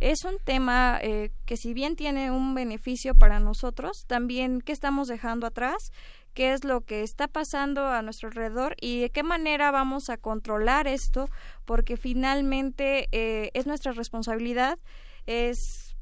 [0.00, 5.08] es un tema eh, que si bien tiene un beneficio para nosotros, también qué estamos
[5.08, 5.92] dejando atrás,
[6.34, 10.18] qué es lo que está pasando a nuestro alrededor y de qué manera vamos a
[10.18, 11.30] controlar esto,
[11.64, 14.78] porque finalmente eh, es nuestra responsabilidad,
[15.24, 15.96] es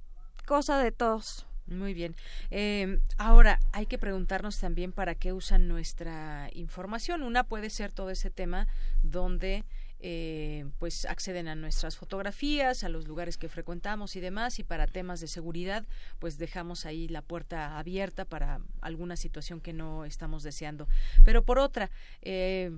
[0.45, 1.47] cosa de todos.
[1.67, 2.15] Muy bien.
[2.51, 7.23] Eh, ahora, hay que preguntarnos también para qué usan nuestra información.
[7.23, 8.67] Una puede ser todo ese tema
[9.03, 9.65] donde
[10.07, 14.87] eh, pues acceden a nuestras fotografías, a los lugares que frecuentamos y demás, y para
[14.87, 15.87] temas de seguridad,
[16.19, 20.89] pues dejamos ahí la puerta abierta para alguna situación que no estamos deseando.
[21.25, 21.91] Pero por otra,
[22.21, 22.77] eh,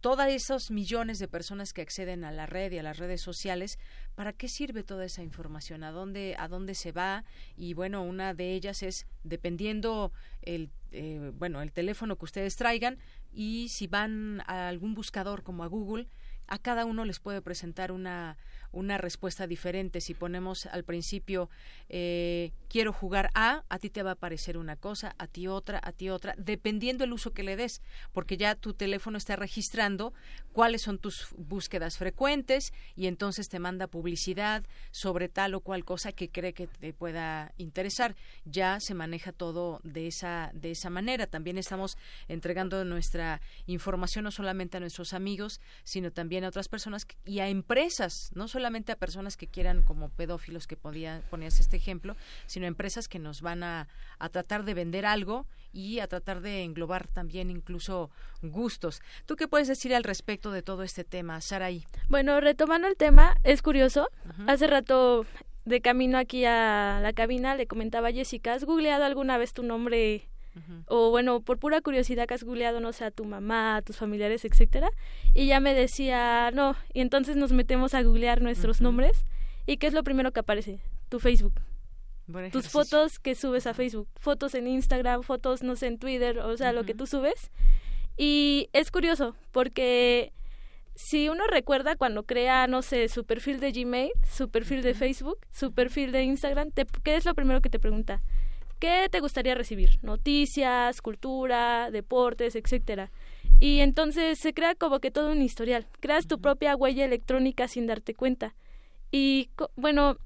[0.00, 3.78] todos esos millones de personas que acceden a la red y a las redes sociales,
[4.16, 5.84] ¿para qué sirve toda esa información?
[5.84, 7.22] ¿A dónde, a dónde se va?
[7.56, 10.10] Y bueno, una de ellas es, dependiendo
[10.42, 12.98] el, eh, bueno, el teléfono que ustedes traigan,
[13.32, 16.08] y si van a algún buscador como a Google,
[16.48, 18.36] a cada uno les puede presentar una,
[18.72, 20.00] una respuesta diferente.
[20.00, 21.48] Si ponemos al principio
[21.88, 25.80] eh, quiero jugar a, a ti te va a aparecer una cosa, a ti otra,
[25.82, 27.82] a ti otra, dependiendo el uso que le des,
[28.12, 30.12] porque ya tu teléfono está registrando
[30.52, 36.12] cuáles son tus búsquedas frecuentes y entonces te manda publicidad sobre tal o cual cosa
[36.12, 38.16] que cree que te pueda interesar.
[38.44, 41.26] Ya se maneja todo de esa de esa manera.
[41.26, 41.96] También estamos
[42.28, 47.48] entregando nuestra información no solamente a nuestros amigos, sino también a otras personas y a
[47.48, 52.16] empresas, no solamente a personas que quieran como pedófilos que podía ponías este ejemplo,
[52.46, 53.88] sino empresas que nos van a,
[54.18, 58.10] a tratar de vender algo y a tratar de englobar también incluso
[58.42, 59.00] gustos.
[59.26, 61.84] ¿Tú qué puedes decir al respecto de todo este tema, Saraí?
[62.08, 64.08] Bueno, retomando el tema, es curioso.
[64.46, 65.26] Hace rato
[65.64, 69.62] de camino aquí a la cabina le comentaba a Jessica, ¿has googleado alguna vez tu
[69.62, 70.28] nombre?
[70.86, 73.96] O bueno, por pura curiosidad que has googleado, no sé, a tu mamá, a tus
[73.96, 74.90] familiares, etcétera.
[75.34, 76.76] Y ya me decía, no.
[76.92, 79.24] Y entonces nos metemos a googlear nuestros nombres.
[79.66, 80.80] ¿Y qué es lo primero que aparece?
[81.08, 81.54] Tu Facebook.
[82.52, 86.56] tus fotos que subes a Facebook, fotos en Instagram, fotos, no sé, en Twitter, o
[86.56, 87.50] sea, lo que tú subes.
[88.16, 90.32] Y es curioso, porque
[90.98, 95.38] si uno recuerda cuando crea, no sé, su perfil de Gmail, su perfil de Facebook,
[95.52, 96.72] su perfil de Instagram,
[97.04, 98.20] ¿qué es lo primero que te pregunta?
[98.78, 99.98] ¿Qué te gustaría recibir?
[100.02, 103.10] Noticias, cultura, deportes, etcétera.
[103.60, 105.86] Y entonces se crea como que todo un historial.
[106.00, 108.54] Creas tu propia huella electrónica sin darte cuenta.
[109.10, 110.18] Y bueno,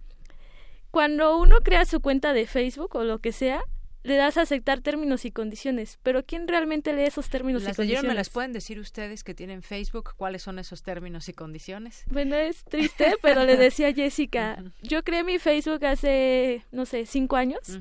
[0.91, 3.63] cuando uno crea su cuenta de Facebook o lo que sea,
[4.05, 8.05] le das a aceptar términos y condiciones, pero ¿quién realmente lee esos términos y condiciones?
[8.05, 10.15] ¿Me las pueden decir ustedes que tienen Facebook?
[10.17, 12.05] ¿Cuáles son esos términos y condiciones?
[12.11, 17.07] Bueno, es triste, pero le decía a Jessica, yo creé mi Facebook hace, no sé,
[17.07, 17.79] cinco años,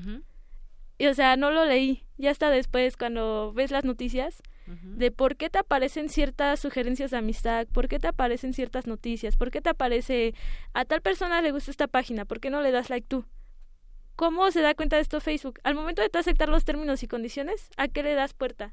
[1.02, 5.34] y o sea, no lo leí, ya hasta después cuando ves las noticias, de por
[5.34, 9.60] qué te aparecen ciertas sugerencias de amistad, por qué te aparecen ciertas noticias, por qué
[9.60, 10.32] te aparece
[10.74, 13.24] a tal persona le gusta esta página, por qué no le das like tú.
[14.14, 15.58] ¿Cómo se da cuenta de esto Facebook?
[15.64, 18.72] Al momento de aceptar los términos y condiciones, ¿a qué le das puerta?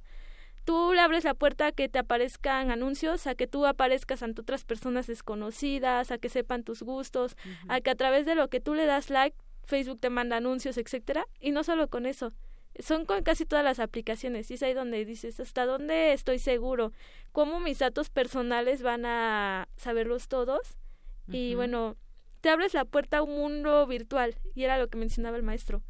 [0.65, 4.41] Tú le abres la puerta a que te aparezcan anuncios, a que tú aparezcas ante
[4.41, 7.35] otras personas desconocidas, a que sepan tus gustos,
[7.69, 9.35] a que a través de lo que tú le das like,
[9.69, 12.33] Facebook te manda anuncios, etcétera, y no solo con eso.
[12.79, 16.91] Son con casi todas las aplicaciones, y es ahí donde dices, ¿hasta dónde estoy seguro?
[17.31, 20.77] ¿Cómo mis datos personales van a saberlos todos?
[21.31, 21.95] Y bueno,
[22.41, 25.83] te abres la puerta a un mundo virtual, y era lo que mencionaba el maestro.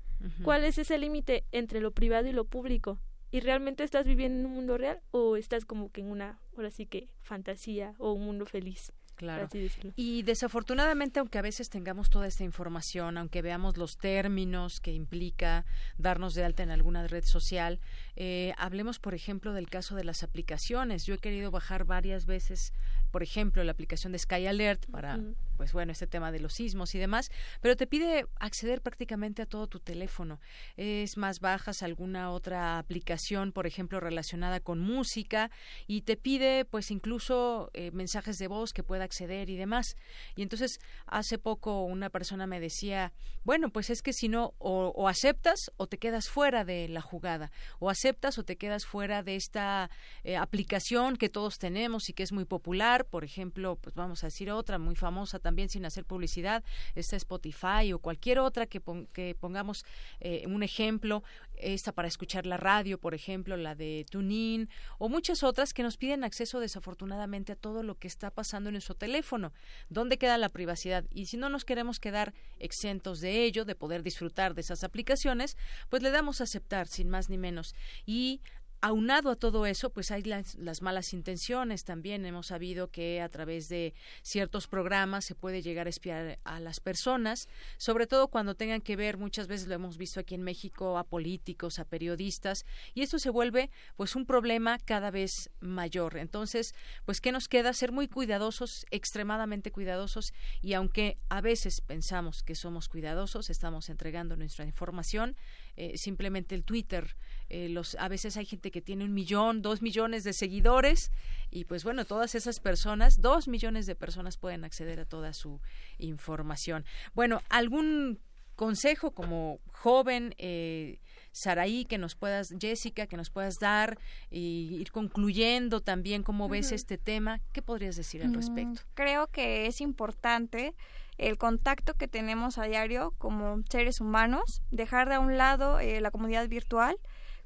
[0.43, 2.99] ¿Cuál es ese límite entre lo privado y lo público?
[3.31, 6.72] ¿Y realmente estás viviendo en un mundo real o estás como que en una, ahora
[6.72, 8.91] sí que, fantasía o un mundo feliz?
[9.20, 9.50] Claro.
[9.98, 15.66] Y desafortunadamente, aunque a veces tengamos toda esta información, aunque veamos los términos que implica
[15.98, 17.82] darnos de alta en alguna red social,
[18.16, 21.06] eh, hablemos, por ejemplo, del caso de las aplicaciones.
[21.06, 22.72] Yo he querido bajar varias veces,
[23.11, 25.19] por ejemplo, la aplicación de Sky Alert para
[25.60, 27.30] pues bueno, este tema de los sismos y demás,
[27.60, 30.40] pero te pide acceder prácticamente a todo tu teléfono.
[30.77, 35.52] Es más, bajas alguna otra aplicación, por ejemplo, relacionada con música
[35.86, 39.98] y te pide pues incluso eh, mensajes de voz que pueda acceder y demás.
[40.38, 43.11] Y entonces hace poco una persona me decía,
[43.44, 47.52] bueno, pues es que si no, o, aceptas o te quedas fuera de la jugada,
[47.80, 49.90] o aceptas o te quedas fuera de esta
[50.23, 54.28] eh, aplicación que todos tenemos y que es muy popular, por ejemplo, pues vamos a
[54.28, 56.64] decir otra muy famosa también sin hacer publicidad,
[56.96, 58.82] está Spotify o cualquier otra que,
[59.14, 59.86] que pongamos
[60.20, 61.24] eh, un ejemplo,
[61.56, 65.98] esta para escuchar la radio, por ejemplo, la de TuneIn o muchas otras que nos
[65.98, 69.52] piden acceso desafortunadamente a todo lo que está pasando en nuestro teléfono.
[69.90, 71.06] ¿Dónde queda la privacidad?
[71.12, 75.58] Y si no nos queremos quedar exentos de ello, de poder disfrutar de esas aplicaciones,
[75.90, 77.76] pues le damos a aceptar sin más ni menos.
[78.06, 78.42] Y
[78.81, 82.26] aunado a todo eso, pues hay las, malas intenciones también.
[82.26, 86.80] Hemos sabido que a través de ciertos programas se puede llegar a espiar a las
[86.80, 87.47] personas,
[87.77, 91.03] sobre todo cuando tengan que ver, muchas veces lo hemos visto aquí en México, a
[91.03, 96.18] políticos, a periodistas, y esto se vuelve pues un problema cada vez mayor.
[96.18, 96.73] Entonces,
[97.06, 97.73] pues ¿qué nos queda?
[97.73, 104.35] Ser muy cuidadosos, extremadamente cuidadosos, y aunque a veces pensamos que somos cuidadosos, estamos entregando
[104.35, 105.35] nuestra información,
[105.80, 107.15] eh, simplemente el Twitter.
[107.47, 111.10] Eh, los, a veces hay gente que tiene un millón, dos millones de seguidores
[111.51, 115.61] y pues bueno, todas esas personas, dos millones de personas pueden acceder a toda su
[115.97, 116.84] información.
[117.14, 118.19] Bueno, algún
[118.60, 120.99] consejo como joven, eh,
[121.31, 123.98] Saraí, que nos puedas, Jessica, que nos puedas dar
[124.30, 127.40] y ir concluyendo también cómo ves este tema.
[127.53, 128.81] ¿Qué podrías decir al mm, respecto?
[128.95, 130.76] creo que es importante
[131.18, 136.11] el contacto que tenemos a diario como seres humanos, dejar de un lado eh, la
[136.11, 136.98] comunidad virtual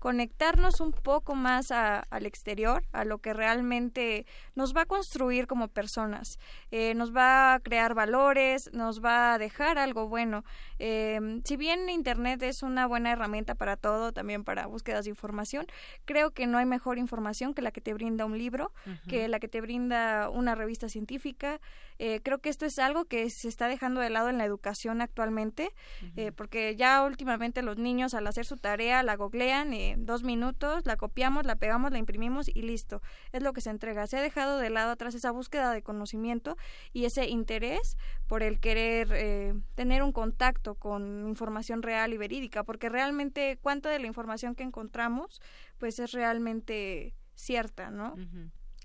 [0.03, 5.69] conectarnos un poco más al exterior, a lo que realmente nos va a construir como
[5.69, 6.39] personas,
[6.71, 10.43] eh, nos va a crear valores, nos va a dejar algo bueno.
[10.77, 15.67] Eh, si bien Internet es una buena herramienta para todo, también para búsquedas de información,
[16.03, 18.73] creo que no hay mejor información que la que te brinda un libro,
[19.07, 21.61] que la que te brinda una revista científica.
[21.97, 24.99] Eh, creo que esto es algo que se está dejando de lado en la educación
[24.99, 25.69] actualmente,
[26.35, 31.45] porque ya últimamente los niños al hacer su tarea la googlean dos minutos, la copiamos,
[31.45, 33.01] la pegamos, la imprimimos y listo.
[33.31, 34.07] Es lo que se entrega.
[34.07, 36.57] Se ha dejado de lado atrás esa búsqueda de conocimiento
[36.91, 37.97] y ese interés
[38.27, 43.89] por el querer eh, tener un contacto con información real y verídica, porque realmente cuánta
[43.89, 45.41] de la información que encontramos
[45.77, 48.15] pues es realmente cierta, ¿no?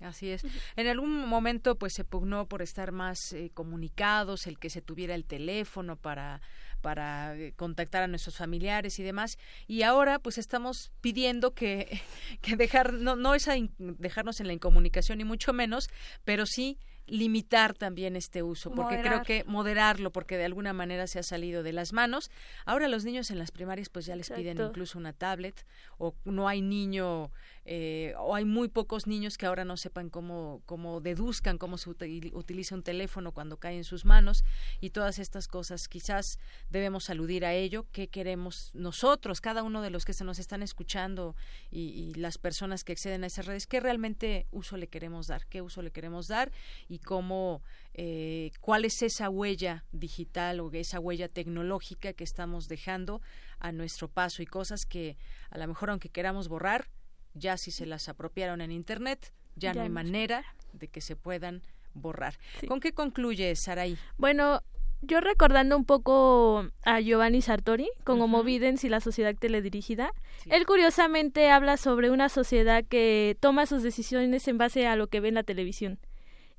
[0.01, 0.45] Así es.
[0.75, 5.15] En algún momento, pues se pugnó por estar más eh, comunicados, el que se tuviera
[5.15, 6.41] el teléfono para
[6.79, 9.37] para eh, contactar a nuestros familiares y demás.
[9.67, 12.01] Y ahora pues estamos pidiendo que,
[12.41, 15.89] que dejar, no, no es dejarnos en la incomunicación ni mucho menos,
[16.23, 16.77] pero sí
[17.09, 21.63] limitar también este uso, porque creo que moderarlo, porque de alguna manera se ha salido
[21.63, 22.31] de las manos.
[22.65, 25.65] Ahora los niños en las primarias pues ya les piden incluso una tablet
[25.97, 27.31] o no hay niño
[27.71, 31.91] eh, o hay muy pocos niños que ahora no sepan cómo, cómo deduzcan cómo se
[31.91, 34.43] utiliza un teléfono cuando cae en sus manos
[34.81, 35.87] y todas estas cosas.
[35.87, 36.39] Quizás
[36.71, 40.63] debemos aludir a ello, qué queremos nosotros, cada uno de los que se nos están
[40.63, 41.35] escuchando
[41.69, 45.45] y, y las personas que acceden a esas redes, qué realmente uso le queremos dar,
[45.45, 46.51] qué uso le queremos dar
[46.87, 47.61] y cómo
[47.93, 53.21] eh, cuál es esa huella digital o esa huella tecnológica que estamos dejando
[53.59, 55.17] a nuestro paso y cosas que
[55.49, 56.87] a lo mejor aunque queramos borrar,
[57.33, 60.43] ya si se las apropiaron en Internet, ya, no hay manera
[60.73, 61.61] de que se puedan
[61.93, 62.37] borrar.
[62.67, 63.97] ¿Con qué concluye Saraí?
[64.17, 64.61] Bueno,
[65.01, 70.11] yo recordando un poco a Giovanni Sartori con Homo Videns y la sociedad teledirigida,
[70.45, 75.19] él curiosamente habla sobre una sociedad que toma sus decisiones en base a lo que
[75.19, 75.99] ve en la televisión.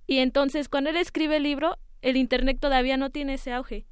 [0.07, 3.87] Y entonces cuando él escribe el libro, el Internet todavía no tiene ese auge.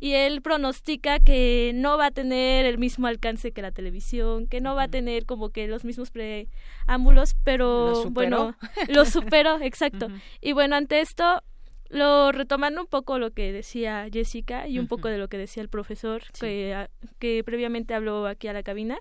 [0.00, 4.60] Y él pronostica que no va a tener el mismo alcance que la televisión, que
[4.60, 8.54] no va a tener como que los mismos preámbulos, pero bueno,
[8.88, 10.08] lo superó, exacto.
[10.40, 11.42] Y bueno, ante esto,
[11.88, 15.62] lo retomando un poco lo que decía Jessica y un poco de lo que decía
[15.62, 16.88] el profesor que,
[17.18, 18.98] que previamente habló aquí a la cabina.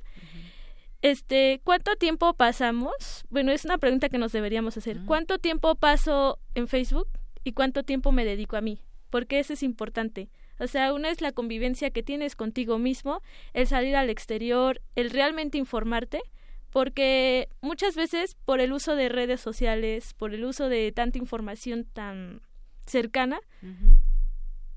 [1.01, 3.25] Este, ¿cuánto tiempo pasamos?
[3.29, 4.99] Bueno, es una pregunta que nos deberíamos hacer.
[5.05, 7.09] ¿Cuánto tiempo paso en Facebook
[7.43, 8.79] y cuánto tiempo me dedico a mí?
[9.09, 10.29] Porque eso es importante.
[10.59, 13.21] O sea, una es la convivencia que tienes contigo mismo,
[13.53, 16.21] el salir al exterior, el realmente informarte,
[16.69, 21.85] porque muchas veces por el uso de redes sociales, por el uso de tanta información
[21.85, 22.41] tan
[22.85, 23.39] cercana,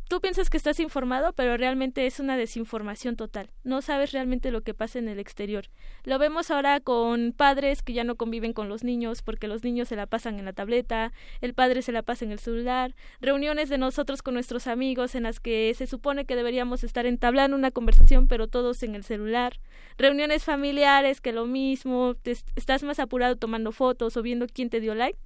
[0.08, 3.50] tú piensas que estás informado, pero realmente es una desinformación total.
[3.64, 5.66] No sabes realmente lo que pasa en el exterior.
[6.04, 9.88] Lo vemos ahora con padres que ya no conviven con los niños porque los niños
[9.88, 13.68] se la pasan en la tableta, el padre se la pasa en el celular, reuniones
[13.68, 17.70] de nosotros con nuestros amigos en las que se supone que deberíamos estar entablando una
[17.70, 19.58] conversación, pero todos en el celular,
[19.98, 24.94] reuniones familiares que lo mismo, estás más apurado tomando fotos o viendo quién te dio
[24.94, 25.18] like.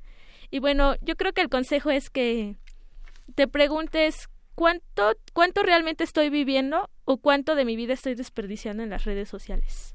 [0.51, 2.57] Y bueno, yo creo que el consejo es que
[3.35, 4.29] te preguntes
[4.61, 9.27] cuánto, cuánto realmente estoy viviendo o cuánto de mi vida estoy desperdiciando en las redes
[9.27, 9.95] sociales.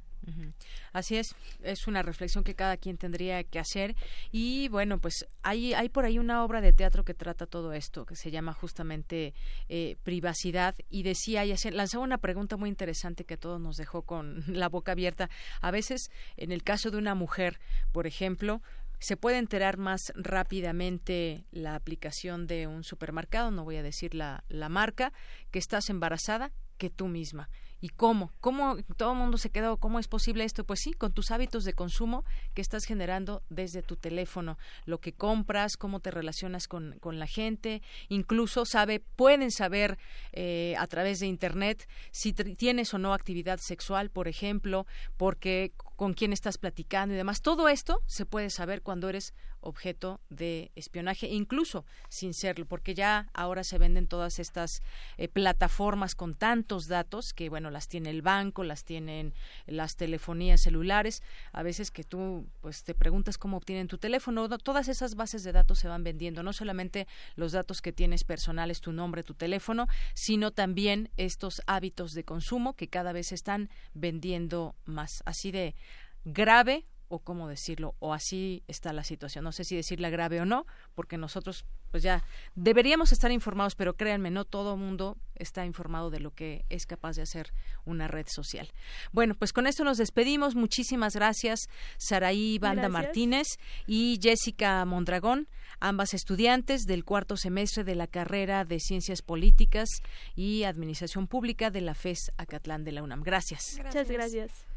[0.92, 3.96] Así es, es una reflexión que cada quien tendría que hacer
[4.32, 8.08] y bueno, pues hay, hay por ahí una obra de teatro que trata todo esto,
[8.08, 9.36] que se llama justamente
[9.70, 14.02] eh, Privacidad y decía y lanzaba una pregunta muy interesante que a todos nos dejó
[14.02, 15.30] con la boca abierta.
[15.62, 17.60] A veces, en el caso de una mujer,
[17.92, 18.64] por ejemplo,
[19.06, 24.44] se puede enterar más rápidamente la aplicación de un supermercado, no voy a decir la,
[24.50, 25.14] la marca,
[25.52, 27.48] que estás embarazada que tú misma.
[27.82, 28.32] ¿Y cómo?
[28.40, 29.78] ¿Cómo todo el mundo se quedó?
[29.78, 30.64] ¿Cómo es posible esto?
[30.64, 32.24] Pues sí, con tus hábitos de consumo
[32.54, 37.28] que estás generando desde tu teléfono, lo que compras, cómo te relacionas con, con la
[37.28, 39.98] gente, incluso sabe, pueden saber
[40.32, 44.88] eh, a través de internet si tienes o no actividad sexual, por ejemplo,
[45.18, 47.42] porque con quién estás platicando y demás.
[47.42, 53.30] Todo esto se puede saber cuando eres objeto de espionaje, incluso sin serlo, porque ya
[53.34, 54.82] ahora se venden todas estas
[55.18, 59.34] eh, plataformas con tantos datos que, bueno, las tiene el banco, las tienen
[59.68, 61.22] las telefonías celulares,
[61.52, 65.52] a veces que tú, pues, te preguntas cómo obtienen tu teléfono, todas esas bases de
[65.52, 69.88] datos se van vendiendo, no solamente los datos que tienes personales, tu nombre, tu teléfono,
[70.14, 75.22] sino también estos hábitos de consumo que cada vez están vendiendo más.
[75.26, 75.76] Así de
[76.24, 79.44] grave o cómo decirlo, o así está la situación.
[79.44, 80.66] No sé si decirla grave o no,
[80.96, 82.24] porque nosotros pues ya
[82.56, 86.86] deberíamos estar informados, pero créanme, no todo el mundo está informado de lo que es
[86.86, 87.54] capaz de hacer
[87.86, 88.70] una red social.
[89.14, 90.56] Bueno, pues con esto nos despedimos.
[90.56, 93.48] Muchísimas gracias, Saraí Banda Martínez
[93.88, 95.48] y Jessica Mondragón,
[95.80, 99.88] ambas estudiantes del cuarto semestre de la carrera de Ciencias Políticas
[100.36, 103.24] y Administración Pública de la FES Acatlán de la UNAM.
[103.24, 103.80] Gracias.
[103.82, 104.75] Muchas gracias.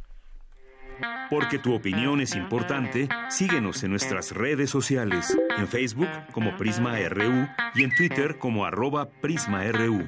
[1.30, 7.46] Porque tu opinión es importante, síguenos en nuestras redes sociales, en Facebook como Prisma RU
[7.74, 10.06] y en Twitter como arroba PrismaRU.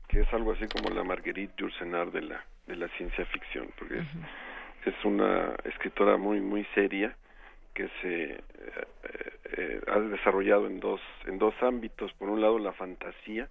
[0.08, 4.00] que es algo así como la Marguerite Yourcenar de la de la ciencia ficción, porque
[4.00, 4.08] es,
[4.86, 7.16] es una escritora muy muy seria
[7.76, 8.40] que se eh,
[9.58, 13.48] eh, ha desarrollado en dos en dos ámbitos por un lado la fantasía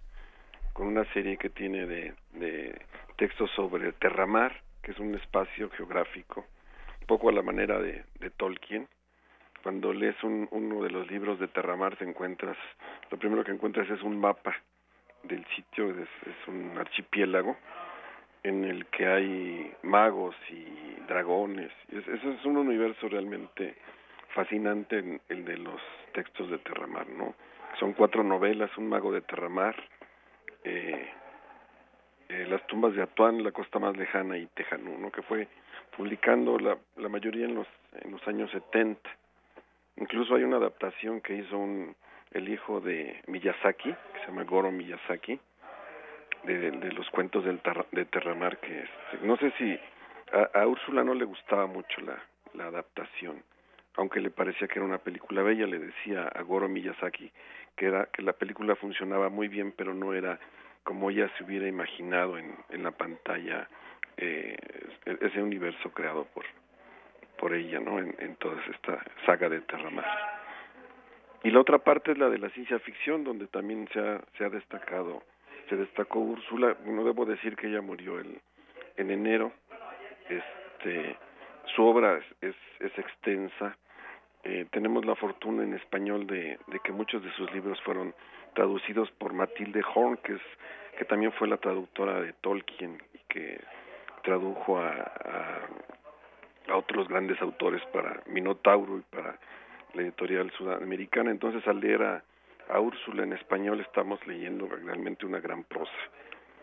[0.72, 2.80] con una serie que tiene de, de
[3.16, 6.46] textos sobre Terramar, que es un espacio geográfico,
[7.00, 8.88] un poco a la manera de, de Tolkien.
[9.62, 12.56] Cuando lees un, uno de los libros de Terramar te encuentras,
[13.10, 14.56] lo primero que encuentras es un mapa
[15.22, 17.56] del sitio, es, es un archipiélago
[18.42, 21.70] en el que hay magos y dragones.
[21.90, 23.74] eso es un universo realmente
[24.34, 25.80] fascinante, el de los
[26.14, 27.34] textos de Terramar, ¿no?
[27.78, 29.76] Son cuatro novelas, un mago de Terramar,
[30.64, 31.08] eh,
[32.28, 35.10] eh, Las tumbas de Atuán, La costa más lejana y Tejanú, ¿no?
[35.10, 35.48] que fue
[35.96, 37.66] publicando la, la mayoría en los,
[38.02, 39.00] en los años 70.
[39.96, 41.94] Incluso hay una adaptación que hizo un,
[42.32, 45.38] el hijo de Miyazaki, que se llama Goro Miyazaki,
[46.44, 47.60] de, de los cuentos del
[47.92, 49.78] de Terramar, que este, no sé si
[50.32, 52.18] a, a Úrsula no le gustaba mucho la,
[52.54, 53.42] la adaptación,
[53.96, 57.30] aunque le parecía que era una película bella, le decía a Goro Miyazaki
[57.76, 60.38] que era que la película funcionaba muy bien, pero no era
[60.82, 63.68] como ella se hubiera imaginado en, en la pantalla
[64.16, 64.56] eh,
[65.04, 66.44] ese universo creado por
[67.40, 67.98] por ella, ¿no?
[67.98, 70.04] En, en toda esta saga de Terramar.
[71.42, 74.44] Y la otra parte es la de la ciencia ficción, donde también se ha, se
[74.44, 75.22] ha destacado,
[75.70, 78.38] se destacó Úrsula, no debo decir que ella murió el,
[78.98, 79.52] en enero,
[80.28, 81.16] este,
[81.74, 83.74] su obra es, es, es extensa,
[84.44, 88.14] eh, tenemos la fortuna en español de, de, que muchos de sus libros fueron
[88.54, 90.42] traducidos por Matilde Horn, que es
[90.98, 93.60] que también fue la traductora de Tolkien y que
[94.22, 99.38] tradujo a, a, a otros grandes autores para Minotauro y para
[99.94, 101.30] la editorial sudamericana.
[101.30, 102.22] Entonces, al leer a,
[102.68, 105.90] a Úrsula en español, estamos leyendo realmente una gran prosa,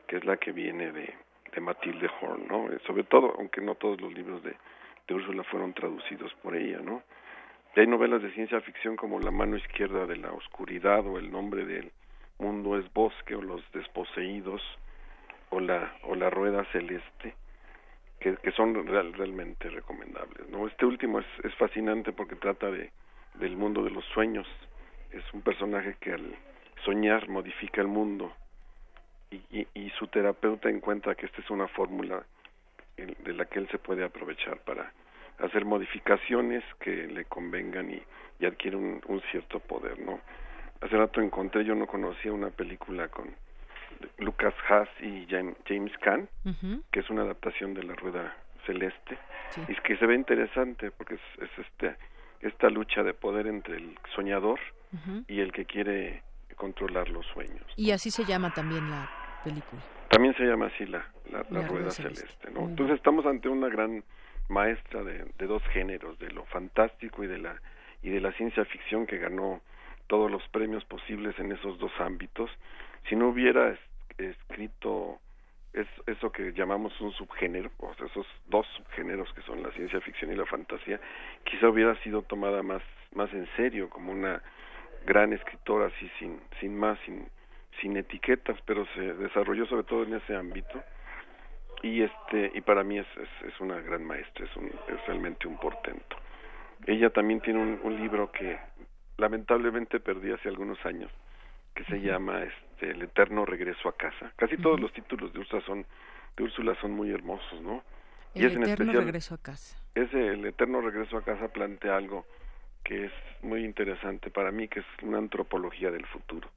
[0.07, 1.13] que es la que viene de,
[1.53, 2.71] de Matilde Horn, ¿no?
[2.71, 4.55] Eh, sobre todo, aunque no todos los libros de,
[5.07, 7.01] de Úrsula fueron traducidos por ella, ¿no?
[7.75, 11.65] Hay novelas de ciencia ficción como La mano izquierda de la oscuridad o El nombre
[11.65, 11.91] del
[12.39, 14.61] mundo es bosque o Los desposeídos
[15.49, 17.35] o la o la rueda celeste
[18.19, 20.49] que, que son real, realmente recomendables.
[20.49, 20.67] ¿no?
[20.67, 22.91] Este último es, es fascinante porque trata de
[23.35, 24.47] del mundo de los sueños.
[25.11, 26.35] Es un personaje que al
[26.83, 28.33] soñar modifica el mundo
[29.31, 32.25] y, y, y su terapeuta encuentra que esta es una fórmula
[32.97, 34.91] de la que él se puede aprovechar para
[35.39, 38.01] hacer modificaciones que le convengan y,
[38.39, 40.19] y adquiere un, un, cierto poder, ¿no?
[40.81, 43.35] Hace rato encontré, yo no conocía una película con
[44.19, 46.83] Lucas Haas y James Caan, uh -huh.
[46.91, 48.35] que es una adaptación de La Rueda
[48.65, 49.17] Celeste,
[49.49, 49.61] sí.
[49.67, 51.95] y es que se ve interesante porque es, es este
[52.41, 54.59] esta lucha de poder entre el soñador
[54.93, 55.25] uh -huh.
[55.27, 56.21] y el que quiere
[56.55, 57.65] controlar los sueños.
[57.75, 59.09] Y así se llama también la
[59.43, 59.81] película.
[60.09, 62.67] También se llama así la, la, la, la Rueda Celeste, celeste ¿no?
[62.69, 64.03] Entonces estamos ante una gran
[64.49, 67.61] maestra de, de, dos géneros, de lo fantástico y de la
[68.03, 69.61] y de la ciencia ficción que ganó
[70.07, 72.49] todos los premios posibles en esos dos ámbitos.
[73.09, 73.79] Si no hubiera es,
[74.17, 75.19] escrito
[75.73, 79.99] es, eso que llamamos un subgénero, o sea, esos dos subgéneros que son la ciencia
[80.01, 80.99] ficción y la fantasía,
[81.43, 82.81] quizá hubiera sido tomada más
[83.13, 84.41] más en serio como una
[85.05, 87.27] gran escritora así sin sin más sin
[87.81, 90.83] sin etiquetas, pero se desarrolló sobre todo en ese ámbito
[91.83, 95.47] y este y para mí es, es, es una gran maestra es, un, es realmente
[95.47, 96.15] un portento.
[96.85, 98.59] Ella también tiene un, un, libro que
[99.17, 101.11] lamentablemente perdí hace algunos años
[101.73, 104.31] que se llama este el eterno regreso a casa.
[104.35, 104.63] Casi uh -huh.
[104.63, 105.85] todos los títulos de Úrsula son
[106.35, 107.83] de Úrsula son muy hermosos no
[108.35, 109.77] el y es eterno en especial, regreso a casa.
[109.95, 112.25] ese el eterno regreso a casa plantea algo
[112.83, 116.49] que es muy interesante para mí que es una antropología del futuro.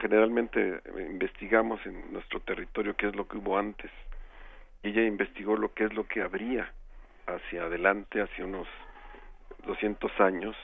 [0.00, 3.90] Generalmente investigamos en nuestro territorio qué es lo que hubo antes
[4.82, 6.72] ella investigó lo que es lo que habría
[7.26, 8.68] hacia adelante, hacia unos
[9.66, 10.56] 200 años,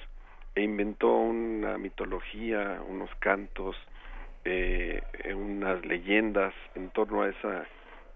[0.54, 3.76] e inventó una mitología, unos cantos,
[4.44, 5.02] eh,
[5.34, 7.66] unas leyendas en torno a esa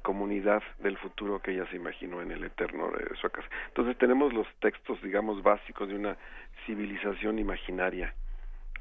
[0.02, 3.48] comunidad del futuro que ella se imaginó en el eterno regreso a casa.
[3.68, 6.16] Entonces tenemos los textos, digamos, básicos de una
[6.64, 8.14] civilización imaginaria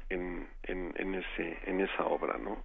[0.08, 2.62] en, en, en ese, en esa obra, ¿no?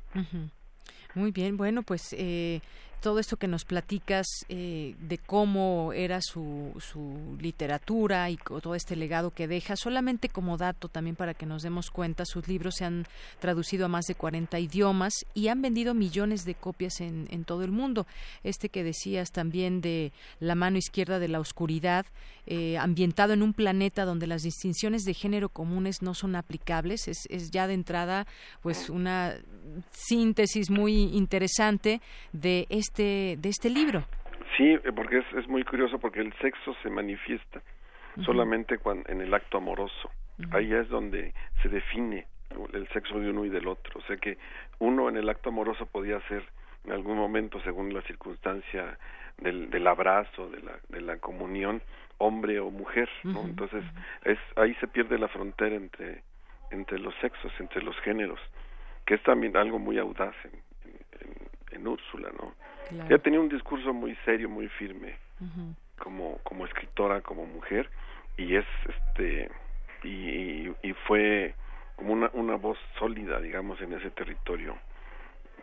[1.16, 2.62] Muy bien, bueno, pues eh,
[3.02, 8.96] todo esto que nos platicas eh, de cómo era su, su literatura y todo este
[8.96, 12.86] legado que deja, solamente como dato también para que nos demos cuenta, sus libros se
[12.86, 13.06] han
[13.40, 17.64] traducido a más de 40 idiomas y han vendido millones de copias en, en todo
[17.64, 18.06] el mundo.
[18.44, 22.06] Este que decías también de La mano izquierda de la oscuridad,
[22.48, 27.28] eh, ambientado en un planeta donde las distinciones de género comunes no son aplicables, es,
[27.30, 28.26] es ya de entrada
[28.62, 29.36] pues una
[29.92, 32.02] síntesis muy interesante
[32.34, 34.04] de este este, de este libro.
[34.58, 37.62] Sí, eh, porque es, es muy curioso porque el sexo se manifiesta
[38.26, 40.12] solamente cuando, en el acto amoroso.
[40.52, 42.26] Ahí es donde se define
[42.74, 44.00] el sexo de uno y del otro.
[44.00, 44.38] O sea que
[44.80, 46.44] uno en el acto amoroso podía ser
[46.84, 48.98] en algún momento, según la circunstancia
[49.38, 51.82] del, del abrazo, de la, de la comunión,
[52.18, 53.08] hombre o mujer.
[53.24, 53.42] ¿no?
[53.42, 53.84] Entonces
[54.26, 56.24] es ahí se pierde la frontera entre
[56.72, 58.40] entre los sexos, entre los géneros,
[59.06, 60.62] que es también algo muy audaz en,
[61.72, 62.54] en Úrsula, ¿no?
[62.92, 65.16] Ella tenía un discurso muy serio, muy firme,
[65.98, 67.90] como como escritora, como mujer,
[68.38, 69.50] y es este
[70.04, 71.54] y, y fue
[71.96, 74.78] como una, una voz sólida, digamos, en ese territorio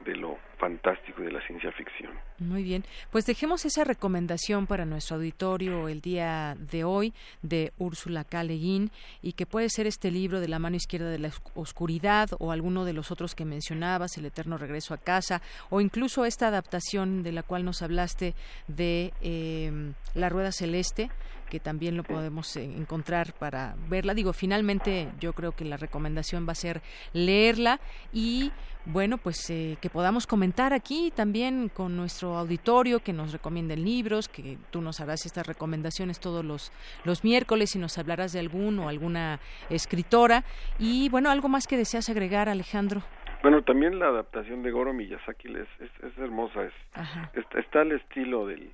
[0.04, 2.12] de lo fantástico y de la ciencia ficción.
[2.38, 8.24] Muy bien, pues dejemos esa recomendación para nuestro auditorio el día de hoy de Úrsula
[8.24, 8.44] K.
[8.44, 12.84] y que puede ser este libro de la mano izquierda de la oscuridad o alguno
[12.84, 17.32] de los otros que mencionabas, El eterno regreso a casa o incluso esta adaptación de
[17.32, 18.34] la cual nos hablaste
[18.68, 21.10] de eh, La rueda celeste
[21.48, 24.14] que también lo podemos encontrar para verla.
[24.14, 26.82] Digo, finalmente yo creo que la recomendación va a ser
[27.12, 27.80] leerla
[28.12, 28.52] y
[28.84, 34.28] bueno, pues eh, que podamos comentar aquí también con nuestro auditorio, que nos recomienden libros,
[34.28, 36.72] que tú nos harás estas recomendaciones todos los,
[37.04, 40.44] los miércoles y nos hablarás de algún o alguna escritora.
[40.78, 43.02] Y bueno, algo más que deseas agregar, Alejandro.
[43.42, 48.70] Bueno, también la adaptación de Goro Miyazaki es, es, hermosa, es, está, al estilo del,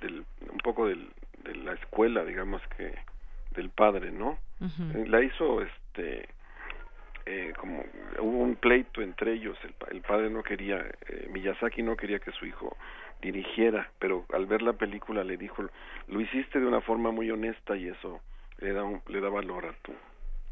[0.00, 1.08] del, un poco del,
[1.44, 2.94] de la escuela, digamos que
[3.54, 4.38] del padre, ¿no?
[4.60, 6.28] Eh, la hizo este
[7.30, 7.84] eh, como
[8.20, 9.58] hubo un pleito entre ellos,
[9.90, 10.78] el, padre no quería,
[11.08, 12.74] eh, Miyazaki no quería que su hijo
[13.20, 15.62] dirigiera, pero al ver la película le dijo,
[16.06, 18.22] lo hiciste de una forma muy honesta y eso
[18.60, 19.92] le da, le da valor a tu,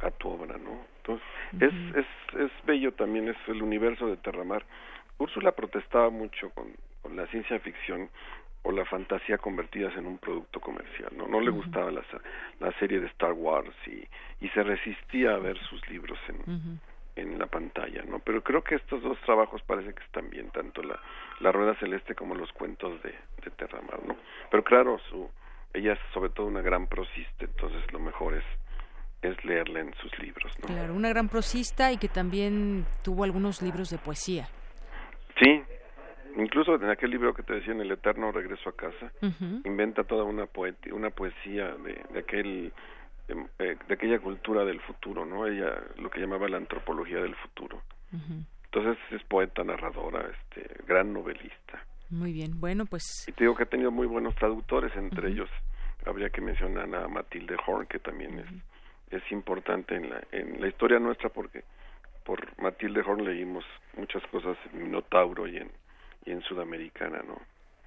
[0.01, 0.78] a tu obra, ¿no?
[0.98, 1.27] Entonces,
[1.61, 4.62] es, es, es bello también, es el universo de Terramar.
[5.16, 8.11] Úrsula protestaba mucho con, con la ciencia ficción
[8.67, 11.11] o la fantasía convertidas en un producto comercial.
[11.17, 12.03] No, no le gustaba la,
[12.59, 14.05] la serie de Star Wars y,
[14.45, 16.81] y se resistía a ver sus libros en,
[17.15, 18.19] en la pantalla, ¿no?
[18.19, 20.99] Pero creo que estos dos trabajos parece que están bien, tanto la,
[21.39, 23.15] la Rueda Celeste como los cuentos de,
[23.45, 24.17] de Terramar, ¿no?
[24.51, 25.31] Pero claro, su,
[25.73, 28.45] ella es sobre todo una gran prosista, entonces lo mejor es
[29.23, 30.67] es leerla en sus libros, ¿no?
[30.67, 34.49] Claro, una gran prosista y que también tuvo algunos libros de poesía.
[35.41, 35.63] Sí,
[36.37, 39.11] incluso en aquel libro que te decía en el eterno regreso a casa
[39.65, 40.49] inventa toda una
[40.93, 42.73] una poesía de, de aquel
[43.29, 47.35] em, eh, de, aquella cultura del futuro no ella lo que llamaba la antropología del
[47.37, 47.83] futuro.
[48.65, 51.83] Entonces es poeta narradora este gran novelista.
[52.11, 55.51] Muy bien bueno pues y te digo que ha tenido muy buenos traductores entre ellos
[56.05, 58.47] habría que mencionar a Matilde Horn que también es
[59.11, 61.65] es importante en la en la historia nuestra porque
[62.25, 63.65] por Matilde Horn leímos
[63.97, 65.71] muchas cosas en Minotauro y en
[66.27, 67.40] y en Sudamericana, ¿no?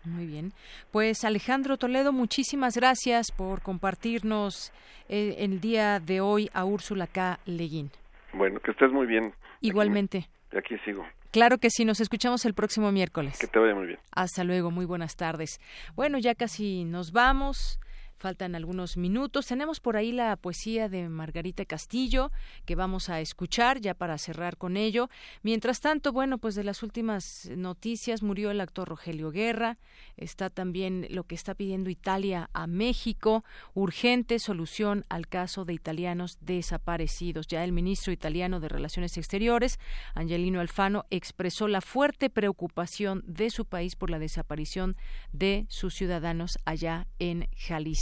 [0.06, 0.54] Muy bien.
[0.92, 4.72] Pues Alejandro Toledo, muchísimas gracias por compartirnos
[5.10, 7.40] eh, el día de hoy a Úrsula K.
[7.46, 7.92] Leguín.
[8.34, 9.34] Bueno, que estés muy bien.
[9.62, 10.30] Igualmente.
[10.52, 11.06] Aquí, aquí sigo.
[11.32, 13.38] Claro que sí, nos escuchamos el próximo miércoles.
[13.40, 14.00] Que te vaya muy bien.
[14.12, 15.60] Hasta luego, muy buenas tardes.
[15.96, 17.80] Bueno, ya casi nos vamos.
[18.20, 19.48] Faltan algunos minutos.
[19.48, 22.34] Tenemos por ahí la poesía de Margarita Castillo
[22.66, 25.10] que vamos a escuchar ya para cerrar con ello.
[25.42, 29.78] Mientras tanto, bueno, pues de las últimas noticias murió el actor Rogelio Guerra.
[30.18, 36.40] Está también lo que está pidiendo Italia a México, urgente solución al caso de italianos
[36.42, 37.48] desaparecidos.
[37.48, 39.80] Ya el ministro italiano de Relaciones Exteriores,
[40.14, 44.98] Angelino Alfano, expresó la fuerte preocupación de su país por la desaparición
[45.32, 47.48] de sus ciudadanos allá en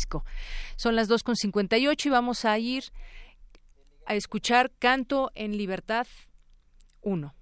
[0.07, 0.25] Jalisco.
[0.75, 2.85] Son las 2.58 y vamos a ir
[4.05, 6.07] a escuchar Canto en Libertad
[7.01, 7.33] 1.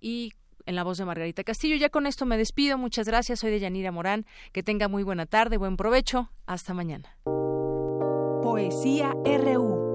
[0.00, 0.32] Y
[0.66, 1.76] en la voz de Margarita Castillo.
[1.76, 2.78] Ya con esto me despido.
[2.78, 3.40] Muchas gracias.
[3.40, 4.26] Soy de Yanira Morán.
[4.52, 6.30] Que tenga muy buena tarde, buen provecho.
[6.46, 7.16] Hasta mañana.
[8.42, 9.94] Poesía RU.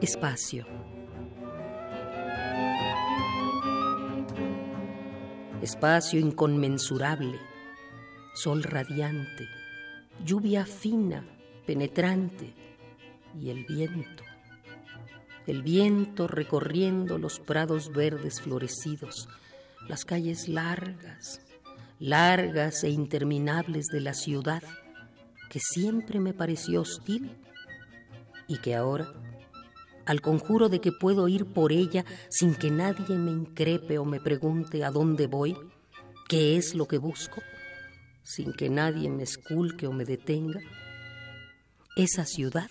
[0.00, 0.75] Espacio.
[5.66, 7.40] Espacio inconmensurable,
[8.36, 9.48] sol radiante,
[10.24, 11.26] lluvia fina,
[11.66, 12.54] penetrante
[13.36, 14.22] y el viento.
[15.44, 19.28] El viento recorriendo los prados verdes florecidos,
[19.88, 21.40] las calles largas,
[21.98, 24.62] largas e interminables de la ciudad
[25.50, 27.36] que siempre me pareció hostil
[28.46, 29.12] y que ahora,
[30.06, 34.20] al conjuro de que puedo ir por ella sin que nadie me increpe o me
[34.20, 35.56] pregunte a dónde voy,
[36.28, 37.42] qué es lo que busco,
[38.22, 40.60] sin que nadie me esculque o me detenga,
[41.96, 42.70] esa ciudad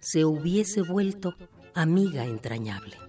[0.00, 1.34] se hubiese vuelto
[1.74, 3.03] amiga entrañable.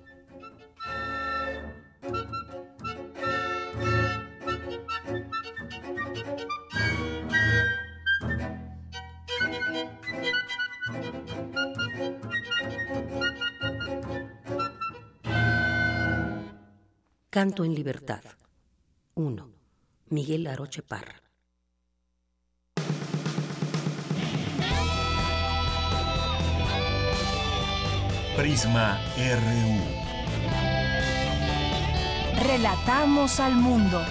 [17.35, 18.21] Canto en libertad.
[19.15, 19.49] 1.
[20.07, 21.21] Miguel Aroche Parra.
[28.37, 29.81] Prisma RU.
[32.47, 34.01] Relatamos al mundo.